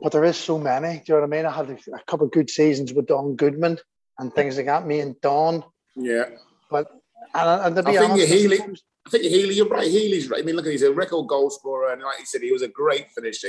[0.00, 0.98] But there is so many.
[0.98, 1.46] Do you know what I mean?
[1.46, 3.78] I had a, couple of good seasons with Don Goodman
[4.18, 4.86] and things like that.
[4.86, 5.64] Me and Don.
[5.96, 6.24] Yeah.
[6.70, 6.88] But
[7.34, 8.60] and, and to be I honest, think Healy.
[9.06, 9.54] I think Healy.
[9.54, 9.86] You're right.
[9.86, 10.42] Healy's right.
[10.42, 12.68] I mean, look, he's a record goal scorer, and like he said, he was a
[12.68, 13.48] great finisher.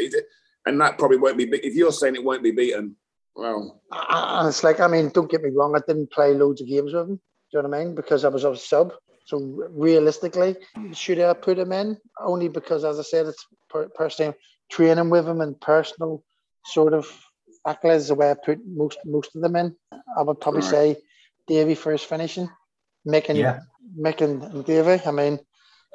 [0.66, 1.44] and that probably won't be.
[1.44, 2.96] If you're saying it won't be beaten,
[3.36, 5.76] well, and it's like I mean, don't get me wrong.
[5.76, 7.16] I didn't play loads of games with him.
[7.16, 7.22] Do
[7.58, 7.96] you know what I mean?
[7.96, 8.94] Because I was a sub.
[9.26, 9.40] So
[9.72, 10.56] realistically,
[10.94, 11.98] should I put him in?
[12.24, 14.36] Only because, as I said, it's per- personally
[14.72, 16.24] training with him and personal
[16.66, 17.08] sort of
[17.66, 19.76] accolades the way I put most most of them in.
[20.18, 20.70] I would probably right.
[20.70, 20.98] say
[21.48, 22.50] Davy for his finishing,
[23.06, 23.62] making yeah.
[23.96, 25.02] making and Davy.
[25.06, 25.40] I mean,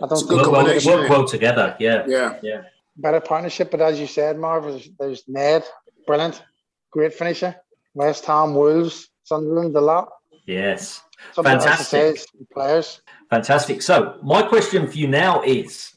[0.03, 1.77] I don't think work, well, work well together.
[1.79, 2.63] Yeah, yeah, yeah.
[2.97, 5.65] Better partnership, but as you said, Marv, there's, there's Ned,
[6.07, 6.43] brilliant,
[6.91, 7.57] great finisher.
[7.95, 10.09] West Ham, Wolves, Sunderland, a lot.
[10.47, 11.03] Yes,
[11.33, 12.19] Something fantastic
[12.53, 13.01] players.
[13.31, 13.83] Fantastic.
[13.83, 15.93] So, my question for you now is: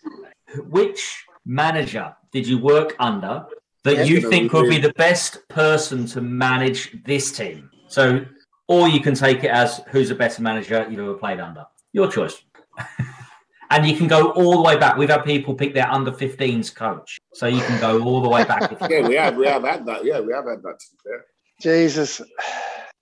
[0.69, 3.45] Which manager did you work under
[3.83, 7.69] that you think would be the best person to manage this team?
[7.87, 8.25] So,
[8.67, 11.65] or you can take it as who's the best manager you've ever played under.
[11.91, 12.41] Your choice.
[13.69, 14.97] and you can go all the way back.
[14.97, 18.43] We've had people pick their under 15s coach, so you can go all the way
[18.45, 18.71] back.
[18.89, 19.35] yeah, we have.
[19.35, 20.05] We have had that.
[20.05, 20.79] Yeah, we have had that.
[21.05, 21.17] Yeah.
[21.61, 22.21] Jesus,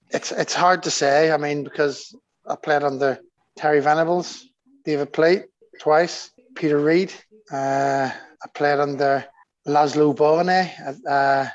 [0.09, 1.31] it's it's hard to say.
[1.31, 2.15] I mean, because
[2.45, 3.19] I played under
[3.57, 4.45] Terry Venables,
[4.85, 5.45] David Pleat
[5.79, 7.13] twice, Peter Reid.
[7.51, 8.11] Uh,
[8.43, 9.25] I played under
[9.67, 11.49] Laszlo Bölöni at, uh,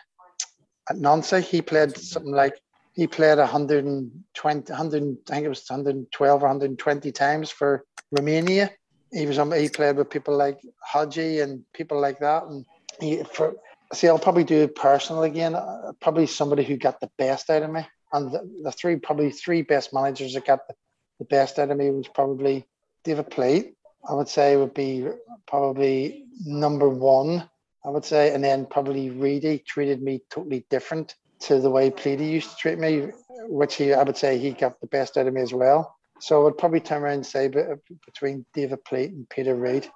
[0.89, 1.41] at Nancy.
[1.41, 2.55] He played something like
[2.97, 8.71] he played 120, 100, I think it was 112 or 120 times for Romania.
[9.13, 10.59] He was he played with people like
[10.93, 12.45] Hagi and people like that.
[12.45, 12.65] And
[13.01, 13.55] he, for,
[13.93, 15.55] see, I'll probably do it personal again.
[15.55, 17.87] Uh, probably somebody who got the best out of me.
[18.13, 20.75] And the, the three, probably three best managers that got the,
[21.19, 22.67] the best out of me was probably
[23.05, 23.75] David Pleat.
[24.09, 25.09] I would say would be
[25.47, 27.49] probably number one.
[27.85, 32.29] I would say, and then probably Reedy treated me totally different to the way Pleaty
[32.29, 33.09] used to treat me,
[33.49, 35.95] which he, I would say, he got the best out of me as well.
[36.19, 39.89] So I would probably turn around and say between David Pleat and Peter Reid,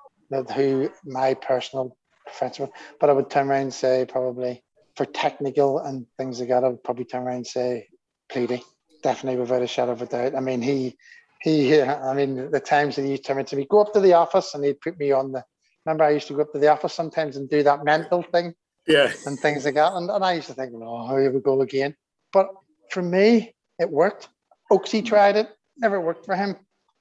[0.54, 1.96] who my personal
[2.26, 2.60] preference
[3.00, 4.62] But I would turn around and say probably
[4.96, 7.88] for technical and things like that, I would probably turn around and say
[8.30, 8.62] Pleaty.
[9.02, 10.34] Definitely without a shadow of a doubt.
[10.34, 10.96] I mean, he
[11.42, 13.92] he uh, I mean the times that he used to come to me, go up
[13.94, 15.44] to the office and he'd put me on the
[15.84, 18.54] remember I used to go up to the office sometimes and do that mental thing
[18.86, 19.92] yeah, and things like that.
[19.92, 21.94] And, and I used to think, oh, here we go again.
[22.32, 22.48] But
[22.90, 24.28] for me, it worked.
[24.72, 26.56] Oaksy tried it, never worked for him.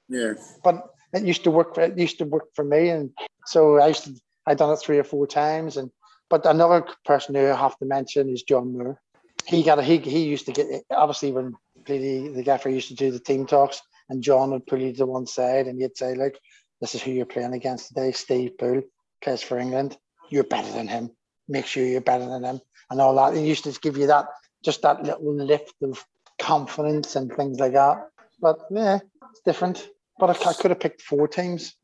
[0.08, 0.34] Yeah,
[0.64, 1.74] but it used to work.
[1.74, 3.10] For, it used to work for me, and
[3.46, 4.14] so I used to.
[4.46, 5.90] I done it three or four times, and
[6.28, 9.00] but another person who I have to mention is John Moore.
[9.46, 11.54] He got a, he he used to get obviously when
[11.86, 13.80] the the gaffer used to do the team talks,
[14.10, 16.38] and John would pull you to one side, and he'd say like,
[16.80, 18.12] "This is who you're playing against today.
[18.12, 18.82] Steve Poole
[19.22, 19.96] plays for England.
[20.28, 21.10] You're better than him
[21.50, 22.60] make sure you're better than them
[22.90, 23.36] and all that.
[23.36, 24.26] It used to give you that
[24.64, 26.04] just that little lift of
[26.38, 28.08] confidence and things like that.
[28.40, 29.00] But yeah,
[29.30, 29.88] it's different.
[30.18, 31.74] But I, I could have picked four teams.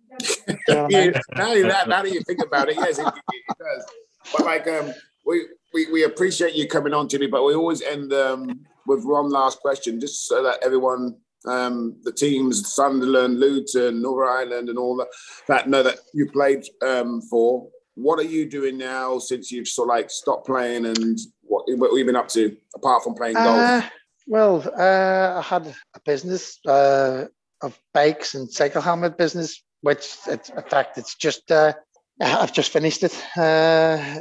[0.49, 3.85] You know yeah, now, that, now that you think about it, yes, it, it, does.
[4.33, 4.93] But like, um,
[5.27, 7.27] we, we we appreciate you coming on, Jimmy.
[7.27, 11.17] But we always end um, with one last question, just so that everyone
[11.47, 15.09] um, the teams Sunderland, Luton, Northern Ireland, and all that
[15.49, 19.89] that know that you played um, for what are you doing now since you've sort
[19.89, 23.35] of like stopped playing and what, what have you been up to apart from playing
[23.35, 23.59] golf?
[23.59, 23.83] Uh,
[24.27, 27.25] well, uh, I had a business uh,
[27.63, 31.73] of bikes and cycle helmet business, which in fact it's just uh,
[32.21, 34.21] I've just finished it uh,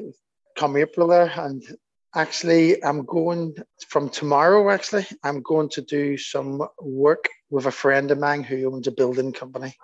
[0.56, 1.64] come April there, and
[2.16, 3.56] actually I'm going
[3.88, 4.70] from tomorrow.
[4.70, 8.92] Actually, I'm going to do some work with a friend of mine who owns a
[8.92, 9.76] building company.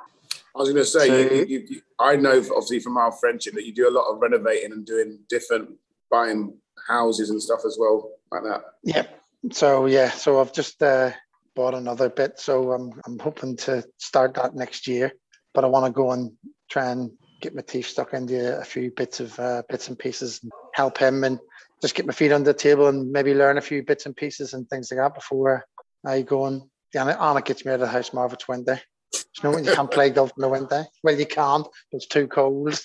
[0.56, 3.54] I was going to say, so, you, you, you, I know obviously from our friendship
[3.54, 5.70] that you do a lot of renovating and doing different
[6.10, 8.62] buying houses and stuff as well, like that.
[8.84, 9.06] Yeah.
[9.52, 11.12] So yeah, so I've just uh,
[11.56, 15.14] bought another bit, so I'm I'm hoping to start that next year.
[15.54, 16.34] But I want to go and
[16.70, 20.42] try and get my teeth stuck into a few bits of uh, bits and pieces
[20.44, 21.40] and help him and
[21.82, 24.54] just get my feet under the table and maybe learn a few bits and pieces
[24.54, 25.66] and things like that before
[26.06, 26.64] I go and
[26.94, 28.80] yeah, Anna gets me out of the house more of it's winter.
[29.14, 30.86] You know when you can't play golf in the winter?
[31.04, 31.68] Well, you can't.
[31.92, 32.80] It's too cold.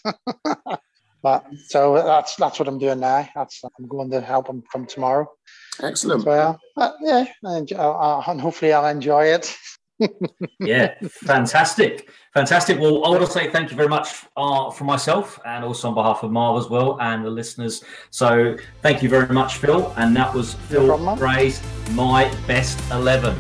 [1.23, 3.29] but so that's that's what I'm doing now.
[3.35, 5.29] That's I'm going to help him from tomorrow.
[5.83, 6.23] Excellent.
[6.23, 9.55] So, uh, yeah, and, uh, and hopefully I'll enjoy it.
[10.61, 12.79] Yeah, fantastic, fantastic.
[12.79, 15.95] Well, I want to say thank you very much uh, for myself and also on
[15.95, 17.83] behalf of Marv as well and the listeners.
[18.11, 19.93] So, thank you very much, Phil.
[19.97, 21.63] And that was Phil no Gray's
[21.93, 23.37] My Best Eleven.